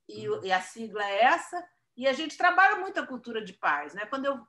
e, 0.09 0.27
uhum. 0.27 0.43
e 0.43 0.51
a 0.51 0.61
sigla 0.61 1.03
é 1.03 1.23
essa, 1.23 1.63
e 1.95 2.07
a 2.07 2.13
gente 2.13 2.37
trabalha 2.37 2.77
muito 2.77 2.99
a 2.99 3.05
cultura 3.05 3.43
de 3.43 3.53
paz. 3.53 3.93
Né? 3.93 4.05
Quando 4.05 4.25
eu 4.25 4.39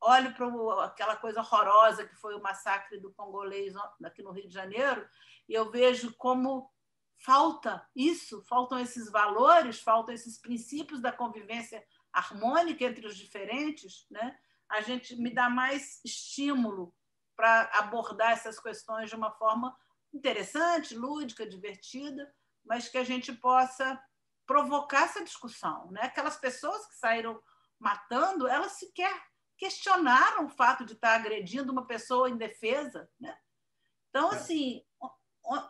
olho 0.00 0.32
para 0.34 0.84
aquela 0.84 1.16
coisa 1.16 1.40
horrorosa 1.40 2.06
que 2.06 2.14
foi 2.14 2.34
o 2.34 2.42
massacre 2.42 3.00
do 3.00 3.12
congolês 3.12 3.74
aqui 4.04 4.22
no 4.22 4.30
Rio 4.30 4.46
de 4.46 4.54
Janeiro, 4.54 5.06
e 5.48 5.54
eu 5.54 5.70
vejo 5.70 6.14
como 6.16 6.70
falta 7.24 7.84
isso, 7.96 8.42
faltam 8.42 8.78
esses 8.78 9.10
valores, 9.10 9.80
faltam 9.80 10.14
esses 10.14 10.38
princípios 10.38 11.00
da 11.00 11.10
convivência 11.10 11.84
harmônica 12.12 12.84
entre 12.84 13.06
os 13.06 13.16
diferentes, 13.16 14.06
né? 14.08 14.38
a 14.68 14.80
gente 14.82 15.16
me 15.16 15.32
dá 15.32 15.48
mais 15.48 16.00
estímulo 16.04 16.94
para 17.34 17.70
abordar 17.74 18.32
essas 18.32 18.60
questões 18.60 19.08
de 19.08 19.16
uma 19.16 19.30
forma 19.32 19.74
interessante, 20.12 20.94
lúdica, 20.94 21.48
divertida, 21.48 22.32
mas 22.64 22.88
que 22.88 22.98
a 22.98 23.04
gente 23.04 23.32
possa 23.32 24.00
provocar 24.48 25.02
essa 25.02 25.22
discussão. 25.22 25.90
Né? 25.92 26.00
Aquelas 26.02 26.38
pessoas 26.38 26.86
que 26.86 26.96
saíram 26.96 27.40
matando, 27.78 28.48
elas 28.48 28.72
sequer 28.72 29.14
questionaram 29.58 30.46
o 30.46 30.48
fato 30.48 30.84
de 30.84 30.94
estar 30.94 31.14
agredindo 31.14 31.70
uma 31.70 31.86
pessoa 31.86 32.30
indefesa. 32.30 33.08
Né? 33.20 33.36
Então, 34.08 34.32
é. 34.32 34.36
assim, 34.36 34.82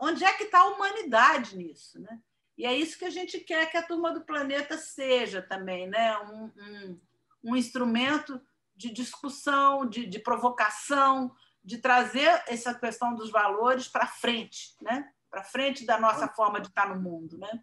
onde 0.01 0.24
é 0.24 0.33
que 0.33 0.45
está 0.45 0.61
a 0.61 0.68
humanidade 0.68 1.57
nisso? 1.57 2.01
Né? 2.01 2.20
E 2.57 2.64
é 2.64 2.72
isso 2.72 2.97
que 2.97 3.05
a 3.05 3.11
gente 3.11 3.41
quer 3.41 3.68
que 3.70 3.76
a 3.76 3.83
turma 3.83 4.12
do 4.12 4.24
planeta 4.24 4.79
seja 4.79 5.43
também, 5.43 5.89
né? 5.89 6.16
um, 6.20 6.45
um, 6.45 7.01
um 7.45 7.57
instrumento 7.57 8.41
de 8.76 8.91
discussão, 8.91 9.89
de, 9.89 10.07
de 10.07 10.20
provocação, 10.20 11.35
de 11.64 11.79
trazer 11.79 12.45
essa 12.47 12.72
questão 12.72 13.14
dos 13.14 13.31
valores 13.31 13.89
para 13.89 14.07
frente, 14.07 14.76
né? 14.81 15.12
Para 15.29 15.43
frente 15.43 15.85
da 15.85 15.99
nossa 15.99 16.29
forma 16.29 16.61
de 16.61 16.68
estar 16.68 16.89
no 16.89 17.03
mundo, 17.03 17.37
né? 17.37 17.62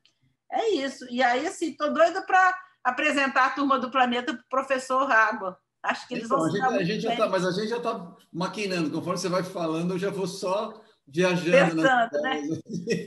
É 0.52 0.70
isso. 0.70 1.06
E 1.10 1.22
aí, 1.22 1.48
assim, 1.48 1.72
estou 1.72 1.93
doida 1.93 2.22
para 2.22 2.58
apresentar 2.84 3.48
a 3.48 3.50
turma 3.52 3.80
do 3.80 3.91
planeta 3.91 4.34
para 4.34 4.41
o 4.41 4.50
professor 4.50 5.12
Água. 5.12 5.58
Acho 5.84 6.08
que 6.08 6.16
eles 6.16 6.26
então, 6.26 6.38
vão 6.38 6.48
a 6.48 6.52
gente, 6.52 6.64
a 6.64 6.84
gente 6.84 7.02
já 7.02 7.16
tá, 7.16 7.30
Mas 7.30 7.46
a 7.46 7.52
gente 7.52 7.68
já 7.68 7.78
está 7.78 8.16
maquinando. 8.34 8.91
Conforme 8.91 9.20
você 9.20 9.30
vai 9.30 9.43
falando, 9.43 9.93
eu 9.93 10.00
já 10.00 10.10
vou 10.10 10.28
só 10.28 10.82
viajando. 11.08 11.82
Pensando, 11.82 12.22
né? 12.22 12.41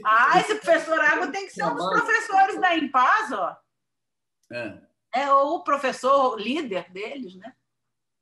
Ah, 0.04 0.38
esse 0.40 0.54
professor 0.56 1.00
Água 1.00 1.26
tem 1.28 1.46
que 1.46 1.52
ser 1.52 1.64
um 1.64 1.74
dos 1.74 1.88
professores 1.88 2.60
da 2.60 2.76
Impaz, 2.76 3.32
ó. 3.32 3.56
É. 4.52 4.78
É 5.14 5.32
o 5.32 5.60
professor 5.60 6.38
líder 6.38 6.90
deles, 6.92 7.34
né? 7.36 7.52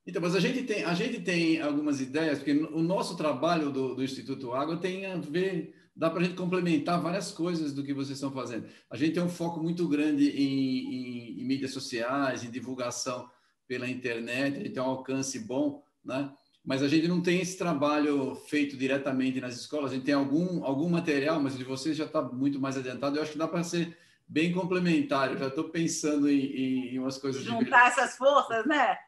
Então, 0.07 0.23
mas 0.23 0.37
a 0.37 0.41
gente 0.41 0.62
tem, 0.62 0.85
a 0.85 0.95
gente 0.95 1.21
tem 1.21 1.61
algumas 1.61 2.01
ideias, 2.01 2.39
porque 2.39 2.53
o 2.53 2.81
nosso 2.81 3.17
trabalho 3.17 3.71
do, 3.71 3.97
do 3.97 4.05
Instituto 4.05 4.55
Água 4.55 4.77
tem 4.77 5.05
a 5.05 5.17
ver, 5.17 5.75
dá 5.97 6.11
para 6.11 6.20
a 6.20 6.24
gente 6.24 6.36
complementar 6.36 7.01
várias 7.01 7.32
coisas 7.32 7.72
do 7.72 7.82
que 7.82 7.94
vocês 7.94 8.18
estão 8.18 8.30
fazendo. 8.30 8.68
A 8.90 8.97
gente 8.97 9.14
tem 9.14 9.22
um 9.22 9.28
foco 9.28 9.61
muito 9.61 9.88
grande 9.88 10.28
em, 10.28 10.78
em, 10.94 11.40
em 11.40 11.44
mídias 11.44 11.72
sociais, 11.72 12.44
em 12.44 12.51
divulgação 12.51 13.28
pela 13.66 13.88
internet, 13.88 14.57
a 14.57 14.59
gente 14.61 14.72
tem 14.74 14.82
um 14.82 14.86
alcance 14.86 15.38
bom, 15.40 15.82
né? 16.05 16.30
Mas 16.64 16.82
a 16.82 16.88
gente 16.88 17.07
não 17.07 17.20
tem 17.20 17.40
esse 17.40 17.57
trabalho 17.57 18.34
feito 18.49 18.76
diretamente 18.76 19.40
nas 19.40 19.55
escolas. 19.55 19.92
A 19.92 19.94
gente 19.94 20.05
tem 20.05 20.14
algum, 20.14 20.64
algum 20.64 20.88
material, 20.88 21.40
mas 21.40 21.57
de 21.57 21.62
vocês 21.62 21.97
já 21.97 22.05
está 22.05 22.20
muito 22.20 22.61
mais 22.61 22.76
adiantado. 22.76 23.16
Eu 23.16 23.22
acho 23.22 23.32
que 23.32 23.38
dá 23.38 23.47
para 23.47 23.62
ser 23.62 23.97
bem 24.26 24.53
complementar. 24.53 25.30
Eu 25.30 25.38
já 25.38 25.47
estou 25.47 25.68
pensando 25.68 26.28
em, 26.28 26.94
em, 26.94 26.99
umas 26.99 27.18
coisas. 27.18 27.44
Juntar 27.44 27.88
essas 27.88 28.16
forças, 28.16 28.66
né? 28.66 28.99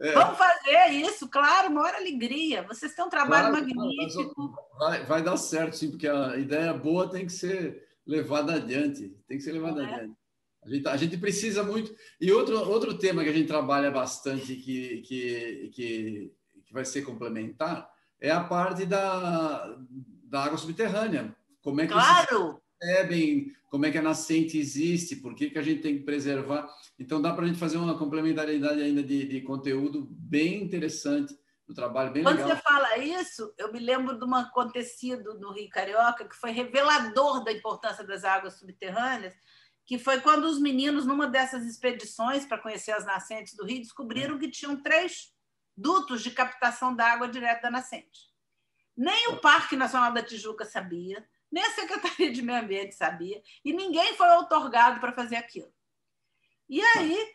É. 0.00 0.12
Vamos 0.12 0.36
fazer 0.36 0.92
isso, 0.92 1.28
claro, 1.28 1.72
maior 1.72 1.94
alegria. 1.94 2.62
Vocês 2.64 2.94
têm 2.94 3.04
um 3.04 3.08
trabalho 3.08 3.50
claro, 3.50 3.66
magnífico. 3.66 4.54
Vai, 4.78 5.04
vai, 5.04 5.22
dar 5.22 5.36
certo, 5.36 5.76
sim, 5.76 5.90
porque 5.90 6.08
a 6.08 6.36
ideia 6.36 6.72
boa 6.72 7.08
tem 7.08 7.26
que 7.26 7.32
ser 7.32 7.86
levada 8.06 8.54
adiante. 8.54 9.16
Tem 9.28 9.38
que 9.38 9.44
ser 9.44 9.52
levada 9.52 9.82
é. 9.82 9.86
adiante. 9.86 10.16
A 10.64 10.68
gente, 10.68 10.88
a 10.88 10.96
gente 10.96 11.16
precisa 11.18 11.62
muito. 11.62 11.94
E 12.20 12.32
outro, 12.32 12.58
outro 12.68 12.98
tema 12.98 13.22
que 13.22 13.28
a 13.28 13.32
gente 13.32 13.46
trabalha 13.46 13.90
bastante, 13.90 14.56
que, 14.56 15.02
que, 15.02 15.70
que, 15.74 16.32
que 16.64 16.72
vai 16.72 16.84
ser 16.84 17.02
complementar, 17.02 17.88
é 18.18 18.30
a 18.30 18.42
parte 18.42 18.86
da, 18.86 19.76
da 20.24 20.44
água 20.44 20.58
subterrânea. 20.58 21.34
Como 21.62 21.80
é 21.80 21.86
que 21.86 21.92
claro! 21.92 22.60
Percebem 22.78 23.52
como 23.70 23.86
é 23.86 23.90
que 23.90 23.98
a 23.98 24.02
nascente 24.02 24.58
existe, 24.58 25.16
por 25.16 25.34
que, 25.34 25.50
que 25.50 25.58
a 25.58 25.62
gente 25.62 25.82
tem 25.82 25.98
que 25.98 26.04
preservar. 26.04 26.68
Então, 26.98 27.20
dá 27.20 27.32
para 27.32 27.44
a 27.44 27.46
gente 27.46 27.58
fazer 27.58 27.76
uma 27.76 27.98
complementariedade 27.98 28.80
ainda 28.80 29.02
de, 29.02 29.24
de 29.26 29.40
conteúdo 29.40 30.06
bem 30.10 30.62
interessante 30.62 31.36
do 31.66 31.74
trabalho, 31.74 32.12
bem 32.12 32.22
Quando 32.22 32.36
legal. 32.36 32.56
você 32.56 32.62
fala 32.62 32.98
isso, 32.98 33.52
eu 33.56 33.72
me 33.72 33.78
lembro 33.78 34.18
de 34.18 34.24
um 34.24 34.34
acontecido 34.34 35.38
no 35.40 35.52
Rio 35.52 35.68
Carioca 35.70 36.28
que 36.28 36.36
foi 36.36 36.50
revelador 36.50 37.42
da 37.42 37.52
importância 37.52 38.04
das 38.04 38.22
águas 38.22 38.58
subterrâneas, 38.58 39.34
que 39.86 39.98
foi 39.98 40.20
quando 40.20 40.44
os 40.44 40.60
meninos, 40.60 41.06
numa 41.06 41.26
dessas 41.26 41.64
expedições 41.64 42.44
para 42.44 42.58
conhecer 42.58 42.92
as 42.92 43.04
nascentes 43.04 43.54
do 43.54 43.64
Rio, 43.64 43.80
descobriram 43.80 44.38
que 44.38 44.50
tinham 44.50 44.80
três 44.82 45.32
dutos 45.76 46.22
de 46.22 46.30
captação 46.30 46.94
da 46.94 47.06
água 47.06 47.28
direto 47.28 47.62
da 47.62 47.70
nascente. 47.70 48.32
Nem 48.96 49.28
o 49.28 49.38
Parque 49.38 49.74
Nacional 49.74 50.12
da 50.12 50.22
Tijuca 50.22 50.64
sabia, 50.64 51.26
nem 51.54 51.64
a 51.64 51.70
Secretaria 51.70 52.32
de 52.32 52.42
Meio 52.42 52.58
Ambiente 52.58 52.96
sabia, 52.96 53.40
e 53.64 53.72
ninguém 53.72 54.16
foi 54.16 54.28
otorgado 54.38 54.98
para 54.98 55.12
fazer 55.12 55.36
aquilo. 55.36 55.72
E 56.68 56.82
aí, 56.82 57.32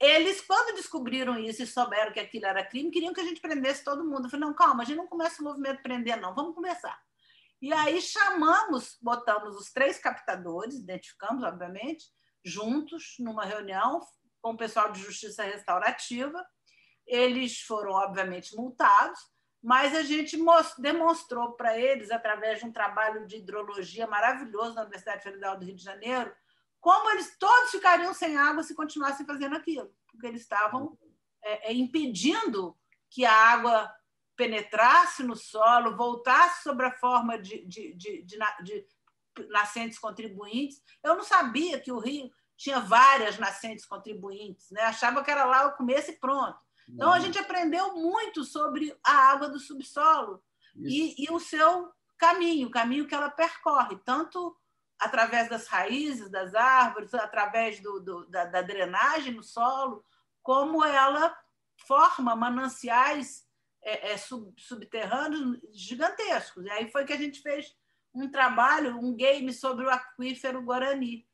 eles, 0.00 0.40
quando 0.40 0.74
descobriram 0.74 1.38
isso 1.38 1.62
e 1.62 1.66
souberam 1.68 2.12
que 2.12 2.18
aquilo 2.18 2.46
era 2.46 2.66
crime, 2.66 2.90
queriam 2.90 3.14
que 3.14 3.20
a 3.20 3.24
gente 3.24 3.40
prendesse 3.40 3.84
todo 3.84 4.04
mundo. 4.04 4.24
Eu 4.24 4.30
falei, 4.30 4.44
não, 4.44 4.54
calma, 4.54 4.82
a 4.82 4.84
gente 4.84 4.96
não 4.96 5.06
começa 5.06 5.40
o 5.40 5.44
movimento 5.44 5.82
prender, 5.82 6.20
não, 6.20 6.34
vamos 6.34 6.52
começar. 6.52 7.00
E 7.62 7.72
aí 7.72 8.02
chamamos, 8.02 8.98
botamos 9.00 9.56
os 9.56 9.70
três 9.70 9.98
captadores, 9.98 10.74
identificamos, 10.74 11.44
obviamente, 11.44 12.06
juntos, 12.44 13.14
numa 13.20 13.44
reunião 13.44 14.00
com 14.42 14.50
o 14.50 14.56
pessoal 14.56 14.90
de 14.90 15.00
justiça 15.00 15.44
restaurativa. 15.44 16.44
Eles 17.06 17.60
foram, 17.60 17.92
obviamente, 17.92 18.56
multados, 18.56 19.20
mas 19.62 19.94
a 19.94 20.02
gente 20.02 20.38
demonstrou 20.78 21.52
para 21.52 21.78
eles, 21.78 22.10
através 22.10 22.60
de 22.60 22.66
um 22.66 22.72
trabalho 22.72 23.26
de 23.26 23.36
hidrologia 23.36 24.06
maravilhoso 24.06 24.74
na 24.74 24.82
Universidade 24.82 25.22
Federal 25.22 25.58
do 25.58 25.64
Rio 25.64 25.76
de 25.76 25.84
Janeiro, 25.84 26.32
como 26.80 27.10
eles 27.10 27.36
todos 27.38 27.70
ficariam 27.70 28.14
sem 28.14 28.36
água 28.38 28.62
se 28.62 28.74
continuassem 28.74 29.26
fazendo 29.26 29.54
aquilo, 29.56 29.94
porque 30.10 30.26
eles 30.26 30.40
estavam 30.40 30.98
é, 31.42 31.70
é, 31.70 31.74
impedindo 31.74 32.76
que 33.10 33.24
a 33.24 33.34
água 33.34 33.92
penetrasse 34.34 35.22
no 35.22 35.36
solo, 35.36 35.96
voltasse 35.96 36.62
sobre 36.62 36.86
a 36.86 36.92
forma 36.92 37.38
de, 37.38 37.66
de, 37.66 37.92
de, 37.94 38.22
de, 38.22 38.86
nascentes 39.50 39.98
contribuintes. 39.98 40.82
Eu 41.02 41.16
não 41.16 41.24
sabia 41.24 41.78
que 41.78 41.92
o 41.92 41.98
Rio 41.98 42.30
tinha 42.56 42.80
várias 42.80 43.38
nascentes 43.38 43.84
contribuintes, 43.84 44.70
né? 44.70 44.82
achava 44.82 45.22
que 45.22 45.30
era 45.30 45.44
lá 45.44 45.66
o 45.66 45.76
começo 45.76 46.10
e 46.10 46.16
pronto. 46.16 46.58
Então, 46.94 47.12
a 47.12 47.20
gente 47.20 47.38
aprendeu 47.38 47.94
muito 47.96 48.44
sobre 48.44 48.96
a 49.04 49.30
água 49.30 49.48
do 49.48 49.58
subsolo 49.58 50.42
e, 50.76 51.24
e, 51.24 51.30
o 51.30 51.40
seu 51.40 51.92
caminho, 52.18 52.68
o 52.68 52.70
caminho 52.70 53.06
que 53.06 53.14
ela 53.14 53.30
percorre, 53.30 53.96
tanto 54.04 54.56
através 54.98 55.48
das 55.48 55.66
raízes 55.66 56.30
das 56.30 56.54
árvores, 56.54 57.14
através 57.14 57.80
do, 57.80 58.00
do, 58.00 58.26
da, 58.26 58.44
da, 58.44 58.62
drenagem 58.62 59.34
no 59.34 59.42
solo, 59.42 60.04
como 60.42 60.84
ela 60.84 61.36
forma 61.86 62.36
mananciais 62.36 63.46
é, 63.82 64.12
é, 64.12 64.16
sub, 64.18 64.52
subterrâneos 64.58 65.58
gigantescos. 65.72 66.66
E 66.66 66.70
aí 66.70 66.90
foi 66.90 67.04
que 67.04 67.12
a 67.14 67.18
gente 67.18 67.40
fez 67.40 67.74
um 68.12 68.30
trabalho, 68.30 68.98
um 68.98 69.14
game 69.14 69.52
sobre 69.52 69.86
o 69.86 69.90
aquífero 69.90 70.62
Guarani, 70.62 71.26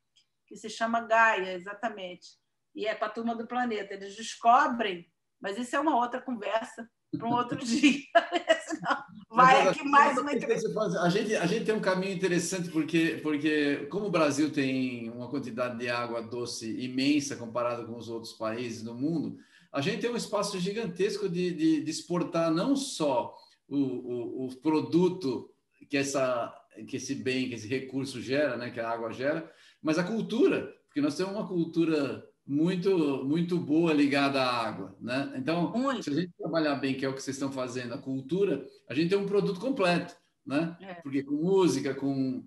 que 0.47 0.57
se 0.57 0.71
chama 0.71 1.01
Gaia, 1.01 1.55
exatamente. 1.55 2.39
E 2.75 2.87
é 2.87 2.95
para 2.95 3.09
a 3.09 3.11
turma 3.11 3.35
do 3.35 3.47
planeta. 3.47 3.95
Eles 3.95 4.15
descobrem 4.15 5.11
mas 5.47 5.57
isso 5.59 5.76
é 5.76 5.78
uma 5.78 5.97
outra 5.97 6.20
conversa 6.20 6.90
para 7.16 7.28
um 7.28 7.30
outro 7.38 7.57
dia. 7.64 8.01
vai 9.30 9.68
aqui 9.68 9.84
mais 9.84 10.18
uma 10.18 10.32
entrevista. 10.32 10.68
A 11.01 11.09
gente, 11.09 11.36
a 11.36 11.47
gente 11.47 11.64
tem 11.64 11.74
um 11.74 11.80
caminho 11.80 12.14
interessante, 12.14 12.68
porque, 12.68 13.20
porque 13.22 13.86
como 13.88 14.07
o 14.07 14.11
Brasil 14.11 14.51
tem 14.51 15.09
uma 15.09 15.28
quantidade 15.28 15.78
de 15.78 15.88
água 15.88 16.20
doce 16.20 16.68
imensa 16.80 17.36
comparado 17.36 17.86
com 17.86 17.97
os 17.97 18.09
outros 18.09 18.32
países 18.32 18.82
do 18.82 18.92
mundo, 18.92 19.38
a 19.72 19.80
gente 19.80 20.01
tem 20.01 20.11
um 20.11 20.16
espaço 20.16 20.59
gigantesco 20.59 21.28
de, 21.28 21.53
de, 21.53 21.80
de 21.80 21.90
exportar 21.92 22.51
não 22.51 22.74
só 22.74 23.32
o, 23.68 23.76
o, 23.76 24.47
o, 24.47 24.57
produto 24.57 25.49
que, 25.88 25.97
essa, 25.97 26.53
que 26.88 26.97
esse 26.97 27.14
bem, 27.14 27.49
que 27.49 27.55
esse 27.55 27.68
recurso 27.68 28.20
gera, 28.20 28.57
né, 28.57 28.70
que 28.70 28.80
a 28.80 28.90
água 28.90 29.12
gera, 29.12 29.49
mas 29.80 29.97
a 29.97 30.03
cultura, 30.03 30.74
porque 30.88 31.01
nós 31.01 31.16
temos 31.16 31.32
uma 31.32 31.47
cultura 31.47 32.26
muito 32.47 33.24
muito 33.24 33.59
boa 33.59 33.92
ligada 33.92 34.40
à 34.40 34.66
água, 34.66 34.97
né? 35.01 35.32
Então, 35.36 35.72
muito. 35.72 36.05
se 36.05 36.11
a 36.11 36.14
gente 36.14 36.32
trabalhar 36.38 36.76
bem, 36.76 36.94
que 36.94 37.05
é 37.05 37.09
o 37.09 37.14
que 37.14 37.22
vocês 37.22 37.36
estão 37.36 37.51
fazendo, 37.51 37.94
a 37.94 37.99
cultura, 37.99 38.64
a 38.88 38.94
gente 38.94 39.11
tem 39.11 39.18
um 39.18 39.26
produto 39.26 39.59
completo, 39.59 40.14
né? 40.47 40.76
É. 40.80 40.94
Porque 40.94 41.24
com 41.24 41.34
música, 41.34 41.92
com, 41.94 42.44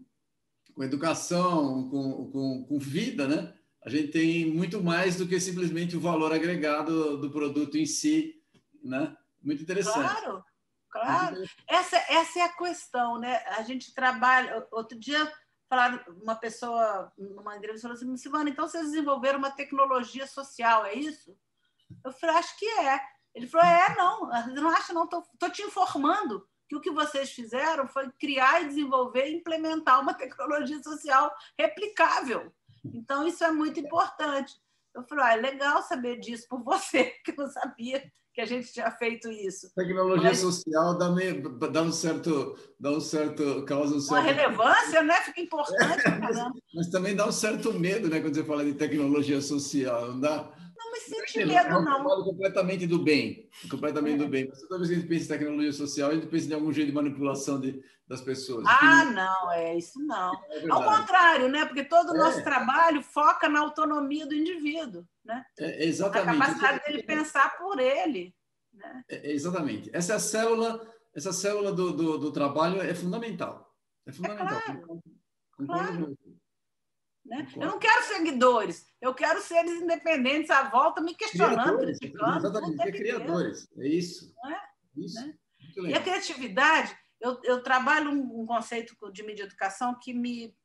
com 0.73 0.83
educação, 0.83 1.89
com, 1.89 2.31
com, 2.31 2.65
com, 2.65 2.79
vida, 2.79 3.27
né? 3.27 3.53
A 3.83 3.89
gente 3.89 4.09
tem 4.09 4.45
muito 4.45 4.81
mais 4.81 5.17
do 5.17 5.27
que 5.27 5.39
simplesmente 5.39 5.97
o 5.97 6.01
valor 6.01 6.31
agregado 6.33 7.17
do 7.17 7.29
produto 7.29 7.77
em 7.77 7.85
si, 7.85 8.35
né? 8.81 9.15
Muito 9.43 9.61
interessante. 9.61 10.09
Claro, 10.09 10.43
claro. 10.89 11.43
Essa, 11.67 11.97
essa 12.09 12.39
é 12.39 12.43
a 12.43 12.55
questão, 12.55 13.19
né? 13.19 13.37
A 13.57 13.63
gente 13.63 13.93
trabalha. 13.93 14.65
Outro 14.71 14.97
dia 14.97 15.29
falaram, 15.69 16.01
uma 16.21 16.35
pessoa, 16.35 17.13
numa 17.17 17.55
entrevista, 17.55 17.87
falou 17.87 17.95
assim: 17.95 18.17
Silvana, 18.17 18.49
então 18.49 18.67
vocês 18.67 18.85
desenvolveram 18.85 19.37
uma 19.37 19.51
tecnologia 19.51 20.25
social, 20.25 20.85
é 20.85 20.95
isso? 20.95 21.37
Eu 22.03 22.11
falei: 22.11 22.35
acho 22.35 22.57
que 22.57 22.65
é. 22.65 22.99
Ele 23.35 23.47
falou: 23.47 23.67
é, 23.67 23.95
não, 23.95 24.21
não 24.55 24.69
acho, 24.69 24.93
não, 24.93 25.03
estou 25.03 25.51
te 25.51 25.61
informando 25.61 26.45
que 26.67 26.75
o 26.75 26.81
que 26.81 26.91
vocês 26.91 27.31
fizeram 27.31 27.87
foi 27.87 28.11
criar 28.13 28.61
e 28.61 28.67
desenvolver 28.67 29.27
e 29.27 29.35
implementar 29.35 30.01
uma 30.01 30.13
tecnologia 30.13 30.81
social 30.81 31.33
replicável. 31.57 32.53
Então, 32.83 33.27
isso 33.27 33.43
é 33.43 33.51
muito 33.51 33.79
importante. 33.79 34.59
Eu 34.93 35.03
falei: 35.03 35.25
ah, 35.25 35.33
é 35.33 35.37
legal 35.37 35.83
saber 35.83 36.19
disso 36.19 36.47
por 36.49 36.63
você, 36.63 37.05
que 37.23 37.35
não 37.37 37.47
sabia 37.47 38.11
que 38.33 38.41
a 38.41 38.45
gente 38.45 38.71
tinha 38.71 38.89
feito 38.91 39.29
isso. 39.29 39.73
Tecnologia 39.75 40.29
Mas, 40.29 40.39
social 40.39 40.97
dá, 40.97 41.11
meio, 41.11 41.49
dá 41.49 41.81
um 41.81 41.91
certo, 41.91 42.57
dá 42.79 42.91
um 42.91 43.01
certo, 43.01 43.63
causa 43.65 43.95
um 43.95 43.99
certo... 43.99 44.11
Uma 44.11 44.31
relevância, 44.31 45.01
né? 45.01 45.15
Fica 45.21 45.41
importante. 45.41 46.07
É, 46.07 46.19
mas, 46.19 46.37
mas, 46.73 46.87
também 46.89 47.15
dá 47.15 47.27
um 47.27 47.31
certo 47.31 47.73
medo, 47.73 48.07
né? 48.09 48.19
Quando 48.21 48.35
você 48.35 48.43
fala 48.43 48.63
de 48.63 48.73
tecnologia 48.73 49.41
social, 49.41 50.09
não 50.09 50.19
dá? 50.19 50.51
Não 50.77 50.91
me 50.91 50.99
senti 50.99 51.45
medo, 51.45 51.67
é 51.67 51.77
um 51.77 51.83
não. 51.83 52.23
completamente 52.23 52.87
do 52.87 52.99
bem, 52.99 53.49
completamente 53.69 54.15
é. 54.15 54.17
do 54.17 54.27
bem. 54.27 54.47
Mas 54.47 54.61
toda 54.61 54.77
vez 54.77 54.89
que 54.89 54.95
a 54.95 54.99
gente 54.99 55.09
pensa 55.09 55.25
em 55.25 55.37
tecnologia 55.37 55.73
social, 55.73 56.11
a 56.11 56.15
gente 56.15 56.27
pensa 56.27 56.49
em 56.49 56.53
algum 56.53 56.71
jeito 56.71 56.87
de 56.87 56.93
manipulação 56.93 57.59
de, 57.59 57.83
das 58.09 58.21
pessoas. 58.21 58.65
Ah, 58.67 59.05
não... 59.05 59.13
não, 59.13 59.51
é 59.51 59.77
isso 59.77 59.99
não. 59.99 60.33
É 60.49 60.69
Ao 60.69 60.83
contrário, 60.83 61.47
né? 61.47 61.65
Porque 61.65 61.83
todo 61.83 62.09
o 62.09 62.17
nosso 62.17 62.39
é. 62.39 62.43
trabalho 62.43 63.03
foca 63.03 63.47
na 63.47 63.59
autonomia 63.59 64.25
do 64.25 64.33
indivíduo. 64.33 65.07
Né? 65.23 65.45
É, 65.59 65.85
exatamente. 65.85 66.29
A 66.29 66.33
capacidade 66.33 66.85
dele 66.85 67.03
pensar 67.03 67.55
por 67.57 67.79
ele. 67.79 68.35
Né? 68.73 69.03
É, 69.07 69.31
exatamente. 69.31 69.89
Essa 69.93 70.13
é 70.13 70.15
a 70.15 70.19
célula 70.19 70.89
essa 71.13 71.33
célula 71.33 71.71
do, 71.71 71.91
do, 71.91 72.17
do 72.17 72.31
trabalho 72.31 72.81
é 72.81 72.93
fundamental. 72.93 73.75
É 74.05 74.11
fundamental. 74.11 74.57
É 74.57 74.61
claro. 74.61 75.01
claro. 75.65 76.17
Né? 77.25 77.47
Eu 77.55 77.67
não 77.67 77.79
quero 77.79 78.03
seguidores, 78.05 78.87
eu 78.99 79.13
quero 79.13 79.41
seres 79.41 79.81
independentes 79.81 80.49
à 80.49 80.69
volta, 80.69 81.01
me 81.01 81.13
questionando, 81.13 81.61
criadores, 81.61 81.99
criticando. 81.99 82.37
Exatamente, 82.37 82.81
é 82.81 82.91
criadores, 82.91 83.67
é 83.77 83.87
isso. 83.87 84.33
É? 84.45 84.59
isso. 84.99 85.27
Né? 85.27 85.37
E 85.77 85.93
a 85.93 86.01
criatividade, 86.01 86.97
eu, 87.19 87.39
eu 87.43 87.61
trabalho 87.61 88.11
um, 88.11 88.41
um, 88.41 88.45
conceito 88.45 88.95
de 89.11 89.23
mídia 89.23 89.43
educação 89.43 89.97
que 89.99 90.13
me, 90.13 90.55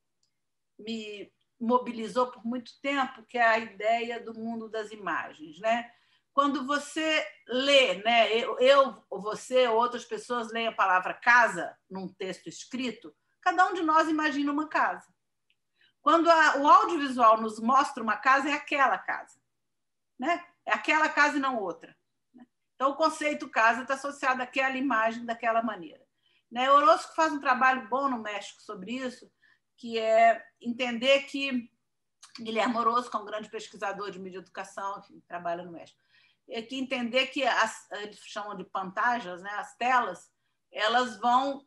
me 0.78 1.32
mobilizou 1.58 2.30
por 2.30 2.44
muito 2.44 2.72
tempo, 2.80 3.24
que 3.24 3.38
é 3.38 3.46
a 3.46 3.58
ideia 3.58 4.20
do 4.20 4.34
mundo 4.34 4.68
das 4.68 4.90
imagens. 4.92 5.58
Né? 5.58 5.90
Quando 6.32 6.66
você 6.66 7.26
lê, 7.48 8.02
né, 8.02 8.32
eu, 8.36 8.58
eu 8.58 9.04
você 9.10 9.66
ou 9.66 9.76
outras 9.76 10.04
pessoas 10.04 10.52
leem 10.52 10.68
a 10.68 10.74
palavra 10.74 11.14
casa 11.14 11.76
num 11.90 12.08
texto 12.08 12.48
escrito, 12.48 13.14
cada 13.40 13.66
um 13.66 13.74
de 13.74 13.82
nós 13.82 14.08
imagina 14.08 14.52
uma 14.52 14.68
casa. 14.68 15.12
Quando 16.00 16.30
a, 16.30 16.58
o 16.58 16.68
audiovisual 16.68 17.40
nos 17.40 17.58
mostra 17.58 18.02
uma 18.02 18.16
casa, 18.16 18.50
é 18.50 18.52
aquela 18.52 18.98
casa. 18.98 19.40
Né? 20.18 20.44
É 20.66 20.74
aquela 20.74 21.08
casa 21.08 21.38
e 21.38 21.40
não 21.40 21.58
outra. 21.58 21.96
Né? 22.32 22.46
Então, 22.74 22.90
o 22.90 22.96
conceito 22.96 23.48
casa 23.48 23.82
está 23.82 23.94
associado 23.94 24.42
àquela 24.42 24.76
imagem 24.76 25.24
daquela 25.24 25.62
maneira. 25.62 26.03
Né? 26.54 26.70
Orozco 26.70 27.16
faz 27.16 27.32
um 27.32 27.40
trabalho 27.40 27.88
bom 27.88 28.08
no 28.08 28.22
México 28.22 28.62
sobre 28.62 28.92
isso, 28.92 29.28
que 29.76 29.98
é 29.98 30.40
entender 30.62 31.24
que 31.24 31.68
Guilherme 32.38 32.76
Orozco 32.76 33.16
é 33.16 33.20
um 33.20 33.24
grande 33.24 33.50
pesquisador 33.50 34.12
de 34.12 34.20
mídia 34.20 34.38
educação, 34.38 35.00
que 35.00 35.20
trabalha 35.26 35.64
no 35.64 35.72
México, 35.72 36.00
é 36.48 36.62
que 36.62 36.78
entender 36.78 37.26
que 37.26 37.44
as, 37.44 37.90
eles 37.90 38.20
chamam 38.20 38.56
de 38.56 38.62
pantagens, 38.62 39.42
né? 39.42 39.50
as 39.54 39.76
telas, 39.76 40.30
elas 40.70 41.18
vão 41.18 41.66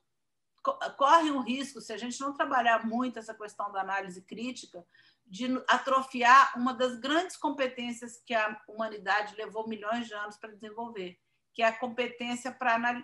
corre 0.98 1.32
o 1.32 1.42
risco, 1.42 1.82
se 1.82 1.94
a 1.94 1.98
gente 1.98 2.20
não 2.20 2.34
trabalhar 2.34 2.86
muito 2.86 3.20
essa 3.20 3.34
questão 3.34 3.72
da 3.72 3.82
análise 3.82 4.22
crítica, 4.22 4.86
de 5.26 5.62
atrofiar 5.68 6.58
uma 6.58 6.74
das 6.74 6.98
grandes 6.98 7.36
competências 7.36 8.22
que 8.26 8.34
a 8.34 8.62
humanidade 8.68 9.36
levou 9.36 9.68
milhões 9.68 10.08
de 10.08 10.14
anos 10.14 10.38
para 10.38 10.54
desenvolver, 10.54 11.20
que 11.54 11.62
é 11.62 11.68
a 11.68 11.78
competência 11.78 12.52
para 12.52 13.04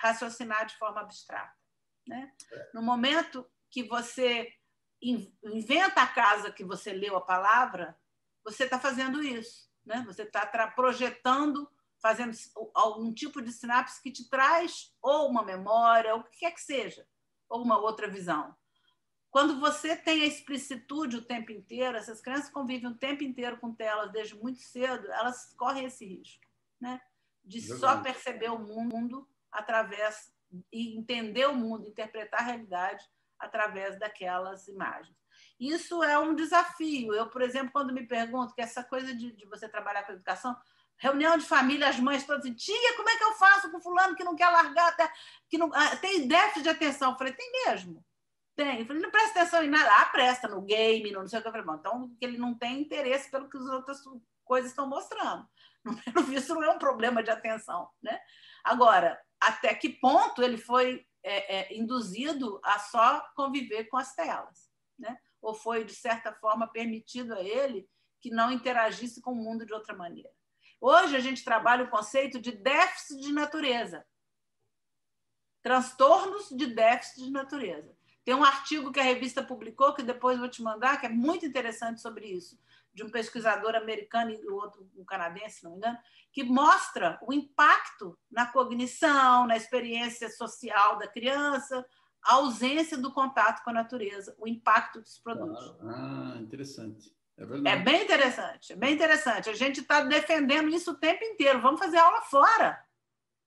raciocinar 0.00 0.66
de 0.66 0.76
forma 0.76 1.00
abstrata. 1.00 1.54
Né? 2.06 2.32
No 2.72 2.82
momento 2.82 3.48
que 3.70 3.82
você 3.82 4.52
inventa 5.02 6.02
a 6.02 6.06
casa 6.06 6.52
que 6.52 6.64
você 6.64 6.92
leu 6.92 7.16
a 7.16 7.20
palavra, 7.20 7.98
você 8.42 8.64
está 8.64 8.78
fazendo 8.78 9.22
isso. 9.22 9.70
Né? 9.84 10.02
Você 10.06 10.22
está 10.22 10.46
projetando 10.68 11.70
fazendo 12.00 12.34
algum 12.74 13.12
tipo 13.12 13.42
de 13.42 13.52
sinapse 13.52 14.02
que 14.02 14.10
te 14.10 14.28
traz 14.28 14.90
ou 15.02 15.28
uma 15.28 15.44
memória, 15.44 16.14
ou 16.14 16.20
o 16.20 16.24
que 16.24 16.38
quer 16.38 16.52
que 16.52 16.60
seja, 16.62 17.06
ou 17.46 17.62
uma 17.62 17.78
outra 17.78 18.08
visão. 18.08 18.56
Quando 19.30 19.60
você 19.60 19.94
tem 19.94 20.22
a 20.22 20.26
explicitude 20.26 21.18
o 21.18 21.24
tempo 21.24 21.52
inteiro, 21.52 21.96
essas 21.96 22.20
crianças 22.20 22.50
convivem 22.50 22.90
o 22.90 22.96
tempo 22.96 23.22
inteiro 23.22 23.58
com 23.58 23.74
telas 23.74 24.10
desde 24.10 24.34
muito 24.34 24.60
cedo, 24.60 25.06
elas 25.12 25.54
correm 25.56 25.84
esse 25.84 26.04
risco, 26.04 26.44
né? 26.80 27.00
De 27.44 27.60
Verdade. 27.60 27.80
só 27.80 28.00
perceber 28.00 28.50
o 28.50 28.58
mundo 28.58 29.28
através 29.52 30.32
e 30.72 30.96
entender 30.98 31.46
o 31.46 31.54
mundo, 31.54 31.86
interpretar 31.86 32.40
a 32.40 32.44
realidade 32.44 33.04
através 33.38 33.98
daquelas 33.98 34.68
imagens. 34.68 35.16
Isso 35.58 36.02
é 36.02 36.18
um 36.18 36.34
desafio. 36.34 37.14
Eu, 37.14 37.28
por 37.28 37.42
exemplo, 37.42 37.70
quando 37.72 37.92
me 37.92 38.06
pergunto 38.06 38.54
que 38.54 38.60
essa 38.60 38.82
coisa 38.82 39.14
de, 39.14 39.32
de 39.32 39.46
você 39.46 39.68
trabalhar 39.68 40.04
com 40.04 40.12
educação, 40.12 40.56
reunião 40.98 41.36
de 41.38 41.46
família, 41.46 41.88
as 41.88 41.98
mães 41.98 42.26
todas 42.26 42.44
assim, 42.44 42.54
tia, 42.54 42.96
como 42.96 43.08
é 43.08 43.16
que 43.16 43.24
eu 43.24 43.32
faço 43.34 43.70
com 43.70 43.80
fulano 43.80 44.16
que 44.16 44.24
não 44.24 44.36
quer 44.36 44.48
largar, 44.48 44.88
até, 44.88 45.10
que 45.48 45.56
não, 45.56 45.70
ah, 45.72 45.96
tem 45.96 46.26
déficit 46.26 46.62
de 46.62 46.68
atenção? 46.68 47.12
Eu 47.12 47.18
falei, 47.18 47.32
tem 47.32 47.50
mesmo. 47.66 48.04
Tem. 48.54 48.80
Eu 48.80 48.86
falei, 48.86 49.02
não 49.02 49.10
presta 49.10 49.40
atenção 49.40 49.62
em 49.62 49.70
nada. 49.70 49.90
Ah, 49.98 50.06
presta 50.06 50.48
no 50.48 50.60
game, 50.62 51.10
no 51.10 51.20
não 51.20 51.28
sei 51.28 51.38
o 51.38 51.42
que. 51.42 51.48
Eu 51.48 51.52
falei, 51.52 51.66
bom, 51.66 51.76
então 51.76 52.16
ele 52.20 52.36
não 52.36 52.54
tem 52.54 52.80
interesse 52.82 53.30
pelo 53.30 53.48
que 53.48 53.56
as 53.56 53.64
outras 53.64 54.00
coisas 54.44 54.70
estão 54.70 54.86
mostrando. 54.86 55.48
Pelo 56.12 56.26
visto, 56.26 56.54
não 56.54 56.64
é 56.64 56.70
um 56.70 56.78
problema 56.78 57.22
de 57.22 57.30
atenção. 57.30 57.88
Né? 58.02 58.20
Agora, 58.62 59.18
até 59.40 59.74
que 59.74 59.88
ponto 59.88 60.42
ele 60.42 60.58
foi 60.58 61.06
é, 61.22 61.56
é, 61.56 61.76
induzido 61.76 62.60
a 62.62 62.78
só 62.78 63.20
conviver 63.34 63.84
com 63.84 63.96
as 63.96 64.14
telas? 64.14 64.70
Né? 64.98 65.18
Ou 65.40 65.54
foi, 65.54 65.84
de 65.84 65.94
certa 65.94 66.32
forma, 66.32 66.68
permitido 66.68 67.34
a 67.34 67.42
ele 67.42 67.88
que 68.20 68.30
não 68.30 68.52
interagisse 68.52 69.20
com 69.22 69.32
o 69.32 69.36
mundo 69.36 69.64
de 69.64 69.72
outra 69.72 69.94
maneira? 69.94 70.30
Hoje 70.80 71.16
a 71.16 71.20
gente 71.20 71.44
trabalha 71.44 71.84
o 71.84 71.90
conceito 71.90 72.40
de 72.40 72.52
déficit 72.52 73.20
de 73.20 73.32
natureza. 73.32 74.06
Transtornos 75.62 76.48
de 76.50 76.66
déficit 76.66 77.24
de 77.24 77.30
natureza. 77.30 77.94
Tem 78.24 78.34
um 78.34 78.44
artigo 78.44 78.92
que 78.92 79.00
a 79.00 79.04
revista 79.04 79.42
publicou, 79.42 79.94
que 79.94 80.02
depois 80.02 80.38
vou 80.38 80.48
te 80.48 80.62
mandar, 80.62 81.00
que 81.00 81.06
é 81.06 81.08
muito 81.08 81.46
interessante 81.46 82.00
sobre 82.00 82.26
isso, 82.26 82.58
de 82.92 83.02
um 83.02 83.10
pesquisador 83.10 83.74
americano 83.74 84.30
e 84.30 84.48
outro 84.48 84.88
um 84.96 85.04
canadense, 85.04 85.58
se 85.58 85.64
não 85.64 85.72
me 85.72 85.78
engano, 85.78 85.98
que 86.32 86.44
mostra 86.44 87.18
o 87.22 87.32
impacto 87.32 88.18
na 88.30 88.46
cognição, 88.46 89.46
na 89.46 89.56
experiência 89.56 90.28
social 90.28 90.98
da 90.98 91.08
criança, 91.08 91.84
a 92.22 92.34
ausência 92.34 92.98
do 92.98 93.12
contato 93.12 93.62
com 93.64 93.70
a 93.70 93.74
natureza, 93.74 94.34
o 94.38 94.46
impacto 94.46 95.00
isso 95.00 95.22
produz. 95.22 95.58
Ah, 95.82 96.36
interessante. 96.38 97.14
É, 97.38 97.72
é 97.72 97.76
bem 97.76 98.02
interessante, 98.04 98.72
é 98.72 98.76
bem 98.76 98.94
interessante. 98.94 99.48
A 99.48 99.54
gente 99.54 99.80
está 99.80 100.02
defendendo 100.02 100.68
isso 100.68 100.90
o 100.90 100.98
tempo 100.98 101.24
inteiro. 101.24 101.60
Vamos 101.60 101.80
fazer 101.80 101.96
aula 101.96 102.20
fora. 102.22 102.84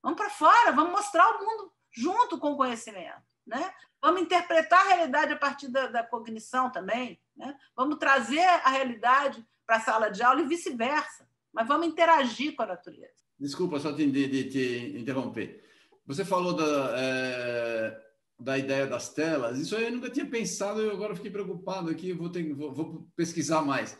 Vamos 0.01 0.17
para 0.17 0.29
fora, 0.31 0.71
vamos 0.71 0.91
mostrar 0.91 1.29
o 1.29 1.45
mundo 1.45 1.71
junto 1.91 2.39
com 2.39 2.53
o 2.53 2.57
conhecimento. 2.57 3.21
Né? 3.45 3.73
Vamos 4.03 4.21
interpretar 4.21 4.81
a 4.81 4.95
realidade 4.95 5.31
a 5.31 5.37
partir 5.37 5.69
da, 5.69 5.87
da 5.87 6.03
cognição 6.03 6.69
também. 6.69 7.17
Né? 7.37 7.55
Vamos 7.73 7.97
trazer 7.97 8.41
a 8.41 8.69
realidade 8.69 9.41
para 9.65 9.77
a 9.77 9.79
sala 9.79 10.09
de 10.09 10.21
aula 10.21 10.41
e 10.41 10.45
vice-versa. 10.45 11.25
Mas 11.53 11.65
vamos 11.65 11.87
interagir 11.87 12.53
com 12.53 12.63
a 12.63 12.67
natureza. 12.67 13.23
Desculpa 13.39 13.79
só 13.79 13.93
te, 13.93 14.05
de, 14.11 14.49
te 14.49 14.97
interromper. 14.99 15.63
Você 16.05 16.25
falou 16.25 16.53
da, 16.53 16.93
é, 16.97 18.01
da 18.37 18.57
ideia 18.57 18.85
das 18.85 19.13
telas. 19.13 19.57
Isso 19.57 19.73
eu 19.75 19.89
nunca 19.89 20.09
tinha 20.09 20.25
pensado, 20.25 20.81
eu 20.81 20.91
agora 20.91 21.15
fiquei 21.15 21.31
preocupado 21.31 21.89
aqui, 21.89 22.11
vou, 22.11 22.29
ter, 22.29 22.53
vou, 22.53 22.73
vou 22.73 23.07
pesquisar 23.15 23.61
mais. 23.61 23.97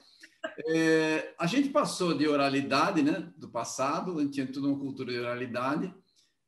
É, 0.68 1.34
a 1.40 1.48
gente 1.48 1.70
passou 1.70 2.14
de 2.14 2.28
oralidade, 2.28 3.02
né, 3.02 3.32
do 3.38 3.50
passado, 3.50 4.20
a 4.20 4.22
gente 4.22 4.34
tinha 4.34 4.52
toda 4.52 4.68
uma 4.68 4.78
cultura 4.78 5.14
de 5.14 5.20
oralidade, 5.20 5.96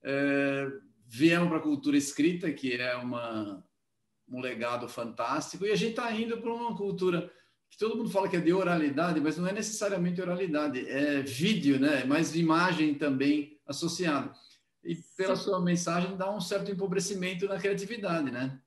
é, 0.04 0.68
viemos 1.06 1.50
para 1.50 1.58
a 1.58 1.62
cultura 1.62 1.98
escrita, 1.98 2.52
que 2.52 2.74
é 2.74 2.96
uma, 2.96 3.64
um 4.28 4.40
legado 4.40 4.88
fantástico, 4.90 5.66
e 5.66 5.72
a 5.72 5.76
gente 5.76 5.92
está 5.92 6.12
indo 6.12 6.38
para 6.42 6.54
uma 6.54 6.76
cultura 6.76 7.32
que 7.70 7.78
todo 7.78 7.98
mundo 7.98 8.10
fala 8.10 8.30
que 8.30 8.38
é 8.38 8.42
de 8.42 8.54
oralidade, 8.54 9.20
mas 9.20 9.38
não 9.38 9.48
é 9.48 9.52
necessariamente 9.52 10.22
oralidade, 10.22 10.88
é 10.90 11.22
vídeo, 11.22 11.80
né, 11.80 12.04
mas 12.06 12.36
imagem 12.36 12.96
também 12.96 13.60
associada 13.66 14.34
e 14.86 14.96
pela 15.18 15.36
sua 15.36 15.60
mensagem 15.60 16.16
dá 16.16 16.32
um 16.32 16.40
certo 16.40 16.72
empobrecimento 16.72 17.48
na 17.48 17.58
criatividade, 17.58 18.30
né? 18.30 18.62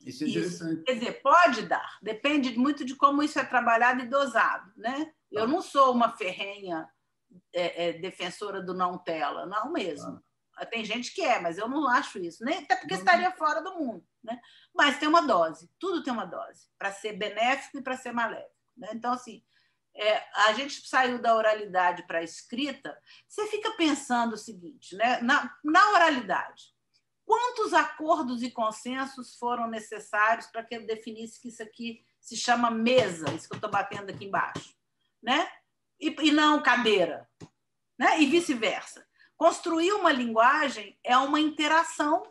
Isso 0.00 0.24
é 0.24 0.28
interessante. 0.28 0.74
Isso. 0.74 0.84
Quer 0.84 0.94
dizer, 0.94 1.12
pode 1.20 1.62
dar, 1.62 1.98
depende 2.00 2.56
muito 2.56 2.84
de 2.84 2.94
como 2.94 3.22
isso 3.22 3.38
é 3.38 3.44
trabalhado 3.44 4.00
e 4.00 4.08
dosado, 4.08 4.72
né? 4.76 5.12
Eu 5.30 5.46
não 5.46 5.60
sou 5.60 5.92
uma 5.92 6.16
ferrenha 6.16 6.88
é, 7.52 7.88
é, 7.88 7.92
defensora 7.94 8.62
do 8.62 8.72
não 8.72 8.96
tela, 8.96 9.44
não 9.44 9.72
mesmo. 9.72 10.08
Ah. 10.08 10.22
Tem 10.66 10.84
gente 10.84 11.12
que 11.12 11.22
é, 11.22 11.40
mas 11.40 11.58
eu 11.58 11.68
não 11.68 11.88
acho 11.88 12.18
isso, 12.18 12.44
nem 12.44 12.58
até 12.58 12.76
porque 12.76 12.94
estaria 12.94 13.30
fora 13.32 13.60
do 13.60 13.74
mundo, 13.74 14.06
né? 14.22 14.40
Mas 14.74 14.98
tem 14.98 15.08
uma 15.08 15.22
dose, 15.22 15.70
tudo 15.78 16.02
tem 16.02 16.12
uma 16.12 16.24
dose 16.24 16.68
para 16.78 16.92
ser 16.92 17.14
benéfico 17.14 17.78
e 17.78 17.82
para 17.82 17.96
ser 17.96 18.12
maléfico, 18.12 18.54
né? 18.76 18.88
Então 18.92 19.12
assim, 19.12 19.42
é, 19.94 20.22
a 20.46 20.52
gente 20.52 20.86
saiu 20.86 21.20
da 21.20 21.34
oralidade 21.34 22.06
para 22.06 22.18
a 22.18 22.22
escrita, 22.22 22.96
você 23.26 23.46
fica 23.48 23.72
pensando 23.72 24.34
o 24.34 24.38
seguinte, 24.38 24.94
né? 24.96 25.20
na, 25.20 25.54
na 25.64 25.90
oralidade, 25.90 26.74
quantos 27.24 27.72
acordos 27.72 28.42
e 28.42 28.50
consensos 28.50 29.36
foram 29.36 29.68
necessários 29.68 30.46
para 30.46 30.64
que 30.64 30.74
eu 30.74 30.86
definisse 30.86 31.40
que 31.40 31.48
isso 31.48 31.62
aqui 31.62 32.04
se 32.20 32.36
chama 32.36 32.70
mesa, 32.70 33.32
isso 33.32 33.48
que 33.48 33.54
eu 33.54 33.58
estou 33.58 33.70
batendo 33.70 34.10
aqui 34.10 34.24
embaixo, 34.24 34.74
né? 35.22 35.50
E, 35.98 36.08
e 36.22 36.32
não 36.32 36.62
cadeira, 36.62 37.28
né? 37.98 38.20
E 38.20 38.26
vice-versa. 38.26 39.06
Construir 39.40 39.94
uma 39.94 40.12
linguagem 40.12 40.98
é 41.02 41.16
uma 41.16 41.40
interação 41.40 42.30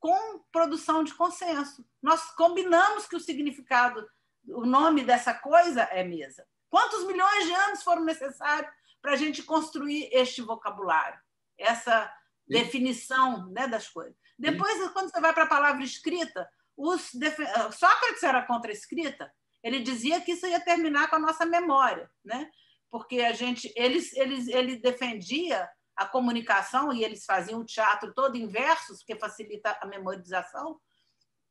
com 0.00 0.40
produção 0.50 1.04
de 1.04 1.14
consenso. 1.14 1.86
Nós 2.02 2.32
combinamos 2.32 3.06
que 3.06 3.14
o 3.14 3.20
significado, 3.20 4.04
o 4.48 4.66
nome 4.66 5.04
dessa 5.04 5.32
coisa 5.32 5.82
é 5.82 6.02
mesa. 6.02 6.44
Quantos 6.68 7.06
milhões 7.06 7.46
de 7.46 7.52
anos 7.52 7.84
foram 7.84 8.02
necessários 8.02 8.68
para 9.00 9.12
a 9.12 9.16
gente 9.16 9.44
construir 9.44 10.08
este 10.10 10.42
vocabulário, 10.42 11.20
essa 11.56 12.06
Sim. 12.06 12.12
definição 12.48 13.48
né, 13.50 13.68
das 13.68 13.88
coisas? 13.88 14.16
Depois, 14.36 14.76
Sim. 14.76 14.88
quando 14.88 15.08
você 15.08 15.20
vai 15.20 15.32
para 15.32 15.44
a 15.44 15.48
palavra 15.48 15.84
escrita, 15.84 16.50
os 16.76 17.14
def... 17.14 17.38
Sócrates 17.70 18.24
era 18.24 18.42
contra 18.42 18.72
a 18.72 18.74
escrita. 18.74 19.32
Ele 19.62 19.78
dizia 19.78 20.20
que 20.20 20.32
isso 20.32 20.48
ia 20.48 20.58
terminar 20.58 21.10
com 21.10 21.14
a 21.14 21.20
nossa 21.20 21.46
memória, 21.46 22.10
né? 22.24 22.50
porque 22.90 23.20
a 23.20 23.32
gente, 23.32 23.72
eles, 23.76 24.12
eles, 24.14 24.48
ele 24.48 24.76
defendia 24.76 25.68
a 26.00 26.06
comunicação, 26.06 26.90
e 26.94 27.04
eles 27.04 27.26
faziam 27.26 27.60
o 27.60 27.64
teatro 27.64 28.14
todo 28.14 28.34
em 28.34 28.46
versos, 28.46 29.00
porque 29.00 29.20
facilita 29.20 29.76
a 29.82 29.86
memorização, 29.86 30.80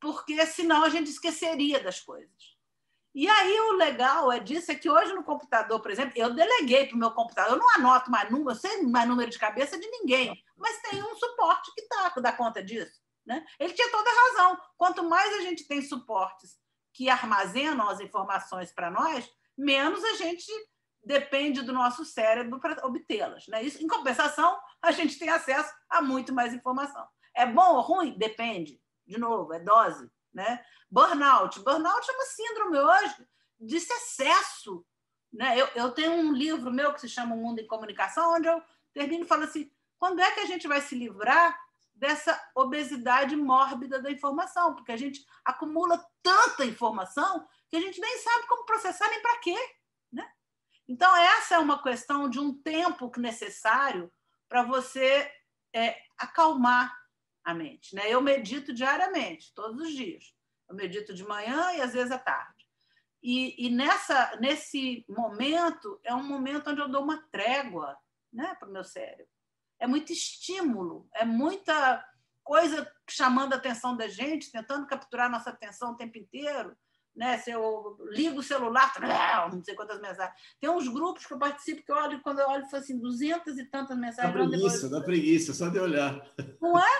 porque 0.00 0.44
senão 0.44 0.82
a 0.82 0.88
gente 0.88 1.08
esqueceria 1.08 1.78
das 1.78 2.00
coisas. 2.00 2.58
E 3.14 3.28
aí 3.28 3.60
o 3.60 3.72
legal 3.74 4.32
é 4.32 4.40
disso 4.40 4.72
é 4.72 4.74
que 4.74 4.90
hoje 4.90 5.12
no 5.12 5.22
computador, 5.22 5.80
por 5.80 5.92
exemplo, 5.92 6.14
eu 6.16 6.34
deleguei 6.34 6.88
para 6.88 6.96
o 6.96 6.98
meu 6.98 7.12
computador, 7.12 7.52
eu 7.52 7.58
não 7.60 7.74
anoto 7.76 8.10
mais 8.10 8.28
número, 8.28 8.58
sei 8.58 8.82
mais 8.82 9.08
número 9.08 9.30
de 9.30 9.38
cabeça 9.38 9.78
de 9.78 9.86
ninguém, 9.86 10.42
mas 10.56 10.82
tem 10.82 11.00
um 11.00 11.14
suporte 11.14 11.72
que 11.72 11.82
tá, 11.82 12.12
dá 12.16 12.32
conta 12.32 12.60
disso. 12.60 13.00
Né? 13.24 13.46
Ele 13.56 13.72
tinha 13.72 13.90
toda 13.92 14.10
a 14.10 14.14
razão. 14.14 14.60
Quanto 14.76 15.08
mais 15.08 15.32
a 15.34 15.42
gente 15.42 15.64
tem 15.68 15.80
suportes 15.80 16.58
que 16.92 17.08
armazenam 17.08 17.88
as 17.88 18.00
informações 18.00 18.72
para 18.72 18.90
nós, 18.90 19.30
menos 19.56 20.02
a 20.02 20.14
gente 20.14 20.50
depende 21.02 21.62
do 21.62 21.72
nosso 21.72 22.04
cérebro 22.04 22.60
para 22.60 22.86
obtê-las. 22.86 23.46
Né? 23.48 23.62
Isso, 23.62 23.82
em 23.82 23.88
compensação, 23.88 24.58
a 24.82 24.92
gente 24.92 25.18
tem 25.18 25.28
acesso 25.28 25.72
a 25.88 26.00
muito 26.02 26.32
mais 26.32 26.52
informação. 26.52 27.06
É 27.34 27.46
bom 27.46 27.74
ou 27.76 27.80
ruim? 27.80 28.16
Depende. 28.18 28.80
De 29.06 29.18
novo, 29.18 29.52
é 29.52 29.60
dose. 29.60 30.10
Né? 30.32 30.64
Burnout. 30.90 31.60
Burnout 31.60 32.10
é 32.10 32.14
uma 32.14 32.24
síndrome 32.24 32.78
hoje 32.78 33.28
desse 33.58 33.92
excesso. 33.92 34.84
Né? 35.32 35.60
Eu, 35.60 35.68
eu 35.74 35.90
tenho 35.92 36.12
um 36.12 36.32
livro 36.32 36.70
meu 36.70 36.92
que 36.92 37.00
se 37.00 37.08
chama 37.08 37.34
O 37.34 37.38
Mundo 37.38 37.60
em 37.60 37.66
Comunicação, 37.66 38.34
onde 38.34 38.48
eu 38.48 38.62
termino 38.92 39.26
falando 39.26 39.48
assim: 39.48 39.70
quando 39.98 40.20
é 40.20 40.30
que 40.32 40.40
a 40.40 40.46
gente 40.46 40.68
vai 40.68 40.80
se 40.80 40.94
livrar 40.94 41.58
dessa 41.94 42.40
obesidade 42.54 43.36
mórbida 43.36 44.00
da 44.00 44.10
informação? 44.10 44.74
Porque 44.74 44.92
a 44.92 44.96
gente 44.96 45.24
acumula 45.44 46.04
tanta 46.22 46.64
informação 46.64 47.46
que 47.68 47.76
a 47.76 47.80
gente 47.80 48.00
nem 48.00 48.18
sabe 48.18 48.46
como 48.46 48.64
processar 48.64 49.08
nem 49.08 49.20
para 49.20 49.38
quê. 49.38 49.56
Então, 50.90 51.16
essa 51.16 51.54
é 51.54 51.58
uma 51.60 51.80
questão 51.80 52.28
de 52.28 52.40
um 52.40 52.52
tempo 52.52 53.12
necessário 53.16 54.12
para 54.48 54.64
você 54.64 55.32
é, 55.72 55.96
acalmar 56.18 56.92
a 57.44 57.54
mente. 57.54 57.94
Né? 57.94 58.10
Eu 58.12 58.20
medito 58.20 58.74
diariamente, 58.74 59.54
todos 59.54 59.80
os 59.80 59.92
dias. 59.92 60.34
Eu 60.68 60.74
medito 60.74 61.14
de 61.14 61.22
manhã 61.22 61.74
e 61.74 61.80
às 61.80 61.92
vezes 61.92 62.10
à 62.10 62.18
tarde. 62.18 62.68
E, 63.22 63.66
e 63.66 63.70
nessa, 63.70 64.36
nesse 64.40 65.04
momento, 65.08 66.00
é 66.02 66.12
um 66.12 66.24
momento 66.24 66.70
onde 66.70 66.80
eu 66.80 66.88
dou 66.88 67.04
uma 67.04 67.22
trégua 67.30 67.96
né, 68.32 68.56
para 68.56 68.68
o 68.68 68.72
meu 68.72 68.82
cérebro. 68.82 69.28
É 69.78 69.86
muito 69.86 70.12
estímulo, 70.12 71.08
é 71.14 71.24
muita 71.24 72.04
coisa 72.42 72.92
chamando 73.08 73.52
a 73.52 73.56
atenção 73.56 73.96
da 73.96 74.08
gente, 74.08 74.50
tentando 74.50 74.88
capturar 74.88 75.30
nossa 75.30 75.50
atenção 75.50 75.92
o 75.92 75.96
tempo 75.96 76.18
inteiro. 76.18 76.76
Né? 77.14 77.38
Se 77.38 77.50
eu 77.50 77.96
ligo 78.10 78.38
o 78.38 78.42
celular, 78.42 78.92
não 79.52 79.62
sei 79.62 79.74
quantas 79.74 80.00
mensagens. 80.00 80.34
Tem 80.60 80.70
uns 80.70 80.88
grupos 80.88 81.26
que 81.26 81.34
eu 81.34 81.38
participo 81.38 81.82
que 81.82 81.90
eu 81.90 81.96
olho, 81.96 82.22
quando 82.22 82.40
eu 82.40 82.48
olho, 82.48 82.68
foi 82.68 82.78
assim, 82.78 82.98
duzentas 82.98 83.58
e 83.58 83.64
tantas 83.64 83.98
mensagens. 83.98 84.32
Dá 84.32 84.38
preguiça, 84.38 84.82
depois... 84.82 84.90
dá 84.90 85.00
preguiça, 85.00 85.54
só 85.54 85.68
de 85.68 85.78
olhar. 85.78 86.22
Não 86.60 86.78
é? 86.78 86.90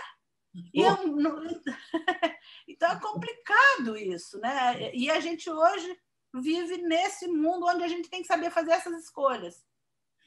Eu, 0.75 1.07
não... 1.07 1.41
então 2.67 2.91
é 2.91 3.01
complicado 3.01 3.97
isso, 3.97 4.37
né? 4.41 4.93
E 4.93 5.09
a 5.09 5.21
gente 5.21 5.49
hoje 5.49 5.97
vive 6.35 6.79
nesse 6.79 7.29
mundo 7.29 7.67
onde 7.67 7.85
a 7.85 7.89
gente 7.89 8.11
tem 8.11 8.21
que 8.21 8.27
saber 8.27 8.51
fazer 8.51 8.73
essas 8.73 9.05
escolhas. 9.05 9.65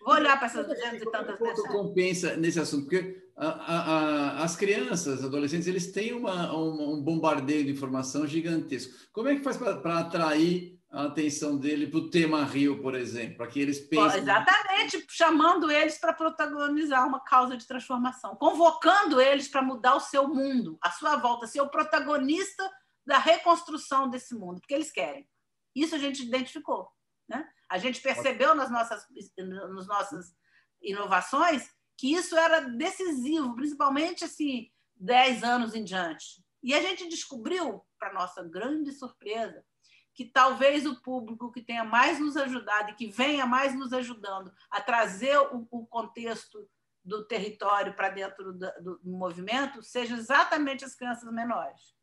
Vou 0.04 0.14
olhar 0.16 0.38
para 0.38 0.48
essas 0.48 0.68
duzentas 0.68 1.02
e 1.02 1.12
tantas 1.12 1.40
mensagens. 1.40 1.68
compensa 1.72 2.36
nesse 2.36 2.60
assunto? 2.60 2.84
Porque 2.84 3.24
a, 3.36 3.48
a, 3.48 3.80
a, 3.80 4.44
as 4.44 4.56
crianças, 4.56 5.24
adolescentes, 5.24 5.68
eles 5.68 5.92
têm 5.92 6.14
uma, 6.14 6.56
um 6.56 7.02
bombardeio 7.02 7.66
de 7.66 7.72
informação 7.72 8.28
gigantesco. 8.28 8.94
Como 9.12 9.30
é 9.30 9.36
que 9.36 9.44
faz 9.44 9.58
para 9.58 10.00
atrair 10.00 10.80
a 10.94 11.06
atenção 11.06 11.58
dele 11.58 11.88
para 11.88 11.98
o 11.98 12.10
tema 12.10 12.46
Rio, 12.46 12.80
por 12.80 12.94
exemplo, 12.94 13.38
para 13.38 13.48
que 13.48 13.60
eles 13.60 13.80
pensem. 13.80 14.22
Exatamente, 14.22 15.04
chamando 15.10 15.72
eles 15.72 15.98
para 15.98 16.14
protagonizar 16.14 17.08
uma 17.08 17.20
causa 17.20 17.58
de 17.58 17.66
transformação, 17.66 18.36
convocando 18.36 19.20
eles 19.20 19.48
para 19.48 19.64
mudar 19.64 19.96
o 19.96 20.00
seu 20.00 20.28
mundo, 20.28 20.78
a 20.80 20.92
sua 20.92 21.16
volta, 21.16 21.48
ser 21.48 21.62
o 21.62 21.70
protagonista 21.70 22.70
da 23.04 23.18
reconstrução 23.18 24.08
desse 24.08 24.36
mundo, 24.36 24.60
porque 24.62 24.76
eles 24.76 24.92
querem. 24.92 25.28
Isso 25.76 25.96
a 25.96 25.98
gente 25.98 26.22
identificou. 26.22 26.88
Né? 27.28 27.44
A 27.74 27.80
gente 27.80 28.00
percebeu 28.02 28.54
nas 28.54 28.70
nossas, 28.70 29.04
nas 29.36 29.88
nossas 29.88 30.32
inovações 30.80 31.68
que 31.98 32.14
isso 32.14 32.38
era 32.38 32.60
decisivo, 32.60 33.56
principalmente 33.56 34.24
assim, 34.24 34.70
10 34.96 35.44
anos 35.44 35.74
em 35.74 35.84
diante. 35.84 36.46
E 36.62 36.72
a 36.76 36.82
gente 36.84 37.10
descobriu, 37.10 37.84
para 37.98 38.14
nossa 38.14 38.44
grande 38.44 38.92
surpresa, 38.92 39.66
que 40.14 40.24
talvez 40.24 40.86
o 40.86 41.02
público 41.02 41.52
que 41.52 41.64
tenha 41.64 41.84
mais 41.84 42.20
nos 42.20 42.38
ajudado 42.38 42.92
e 42.92 42.94
que 42.94 43.08
venha 43.08 43.48
mais 43.48 43.74
nos 43.74 43.92
ajudando 43.92 44.54
a 44.70 44.80
trazer 44.80 45.36
o, 45.40 45.68
o 45.72 45.88
contexto 45.88 46.70
do 47.04 47.26
território 47.26 47.96
para 47.96 48.10
dentro 48.10 48.54
do, 48.54 49.00
do, 49.00 49.00
movimento 49.04 49.82
seja 49.82 50.16
exatamente 50.16 50.86
as 50.86 50.94
crianças 50.94 51.34
menores. 51.34 51.96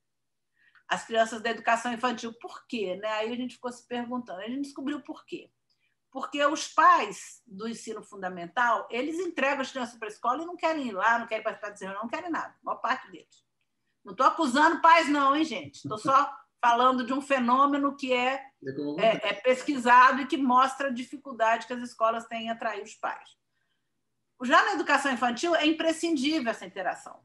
As 0.88 1.06
crianças 1.06 1.40
da 1.40 1.50
educação 1.50 1.92
infantil. 1.92 2.34
Por 2.40 2.66
quê? 2.66 2.96
Né? 2.96 3.08
Aí 3.12 3.32
a 3.32 3.36
gente 3.36 3.54
ficou 3.54 3.70
se 3.70 3.86
perguntando. 3.86 4.40
A 4.40 4.48
gente 4.48 4.62
descobriu 4.62 5.00
por 5.00 5.24
quê. 5.24 5.48
Porque 6.10 6.44
os 6.44 6.66
pais 6.66 7.40
do 7.46 7.68
ensino 7.68 8.02
fundamental, 8.02 8.88
eles 8.90 9.18
entregam 9.18 9.60
as 9.60 9.70
crianças 9.70 9.96
para 9.96 10.08
a 10.08 10.10
escola 10.10 10.42
e 10.42 10.46
não 10.46 10.56
querem 10.56 10.88
ir 10.88 10.92
lá, 10.92 11.18
não 11.18 11.26
querem 11.26 11.44
participar 11.44 11.70
de 11.70 11.84
reunião, 11.84 12.02
não 12.02 12.10
querem 12.10 12.30
nada. 12.30 12.48
A 12.48 12.64
maior 12.64 12.78
parte 12.78 13.10
deles. 13.10 13.44
Não 14.04 14.12
estou 14.12 14.26
acusando 14.26 14.80
pais, 14.80 15.08
não, 15.08 15.36
hein, 15.36 15.44
gente? 15.44 15.76
Estou 15.76 15.98
só 15.98 16.34
falando 16.60 17.04
de 17.04 17.12
um 17.12 17.22
fenômeno 17.22 17.96
que 17.96 18.12
é, 18.12 18.44
é, 18.98 19.28
é, 19.28 19.34
pesquisado 19.34 20.20
e 20.20 20.26
que 20.26 20.36
mostra 20.36 20.88
a 20.88 20.92
dificuldade 20.92 21.66
que 21.66 21.72
as 21.72 21.80
escolas 21.80 22.26
têm 22.26 22.46
em 22.46 22.50
atrair 22.50 22.82
os 22.82 22.94
pais. 22.94 23.38
Já 24.42 24.62
na 24.64 24.72
educação 24.72 25.12
infantil 25.12 25.54
é 25.54 25.66
imprescindível 25.66 26.50
essa 26.50 26.66
interação. 26.66 27.22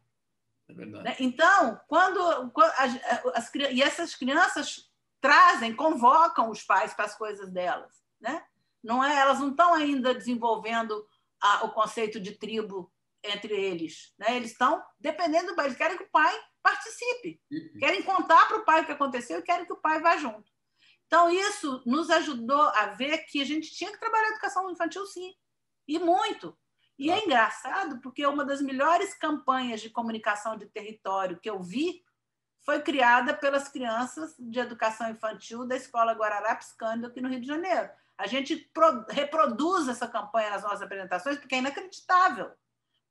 É 0.70 0.74
né? 0.74 1.16
Então, 1.20 1.80
quando, 1.88 2.52
quando 2.52 2.72
as, 2.78 2.94
as, 3.36 3.56
e 3.56 3.82
essas 3.82 4.16
crianças 4.16 4.92
trazem, 5.22 5.76
convocam 5.76 6.50
os 6.50 6.64
pais 6.64 6.94
para 6.94 7.06
as 7.06 7.16
coisas 7.16 7.52
delas, 7.52 8.04
né? 8.20 8.46
Não 8.86 9.04
é, 9.04 9.20
elas 9.20 9.40
não 9.40 9.50
estão 9.50 9.74
ainda 9.74 10.14
desenvolvendo 10.14 11.08
a, 11.42 11.66
o 11.66 11.72
conceito 11.72 12.20
de 12.20 12.34
tribo 12.34 12.94
entre 13.24 13.54
eles, 13.54 14.14
né? 14.20 14.36
Eles 14.36 14.52
estão 14.52 14.84
dependendo 15.00 15.48
do 15.48 15.56
pai, 15.56 15.66
eles 15.66 15.78
querem 15.78 15.98
que 15.98 16.04
o 16.04 16.12
pai 16.12 16.40
participe. 16.62 17.42
Uhum. 17.52 17.80
Querem 17.80 18.04
contar 18.04 18.48
para 18.48 18.58
o 18.58 18.64
pai 18.64 18.82
o 18.82 18.86
que 18.86 18.92
aconteceu 18.92 19.40
e 19.40 19.44
querem 19.44 19.66
que 19.66 19.74
o 19.74 19.82
pai 19.82 20.00
vá 20.00 20.18
junto. 20.18 20.52
Então, 21.08 21.30
isso 21.30 21.82
nos 21.86 22.10
ajudou 22.12 22.62
a 22.62 22.88
ver 22.88 23.26
que 23.26 23.42
a 23.42 23.46
gente 23.46 23.74
tinha 23.74 23.92
que 23.92 24.00
trabalhar 24.00 24.28
a 24.28 24.32
educação 24.32 24.70
infantil, 24.72 25.06
sim, 25.08 25.34
e 25.88 25.98
muito. 25.98 26.58
E 26.98 27.12
é 27.12 27.26
engraçado 27.26 28.00
porque 28.02 28.26
uma 28.26 28.46
das 28.46 28.62
melhores 28.62 29.14
campanhas 29.16 29.82
de 29.82 29.90
comunicação 29.90 30.58
de 30.58 30.66
território 30.68 31.40
que 31.40 31.50
eu 31.50 31.62
vi 31.62 32.04
foi 32.64 32.82
criada 32.82 33.34
pelas 33.34 33.68
crianças 33.68 34.36
de 34.40 34.60
educação 34.60 35.10
infantil 35.10 35.68
da 35.68 35.76
Escola 35.76 36.14
Guararapes 36.14 36.72
Cândido, 36.74 37.08
aqui 37.08 37.22
no 37.22 37.30
Rio 37.30 37.42
de 37.42 37.48
Janeiro. 37.48 37.90
A 38.18 38.28
gente 38.28 38.70
reproduz 39.10 39.88
essa 39.88 40.08
campanha 40.08 40.52
nas 40.52 40.64
nossas 40.64 40.82
apresentações 40.82 41.38
porque 41.38 41.56
é 41.56 41.60
inacreditável 41.60 42.52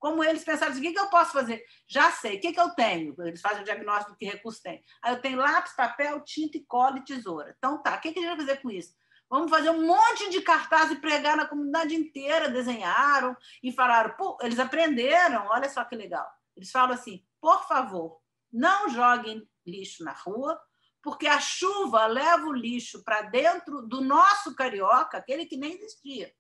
como 0.05 0.23
eles 0.23 0.45
pensaram 0.45 0.71
assim, 0.71 0.87
o 0.87 0.93
que, 0.93 0.99
eu 0.99 1.09
posso 1.09 1.33
fazer? 1.33 1.65
Já 1.89 2.11
sei, 2.13 2.37
o 2.37 2.41
que, 2.41 2.61
eu 2.61 2.69
tenho? 2.75 3.15
Eles 3.21 3.41
fazem 3.41 3.63
o 3.63 3.65
diagnóstico 3.65 4.11
do 4.11 4.19
que 4.19 4.27
recurso 4.27 4.63
tem. 4.63 4.85
Aí 5.03 5.15
eu 5.15 5.21
tenho 5.23 5.39
lápis, 5.39 5.73
papel, 5.73 6.21
tinta, 6.21 6.59
cola 6.69 6.99
e 6.99 7.05
tesoura. 7.07 7.55
Então 7.57 7.83
tá, 7.83 7.97
o 7.97 8.01
que, 8.03 8.13
que 8.13 8.19
a 8.19 8.23
gente 8.23 8.37
vai 8.37 8.47
fazer 8.47 8.61
com 8.61 8.71
isso? 8.71 8.95
Vamos 9.31 9.51
fazer 9.51 9.71
um 9.71 9.87
monte 9.87 10.29
de 10.29 10.43
cartaz 10.43 10.91
e 10.91 10.97
pregar 10.97 11.39
na 11.39 11.47
comunidade 11.47 11.95
inteira, 11.95 12.51
desenharam 12.51 13.35
e 13.63 13.73
falaram, 13.73 14.15
pô, 14.15 14.37
eles 14.43 14.59
aprenderam, 14.59 15.47
olha 15.47 15.71
só 15.71 15.83
que 15.85 15.97
legal. 15.97 16.31
Eles 16.55 16.71
falam 16.71 16.93
assim, 16.93 17.25
por 17.41 17.67
favor, 17.67 18.21
não 18.53 18.91
joguem 18.91 19.49
lixo 19.67 20.05
na 20.05 20.13
rua, 20.13 20.61
porque 21.05 21.27
a 21.27 21.39
chuva 21.39 22.07
leva 22.07 22.47
o 22.47 22.53
lixo 22.53 23.05
para 23.05 23.21
dentro 23.21 23.83
do 23.83 24.01
nosso 24.01 24.57
carioca, 24.57 25.19
aquele 25.19 25.45
que 25.45 25.59
nem 25.59 25.75
existia. 25.75 26.35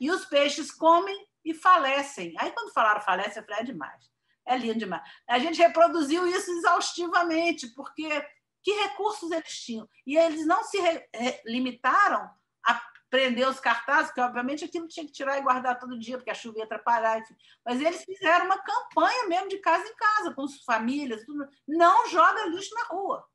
E 0.00 0.10
os 0.10 0.24
peixes 0.24 0.72
comem 0.72 1.16
e 1.44 1.54
falecem. 1.54 2.34
Aí, 2.36 2.50
quando 2.50 2.72
falaram 2.72 3.00
falece, 3.00 3.38
eu 3.38 3.44
falei, 3.44 3.60
é 3.60 3.64
demais. 3.64 4.10
É 4.44 4.58
lindo 4.58 4.80
demais. 4.80 5.08
A 5.28 5.38
gente 5.38 5.62
reproduziu 5.62 6.26
isso 6.26 6.50
exaustivamente, 6.50 7.68
porque 7.68 8.08
que 8.64 8.72
recursos 8.72 9.30
eles 9.30 9.60
tinham? 9.60 9.88
E 10.04 10.16
eles 10.16 10.44
não 10.44 10.64
se 10.64 10.78
limitaram 11.46 12.28
a 12.66 12.82
prender 13.08 13.48
os 13.48 13.60
cartazes, 13.60 14.12
que 14.12 14.20
obviamente 14.20 14.64
aquilo 14.64 14.88
tinha 14.88 15.06
que 15.06 15.12
tirar 15.12 15.38
e 15.38 15.42
guardar 15.42 15.78
todo 15.78 15.98
dia, 15.98 16.16
porque 16.16 16.30
a 16.30 16.34
chuva 16.34 16.58
ia 16.58 16.64
atrapalhar, 16.64 17.20
enfim. 17.20 17.36
Mas 17.64 17.80
eles 17.80 18.02
fizeram 18.04 18.46
uma 18.46 18.58
campanha 18.58 19.28
mesmo 19.28 19.48
de 19.48 19.58
casa 19.58 19.86
em 19.86 19.94
casa, 19.94 20.34
com 20.34 20.42
as 20.42 20.56
famílias, 20.64 21.24
tudo. 21.24 21.48
Não 21.68 22.08
joga 22.08 22.48
lixo 22.48 22.74
na 22.74 22.84
rua. 22.86 23.29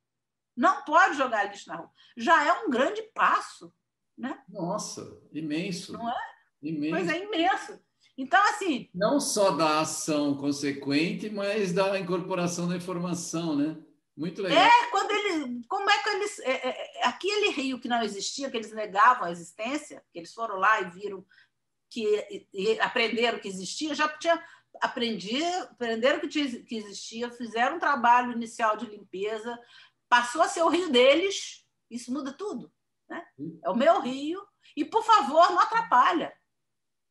Não 0.56 0.84
pode 0.84 1.18
jogar 1.18 1.46
lixo 1.46 1.68
na 1.70 1.76
rua. 1.76 1.92
Já 2.16 2.46
é 2.46 2.54
um 2.64 2.70
grande 2.70 3.02
passo. 3.14 3.74
Né? 4.18 4.40
Nossa, 4.48 5.20
imenso. 5.34 5.94
Não 5.94 6.10
é? 6.10 6.16
Imenso. 6.62 6.96
Pois 6.96 7.10
é, 7.10 7.24
imenso. 7.24 7.80
Então, 8.18 8.42
assim. 8.50 8.90
Não 8.94 9.20
só 9.20 9.52
da 9.52 9.82
ação 9.82 10.38
consequente, 10.38 11.30
mas 11.30 11.74
da 11.74 12.00
incorporação 12.00 12.68
da 12.68 12.78
informação, 12.78 13.56
né? 13.56 13.78
Muito 14.16 14.42
legal. 14.42 14.58
É, 14.58 14.90
quando 14.90 15.12
ele. 15.12 15.62
Como 15.68 15.90
é 15.90 15.98
que 16.02 16.10
eles. 16.10 16.40
É, 16.40 16.70
é, 16.70 17.02
é 17.02 17.08
aquele 17.08 17.50
rio 17.50 17.80
que 17.80 17.90
não 17.90 18.02
existia, 18.02 18.50
que 18.50 18.56
eles 18.56 18.72
negavam 18.72 19.26
a 19.26 19.32
existência, 19.32 20.02
que 20.14 20.20
eles 20.20 20.34
foram 20.34 20.56
lá 20.56 20.80
e 20.82 20.90
viram 20.92 21.26
que 21.90 22.78
aprenderam 22.82 23.40
que 23.40 23.48
existia, 23.48 23.96
já 23.96 24.08
tinha 24.18 24.42
aprendi, 24.82 25.42
aprenderam 25.44 26.20
que, 26.20 26.28
tinha, 26.28 26.64
que 26.64 26.76
existia, 26.76 27.32
fizeram 27.32 27.78
um 27.78 27.80
trabalho 27.80 28.34
inicial 28.34 28.76
de 28.76 28.86
limpeza, 28.86 29.58
passou 30.10 30.42
a 30.42 30.48
ser 30.48 30.64
o 30.64 30.70
rio 30.70 30.90
deles, 30.92 31.66
isso 31.90 32.12
muda 32.12 32.32
tudo. 32.34 32.72
Né? 33.10 33.26
É 33.64 33.70
o 33.70 33.76
meu 33.76 34.02
rio, 34.02 34.46
e 34.76 34.84
por 34.84 35.04
favor, 35.04 35.52
não 35.52 35.60
atrapalha. 35.60 36.34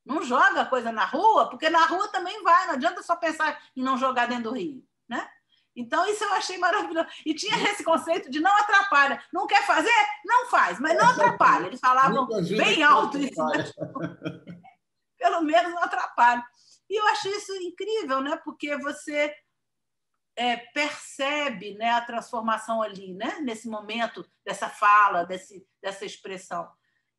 Não 0.05 0.22
joga 0.22 0.66
coisa 0.66 0.92
na 0.92 1.07
rua, 1.07 1.49
porque 1.49 1.70
na 1.70 1.86
rua 1.86 2.09
também 2.09 2.42
vai, 2.42 2.66
não 2.66 2.74
adianta 2.74 3.03
só 3.03 3.16
pensar 3.16 3.59
em 3.74 3.82
não 3.82 3.97
jogar 3.97 4.26
dentro 4.26 4.45
do 4.45 4.57
rio. 4.57 4.86
Né? 5.09 5.26
Então, 5.74 6.07
isso 6.07 6.22
eu 6.22 6.32
achei 6.34 6.59
maravilhoso. 6.59 7.09
E 7.24 7.34
tinha 7.34 7.57
esse 7.70 7.82
conceito 7.82 8.30
de 8.30 8.38
não 8.38 8.55
atrapalha. 8.59 9.22
Não 9.32 9.47
quer 9.47 9.66
fazer? 9.66 9.90
Não 10.24 10.49
faz, 10.49 10.78
mas 10.78 10.97
não 10.97 11.09
atrapalha. 11.09 11.66
Eles 11.66 11.80
falavam 11.80 12.26
bem 12.26 12.82
alto 12.82 13.18
isso. 13.18 13.45
Né? 13.47 13.64
Pelo 15.18 15.40
menos 15.40 15.72
não 15.72 15.82
atrapalha. 15.82 16.45
E 16.88 17.01
eu 17.01 17.07
achei 17.09 17.32
isso 17.32 17.53
incrível, 17.57 18.20
né? 18.20 18.38
porque 18.45 18.76
você 18.76 19.34
é, 20.37 20.57
percebe 20.57 21.74
né, 21.74 21.91
a 21.91 22.01
transformação 22.01 22.82
ali, 22.82 23.14
né? 23.14 23.41
nesse 23.41 23.68
momento 23.68 24.24
dessa 24.45 24.68
fala, 24.68 25.24
desse, 25.24 25.66
dessa 25.82 26.05
expressão. 26.05 26.68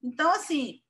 Então, 0.04 0.32
assim, 0.32 0.82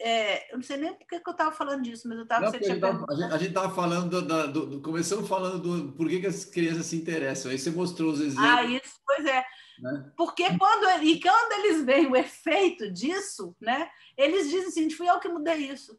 é, 0.00 0.50
eu 0.52 0.56
não 0.56 0.62
sei 0.62 0.78
nem 0.78 0.94
por 0.94 1.06
que 1.06 1.16
eu 1.16 1.30
estava 1.30 1.52
falando 1.52 1.82
disso, 1.82 2.08
mas 2.08 2.16
eu 2.16 2.22
estava. 2.22 2.46
A 2.46 3.38
gente 3.38 3.48
estava 3.48 3.74
falando 3.74 4.22
do, 4.22 4.48
do, 4.52 4.66
do, 4.66 4.82
Começamos 4.82 5.28
falando 5.28 5.58
do 5.58 5.92
por 5.92 6.08
que, 6.08 6.20
que, 6.20 6.26
as 6.26 6.44
crianças 6.44 6.86
se 6.86 6.96
interessam. 6.96 7.50
Aí 7.50 7.58
você 7.58 7.70
mostrou 7.70 8.10
os 8.12 8.20
exemplos. 8.20 8.48
Ah, 8.48 8.64
isso, 8.64 8.98
pois 9.06 9.26
é. 9.26 9.44
Né? 9.78 10.12
Porque 10.16 10.56
quando, 10.56 11.04
e 11.04 11.20
quando 11.20 11.52
eles 11.52 11.84
veem 11.84 12.06
o 12.06 12.16
efeito 12.16 12.90
disso, 12.90 13.54
né, 13.60 13.90
eles 14.16 14.48
dizem 14.48 14.68
assim: 14.68 14.90
fui 14.90 15.08
eu 15.08 15.20
que 15.20 15.28
mudei 15.28 15.70
isso. 15.70 15.98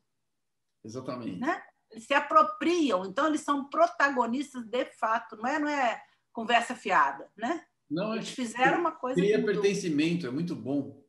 Exatamente. 0.84 1.40
Né? 1.40 1.62
Eles 1.92 2.06
se 2.06 2.14
apropriam, 2.14 3.06
então 3.06 3.28
eles 3.28 3.42
são 3.42 3.70
protagonistas 3.70 4.64
de 4.64 4.86
fato, 4.86 5.36
não 5.36 5.48
é, 5.48 5.60
não 5.60 5.68
é 5.68 6.02
conversa 6.32 6.76
fiada. 6.76 7.30
Né? 7.36 7.64
Não, 7.90 8.16
eles 8.16 8.30
fizeram 8.30 8.80
uma 8.80 8.92
coisa. 8.92 9.20
Cria 9.20 9.44
pertencimento, 9.44 10.26
é 10.26 10.32
muito 10.32 10.56
bom 10.56 11.02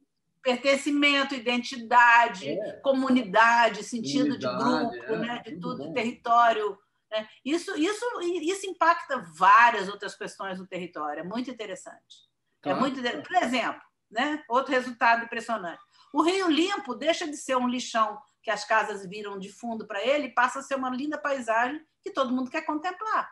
pertencimento, 0.42 1.34
identidade, 1.34 2.50
é. 2.50 2.72
comunidade, 2.82 3.84
sentido 3.84 4.38
comunidade, 4.38 4.90
de 4.90 4.98
grupo, 4.98 5.12
é, 5.14 5.18
né? 5.18 5.42
de 5.44 5.56
tudo, 5.58 5.84
bom. 5.84 5.92
território. 5.92 6.78
Né? 7.10 7.28
Isso, 7.44 7.78
isso, 7.78 8.04
isso 8.20 8.66
impacta 8.66 9.24
várias 9.36 9.88
outras 9.88 10.14
questões 10.16 10.58
do 10.58 10.66
território. 10.66 11.20
É 11.20 11.24
muito 11.24 11.50
interessante. 11.50 12.28
É 12.60 12.74
claro. 12.74 12.78
É 12.78 12.80
muito, 12.80 13.22
por 13.22 13.36
exemplo, 13.36 13.82
né? 14.10 14.42
outro 14.48 14.72
resultado 14.72 15.24
impressionante. 15.24 15.80
O 16.12 16.22
Rio 16.22 16.50
Limpo 16.50 16.94
deixa 16.94 17.26
de 17.26 17.36
ser 17.36 17.56
um 17.56 17.68
lixão 17.68 18.18
que 18.42 18.50
as 18.50 18.64
casas 18.64 19.06
viram 19.06 19.38
de 19.38 19.52
fundo 19.52 19.86
para 19.86 20.04
ele 20.04 20.30
passa 20.30 20.58
a 20.58 20.62
ser 20.62 20.74
uma 20.74 20.90
linda 20.90 21.16
paisagem 21.16 21.84
que 22.02 22.10
todo 22.10 22.34
mundo 22.34 22.50
quer 22.50 22.62
contemplar. 22.62 23.30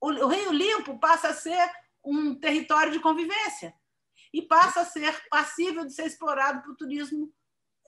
O, 0.00 0.08
o 0.08 0.28
Rio 0.28 0.52
Limpo 0.52 0.98
passa 0.98 1.28
a 1.28 1.34
ser 1.34 1.70
um 2.04 2.34
território 2.34 2.92
de 2.92 3.00
convivência 3.00 3.74
e 4.32 4.42
passa 4.42 4.80
a 4.80 4.84
ser 4.84 5.28
passível 5.28 5.84
de 5.84 5.92
ser 5.92 6.06
explorado 6.06 6.62
para 6.62 6.72
o 6.72 6.76
turismo 6.76 7.32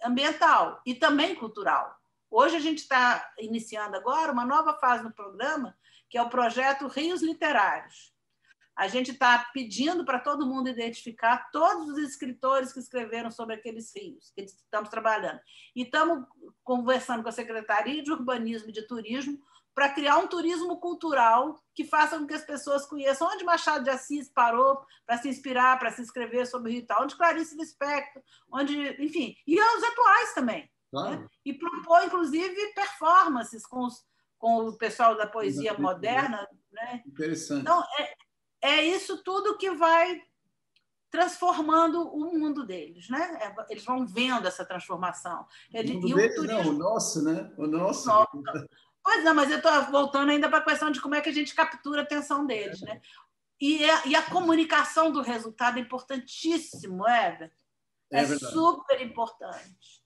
ambiental 0.03 0.81
e 0.87 0.95
também 0.95 1.35
cultural. 1.35 1.99
Hoje 2.31 2.57
a 2.57 2.61
gente 2.61 2.79
está 2.79 3.33
iniciando 3.39 3.97
agora 3.97 4.33
uma 4.33 4.45
nova 4.45 4.75
fase 4.79 5.03
no 5.05 5.13
programa, 5.13 5.77
que 6.09 6.17
é 6.17 6.23
o 6.23 6.29
projeto 6.29 6.87
Rios 6.87 7.23
Literários. 7.23 8.14
A 8.77 8.89
gente 8.89 9.13
está 9.13 9.51
pedindo 9.53 10.05
para 10.05 10.19
todo 10.19 10.47
mundo 10.47 10.69
identificar 10.69 11.51
todos 11.53 11.89
os 11.89 11.99
escritores 11.99 12.73
que 12.73 12.81
escreveram 12.81 13.31
sobre 13.31 13.55
aqueles 13.55 13.93
rios 13.95 14.33
que 14.35 14.43
estamos 14.43 14.91
trabalhando. 14.91 15.41
E 15.77 15.83
estamos 15.83 16.27
conversando 16.63 17.23
com 17.23 17.29
a 17.29 17.33
Secretaria 17.33 18.03
de 18.03 18.11
Urbanismo 18.11 18.71
e 18.71 18.73
de 18.73 18.87
Turismo 18.87 19.39
para 19.75 19.89
criar 19.89 20.19
um 20.19 20.29
turismo 20.29 20.79
cultural 20.79 21.61
que 21.75 21.85
faça 21.85 22.17
com 22.19 22.27
que 22.27 22.35
as 22.35 22.45
pessoas 22.45 22.87
conheçam 22.87 23.29
onde 23.29 23.45
Machado 23.45 23.85
de 23.85 23.91
Assis 23.91 24.29
parou 24.29 24.81
para 25.05 25.19
se 25.19 25.29
inspirar, 25.29 25.79
para 25.79 25.91
se 25.91 26.01
escrever 26.01 26.47
sobre 26.47 26.71
o 26.71 26.75
Rio 26.75 26.87
onde 27.01 27.17
Clarice 27.17 27.57
Lispector, 27.57 28.23
onde, 28.53 29.03
enfim, 29.03 29.35
e 29.47 29.61
os 29.61 29.83
atuais 29.83 30.35
também. 30.35 30.71
Claro. 30.91 31.21
Né? 31.21 31.29
E 31.45 31.53
propor, 31.53 32.05
inclusive, 32.05 32.73
performances 32.73 33.67
com, 33.67 33.85
os, 33.85 34.05
com 34.39 34.69
o 34.69 34.79
pessoal 34.79 35.17
da 35.17 35.27
poesia 35.27 35.71
Exatamente. 35.71 35.83
moderna. 35.83 36.49
Né? 36.73 37.03
Interessante. 37.05 37.63
Então, 37.63 37.83
é, 37.99 38.15
é 38.65 38.83
isso 38.83 39.23
tudo 39.23 39.59
que 39.59 39.71
vai 39.73 40.23
transformando 41.11 42.09
o 42.09 42.33
mundo 42.37 42.67
deles, 42.67 43.09
né? 43.09 43.39
É, 43.41 43.73
eles 43.73 43.85
vão 43.85 44.05
vendo 44.05 44.49
essa 44.49 44.65
transformação. 44.65 45.47
O 45.73 45.77
mundo 45.77 46.09
e 46.09 46.15
deles, 46.15 46.39
o 46.39 46.41
turismo... 46.41 46.63
não, 46.65 46.71
o 46.71 46.79
nosso, 46.79 47.23
né? 47.23 47.53
O 47.57 47.67
nosso. 47.67 48.09
nosso. 48.09 48.69
Pois 49.03 49.23
não, 49.23 49.35
mas 49.35 49.51
eu 49.51 49.59
estou 49.59 49.83
voltando 49.91 50.31
ainda 50.31 50.49
para 50.49 50.59
a 50.59 50.65
questão 50.65 50.91
de 50.91 51.01
como 51.01 51.15
é 51.15 51.21
que 51.21 51.29
a 51.29 51.33
gente 51.33 51.55
captura 51.55 52.01
a 52.01 52.05
atenção 52.05 52.47
deles. 52.47 52.81
Né? 52.81 53.01
E, 53.61 53.89
a, 53.89 54.07
e 54.07 54.17
a 54.17 54.23
comunicação 54.23 55.13
do 55.13 55.21
resultado 55.21 55.79
é 55.79 55.83
importantíssimo, 55.83 57.07
Everton. 57.07 57.55
É, 58.11 58.21
é 58.21 58.27
super 58.27 59.01
importante. 59.03 60.03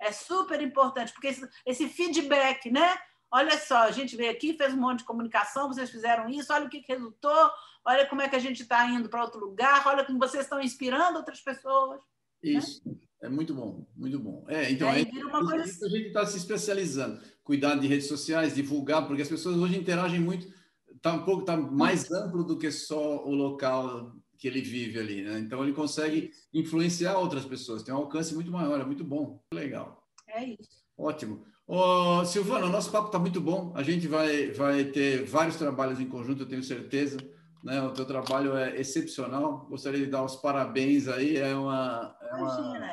É 0.00 0.12
super 0.12 0.60
importante, 0.62 1.12
porque 1.12 1.28
esse, 1.28 1.48
esse, 1.66 1.88
feedback, 1.88 2.70
né? 2.70 2.96
Olha 3.30 3.58
só, 3.58 3.82
a 3.82 3.90
gente 3.90 4.16
veio 4.16 4.30
aqui, 4.30 4.56
fez 4.56 4.72
um 4.72 4.78
monte 4.78 5.00
de 5.00 5.04
comunicação, 5.04 5.68
vocês 5.68 5.90
fizeram 5.90 6.28
isso, 6.28 6.52
olha 6.52 6.66
o 6.66 6.70
que, 6.70 6.80
que 6.80 6.92
resultou, 6.92 7.50
olha 7.84 8.06
como 8.06 8.22
é 8.22 8.28
que 8.28 8.36
a 8.36 8.40
gente 8.40 8.62
está 8.62 8.86
indo 8.86 9.08
para 9.08 9.22
outro 9.22 9.40
lugar, 9.40 9.86
olha 9.86 10.04
como 10.04 10.18
vocês 10.18 10.44
estão 10.44 10.60
inspirando 10.60 11.18
outras 11.18 11.40
pessoas. 11.40 12.00
Né? 12.42 12.52
Isso. 12.52 12.80
Né? 12.86 12.94
É 13.20 13.28
muito 13.28 13.52
bom, 13.52 13.86
muito 13.96 14.18
bom. 14.18 14.44
É, 14.48 14.70
então, 14.70 14.88
é, 14.88 15.00
é, 15.00 15.04
coisa... 15.04 15.86
a 15.86 15.88
gente 15.88 16.06
está 16.06 16.24
se 16.24 16.38
especializando, 16.38 17.20
cuidar 17.42 17.74
de 17.74 17.86
redes 17.86 18.06
sociais, 18.06 18.54
divulgar, 18.54 19.06
porque 19.06 19.22
as 19.22 19.28
pessoas 19.28 19.56
hoje 19.56 19.76
interagem 19.76 20.20
muito, 20.20 20.46
está 20.94 21.12
um 21.12 21.24
pouco, 21.24 21.44
tá 21.44 21.56
mais 21.56 22.10
amplo 22.10 22.44
do 22.44 22.56
que 22.58 22.70
só 22.70 23.24
o 23.26 23.34
local 23.34 24.14
que 24.38 24.46
ele 24.46 24.60
vive 24.60 25.00
ali, 25.00 25.22
né? 25.22 25.38
Então 25.40 25.62
ele 25.64 25.72
consegue 25.72 26.30
influenciar 26.54 27.18
outras 27.18 27.44
pessoas, 27.44 27.82
tem 27.82 27.92
um 27.92 27.98
alcance 27.98 28.32
muito 28.34 28.52
maior, 28.52 28.80
é 28.80 28.84
muito 28.84 29.02
bom, 29.02 29.42
legal. 29.52 30.08
É 30.28 30.44
isso. 30.44 30.84
Ótimo. 30.96 31.44
Ô, 31.68 32.24
Silvana, 32.24 32.64
o 32.64 32.70
nosso 32.70 32.90
papo 32.90 33.08
está 33.08 33.18
muito 33.18 33.42
bom. 33.42 33.72
A 33.76 33.82
gente 33.82 34.08
vai, 34.08 34.50
vai 34.52 34.84
ter 34.84 35.22
vários 35.24 35.56
trabalhos 35.56 36.00
em 36.00 36.08
conjunto, 36.08 36.42
eu 36.42 36.48
tenho 36.48 36.62
certeza. 36.62 37.18
Né? 37.62 37.82
O 37.82 37.92
teu 37.92 38.06
trabalho 38.06 38.56
é 38.56 38.80
excepcional. 38.80 39.66
Gostaria 39.68 40.00
de 40.00 40.10
dar 40.10 40.24
os 40.24 40.34
parabéns 40.36 41.08
aí. 41.08 41.36
É 41.36 41.54
uma, 41.54 42.16
é 42.22 42.34
uma 42.36 42.90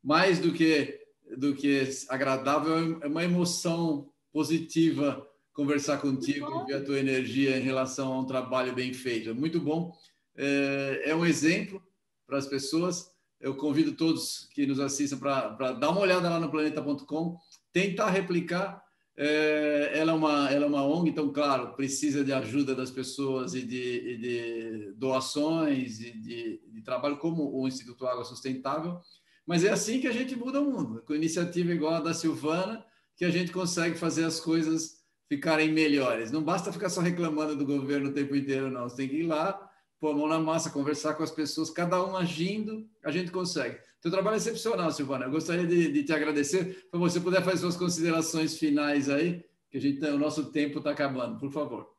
mais 0.00 0.38
do 0.38 0.52
que 0.52 1.00
do 1.36 1.54
que 1.54 1.82
agradável, 2.08 3.00
é 3.02 3.08
uma 3.08 3.24
emoção 3.24 4.08
positiva 4.32 5.26
conversar 5.52 5.98
contigo 5.98 6.62
e 6.62 6.66
ver 6.66 6.74
a 6.74 6.84
tua 6.84 6.98
energia 6.98 7.56
em 7.56 7.62
relação 7.62 8.12
a 8.12 8.20
um 8.20 8.26
trabalho 8.26 8.74
bem 8.74 8.92
feito. 8.92 9.30
É 9.30 9.32
muito 9.32 9.60
bom. 9.60 9.92
É, 10.36 11.02
é 11.06 11.16
um 11.16 11.24
exemplo 11.24 11.82
para 12.26 12.38
as 12.38 12.46
pessoas. 12.46 13.10
Eu 13.40 13.56
convido 13.56 13.92
todos 13.92 14.48
que 14.52 14.66
nos 14.66 14.78
assistam 14.78 15.18
para 15.18 15.72
dar 15.72 15.90
uma 15.90 16.00
olhada 16.00 16.28
lá 16.28 16.38
no 16.38 16.50
planeta.com, 16.50 17.38
tentar 17.74 18.08
replicar 18.08 18.84
é, 19.16 19.90
ela, 19.94 20.12
é 20.12 20.14
uma, 20.14 20.50
ela 20.50 20.64
é 20.64 20.68
uma 20.68 20.84
ONG, 20.84 21.10
então, 21.10 21.32
claro, 21.32 21.74
precisa 21.74 22.24
de 22.24 22.32
ajuda 22.32 22.74
das 22.74 22.90
pessoas 22.90 23.54
e 23.54 23.62
de, 23.62 23.76
e 23.76 24.16
de 24.16 24.92
doações 24.96 26.00
e 26.00 26.10
de, 26.12 26.60
de, 26.72 26.82
trabalho, 26.82 27.18
como 27.18 27.52
o 27.52 27.68
Instituto 27.68 28.06
Água 28.06 28.24
Sustentável, 28.24 28.98
mas 29.46 29.64
é 29.64 29.70
assim 29.70 30.00
que 30.00 30.08
a 30.08 30.12
gente 30.12 30.36
muda 30.36 30.60
o 30.60 30.64
mundo, 30.64 31.02
com 31.06 31.14
iniciativa 31.14 31.72
igual 31.72 31.94
a 31.94 32.00
da 32.00 32.14
Silvana, 32.14 32.84
que 33.16 33.24
a 33.24 33.30
gente 33.30 33.52
consegue 33.52 33.96
fazer 33.96 34.24
as 34.24 34.40
coisas 34.40 35.02
ficarem 35.28 35.72
melhores. 35.72 36.32
Não 36.32 36.42
basta 36.42 36.72
ficar 36.72 36.88
só 36.88 37.00
reclamando 37.00 37.56
do 37.56 37.64
governo 37.64 38.10
o 38.10 38.12
tempo 38.12 38.34
inteiro, 38.34 38.70
não. 38.70 38.88
Você 38.88 38.96
tem 38.96 39.08
que 39.08 39.20
ir 39.20 39.26
lá, 39.26 39.60
pôr 40.00 40.10
a 40.10 40.14
mão 40.14 40.26
na 40.26 40.40
massa, 40.40 40.70
conversar 40.70 41.14
com 41.14 41.22
as 41.22 41.30
pessoas, 41.30 41.70
cada 41.70 42.04
um 42.04 42.16
agindo, 42.16 42.88
a 43.04 43.10
gente 43.10 43.30
consegue. 43.30 43.78
Seu 44.04 44.10
trabalho 44.10 44.34
é 44.34 44.36
excepcional, 44.36 44.90
Silvana. 44.90 45.24
Eu 45.24 45.30
gostaria 45.30 45.66
de, 45.66 45.90
de 45.90 46.04
te 46.04 46.12
agradecer. 46.12 46.74
Se 46.74 46.98
você 46.98 47.18
puder 47.18 47.42
fazer 47.42 47.56
suas 47.56 47.74
considerações 47.74 48.58
finais 48.58 49.08
aí, 49.08 49.42
que 49.70 49.78
a 49.78 49.80
gente, 49.80 50.04
o 50.04 50.18
nosso 50.18 50.52
tempo 50.52 50.76
está 50.76 50.90
acabando, 50.90 51.38
por 51.38 51.50
favor. 51.50 51.90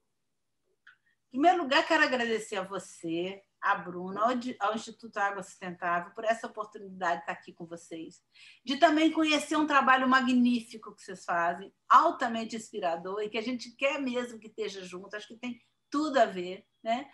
Em 1.30 1.32
primeiro 1.32 1.64
lugar, 1.64 1.84
quero 1.88 2.04
agradecer 2.04 2.58
a 2.58 2.64
você, 2.64 3.42
a 3.60 3.74
Bruna, 3.74 4.22
ao 4.60 4.76
Instituto 4.76 5.18
Água 5.18 5.42
Sustentável, 5.42 6.14
por 6.14 6.26
essa 6.26 6.46
oportunidade 6.46 7.16
de 7.16 7.20
estar 7.22 7.32
aqui 7.32 7.52
com 7.52 7.66
vocês. 7.66 8.22
De 8.64 8.78
também 8.78 9.12
conhecer 9.12 9.56
um 9.56 9.66
trabalho 9.66 10.08
magnífico 10.08 10.94
que 10.94 11.02
vocês 11.02 11.26
fazem, 11.26 11.74
altamente 11.90 12.56
inspirador, 12.56 13.24
e 13.24 13.30
que 13.30 13.38
a 13.40 13.42
gente 13.42 13.76
quer 13.76 14.00
mesmo 14.00 14.38
que 14.38 14.46
esteja 14.46 14.86
junto, 14.86 15.16
acho 15.16 15.30
que 15.30 15.38
tem 15.38 15.60
tudo 15.90 16.20
a 16.20 16.28
ver. 16.28 16.68
Né? 16.84 17.10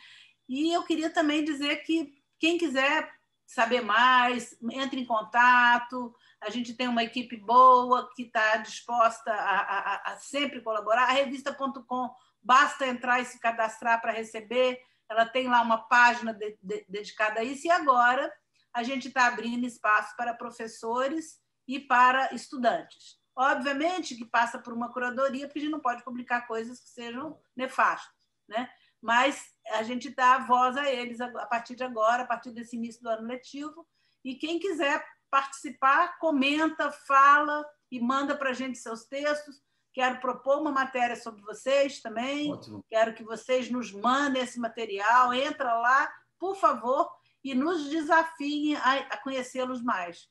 E 0.50 0.76
eu 0.76 0.84
queria 0.84 1.10
também 1.10 1.46
dizer 1.46 1.78
que 1.86 2.14
quem 2.38 2.58
quiser 2.58 3.21
saber 3.54 3.82
mais, 3.82 4.56
entre 4.72 5.02
em 5.02 5.06
contato. 5.06 6.16
A 6.40 6.50
gente 6.50 6.74
tem 6.74 6.88
uma 6.88 7.04
equipe 7.04 7.36
boa 7.36 8.10
que 8.16 8.24
está 8.24 8.58
disposta 8.58 9.30
a, 9.32 9.60
a, 9.60 10.14
a, 10.14 10.18
sempre 10.18 10.62
colaborar. 10.62 11.04
A 11.04 11.12
revista.com 11.12 12.10
basta 12.42 12.88
entrar 12.88 13.20
e 13.20 13.26
se 13.26 13.40
cadastrar 13.40 14.02
para 14.02 14.14
receber. 14.14 14.80
Ela 15.10 15.26
tem 15.26 15.50
lá 15.50 15.62
uma 15.62 15.80
página 15.90 16.34
de, 16.34 16.58
de, 16.64 16.86
dedicada 16.88 17.42
a 17.42 17.44
isso. 17.44 17.68
E 17.68 17.72
agora 17.72 18.32
a 18.74 18.84
gente 18.84 19.10
está 19.10 19.28
abrindo 19.28 19.66
espaço 19.66 20.16
para 20.16 20.34
professores 20.34 21.42
e 21.68 21.78
para 21.78 22.34
estudantes. 22.34 23.20
Obviamente 23.36 24.16
que 24.16 24.26
passa 24.26 24.60
por 24.60 24.74
uma 24.74 24.92
curadoria, 24.94 25.46
porque 25.46 25.60
a 25.60 25.62
gente 25.64 25.72
não 25.72 25.82
pode 25.82 26.04
publicar 26.06 26.48
coisas 26.48 26.80
que 26.80 26.90
sejam 26.90 27.38
nefastas, 27.54 28.16
né? 28.48 28.70
Mas 29.02 29.52
a 29.72 29.84
gente 29.84 30.10
dá 30.10 30.40
voz 30.40 30.78
a 30.78 30.90
eles 30.90 31.20
a 31.20 31.46
partir 31.46 31.76
de 31.76 31.84
agora, 31.84 32.24
a 32.24 32.28
partir 32.28 32.52
desse 32.52 32.76
início 32.76 33.02
do 33.02 33.10
ano 33.10 33.28
letivo, 33.28 33.88
e 34.24 34.36
quem 34.36 34.60
quiser 34.60 35.04
participar, 35.30 36.20
comenta, 36.20 36.92
fala 36.92 37.66
e 37.90 38.00
manda 38.00 38.36
para 38.36 38.50
a 38.52 38.54
gente 38.54 38.78
seus 38.78 39.06
textos. 39.06 39.62
Quero 39.94 40.20
propor 40.20 40.62
uma 40.62 40.72
matéria 40.72 41.16
sobre 41.16 41.42
vocês 41.42 42.02
também. 42.02 42.52
Ótimo. 42.54 42.86
Quero 42.90 43.14
que 43.14 43.24
vocês 43.24 43.70
nos 43.70 43.92
mandem 43.92 44.42
esse 44.42 44.60
material. 44.60 45.34
Entra 45.34 45.74
lá, 45.74 46.12
por 46.40 46.56
favor, 46.56 47.10
e 47.44 47.56
nos 47.56 47.90
desafiem 47.90 48.76
a, 48.76 48.94
a 48.94 49.18
conhecê-los 49.18 49.82
mais. 49.82 50.30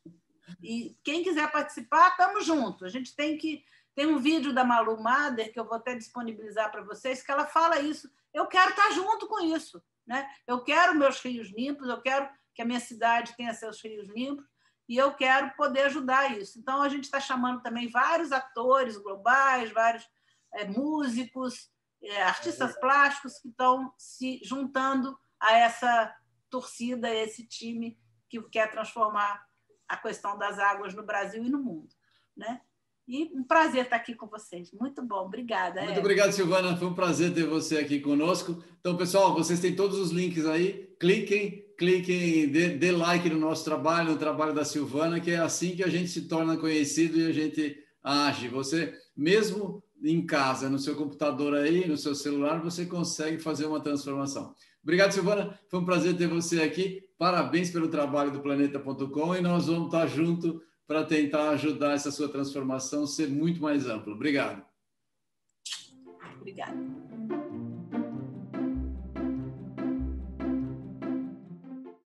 E 0.62 0.96
quem 1.04 1.22
quiser 1.22 1.50
participar, 1.50 2.10
estamos 2.10 2.44
juntos. 2.44 2.82
A 2.82 2.88
gente 2.88 3.14
tem 3.14 3.36
que. 3.36 3.62
Tem 4.00 4.06
um 4.06 4.16
vídeo 4.16 4.54
da 4.54 4.64
Malu 4.64 4.98
Mader, 4.98 5.52
que 5.52 5.60
eu 5.60 5.64
vou 5.66 5.74
até 5.74 5.94
disponibilizar 5.94 6.72
para 6.72 6.80
vocês, 6.80 7.22
que 7.22 7.30
ela 7.30 7.44
fala 7.44 7.80
isso. 7.80 8.10
Eu 8.32 8.46
quero 8.46 8.70
estar 8.70 8.90
junto 8.92 9.28
com 9.28 9.38
isso. 9.40 9.84
Né? 10.06 10.26
Eu 10.46 10.64
quero 10.64 10.94
meus 10.94 11.20
rios 11.20 11.50
limpos, 11.50 11.86
eu 11.86 12.00
quero 12.00 12.26
que 12.54 12.62
a 12.62 12.64
minha 12.64 12.80
cidade 12.80 13.36
tenha 13.36 13.52
seus 13.52 13.78
rios 13.82 14.08
limpos, 14.08 14.46
e 14.88 14.96
eu 14.96 15.12
quero 15.12 15.54
poder 15.54 15.82
ajudar 15.82 16.34
isso. 16.34 16.58
Então, 16.58 16.80
a 16.80 16.88
gente 16.88 17.04
está 17.04 17.20
chamando 17.20 17.60
também 17.60 17.90
vários 17.90 18.32
atores 18.32 18.96
globais, 18.96 19.70
vários 19.70 20.08
é, 20.54 20.64
músicos, 20.64 21.70
é, 22.02 22.22
artistas 22.22 22.80
plásticos 22.80 23.38
que 23.38 23.48
estão 23.48 23.92
se 23.98 24.40
juntando 24.42 25.14
a 25.38 25.58
essa 25.58 26.16
torcida, 26.48 27.08
a 27.08 27.14
esse 27.14 27.46
time 27.46 28.00
que 28.30 28.40
quer 28.44 28.70
transformar 28.70 29.46
a 29.86 29.98
questão 29.98 30.38
das 30.38 30.58
águas 30.58 30.94
no 30.94 31.02
Brasil 31.02 31.44
e 31.44 31.50
no 31.50 31.62
mundo. 31.62 31.94
Né? 32.34 32.62
E 33.08 33.24
um 33.34 33.42
prazer 33.42 33.84
estar 33.84 33.96
aqui 33.96 34.14
com 34.14 34.26
vocês. 34.26 34.70
Muito 34.72 35.02
bom, 35.02 35.26
obrigada. 35.26 35.82
Muito 35.82 35.96
é. 35.96 36.00
obrigado, 36.00 36.32
Silvana. 36.32 36.76
Foi 36.76 36.88
um 36.88 36.94
prazer 36.94 37.34
ter 37.34 37.44
você 37.44 37.78
aqui 37.78 38.00
conosco. 38.00 38.62
Então, 38.80 38.96
pessoal, 38.96 39.34
vocês 39.34 39.58
têm 39.58 39.74
todos 39.74 39.98
os 39.98 40.10
links 40.10 40.46
aí. 40.46 40.88
Cliquem, 40.98 41.64
cliquem, 41.76 42.48
dê, 42.48 42.68
dê 42.70 42.92
like 42.92 43.28
no 43.28 43.38
nosso 43.38 43.64
trabalho, 43.64 44.12
no 44.12 44.18
trabalho 44.18 44.54
da 44.54 44.64
Silvana, 44.64 45.18
que 45.18 45.32
é 45.32 45.38
assim 45.38 45.74
que 45.74 45.82
a 45.82 45.88
gente 45.88 46.08
se 46.08 46.28
torna 46.28 46.56
conhecido 46.56 47.18
e 47.18 47.26
a 47.26 47.32
gente 47.32 47.76
age. 48.02 48.48
Você, 48.48 48.94
mesmo 49.16 49.82
em 50.02 50.24
casa, 50.24 50.70
no 50.70 50.78
seu 50.78 50.94
computador 50.94 51.54
aí, 51.54 51.86
no 51.88 51.96
seu 51.96 52.14
celular, 52.14 52.62
você 52.62 52.86
consegue 52.86 53.38
fazer 53.38 53.66
uma 53.66 53.80
transformação. 53.80 54.54
Obrigado, 54.82 55.12
Silvana. 55.12 55.58
Foi 55.68 55.80
um 55.80 55.84
prazer 55.84 56.16
ter 56.16 56.26
você 56.26 56.62
aqui. 56.62 57.02
Parabéns 57.18 57.70
pelo 57.70 57.88
trabalho 57.88 58.30
do 58.30 58.40
Planeta.com 58.40 59.36
e 59.36 59.40
nós 59.40 59.66
vamos 59.66 59.86
estar 59.86 60.06
junto 60.06 60.62
para 60.90 61.04
tentar 61.04 61.50
ajudar 61.50 61.92
essa 61.92 62.10
sua 62.10 62.28
transformação 62.28 63.04
a 63.04 63.06
ser 63.06 63.28
muito 63.28 63.62
mais 63.62 63.86
ampla. 63.86 64.12
Obrigado. 64.12 64.60
Obrigada. 66.40 67.09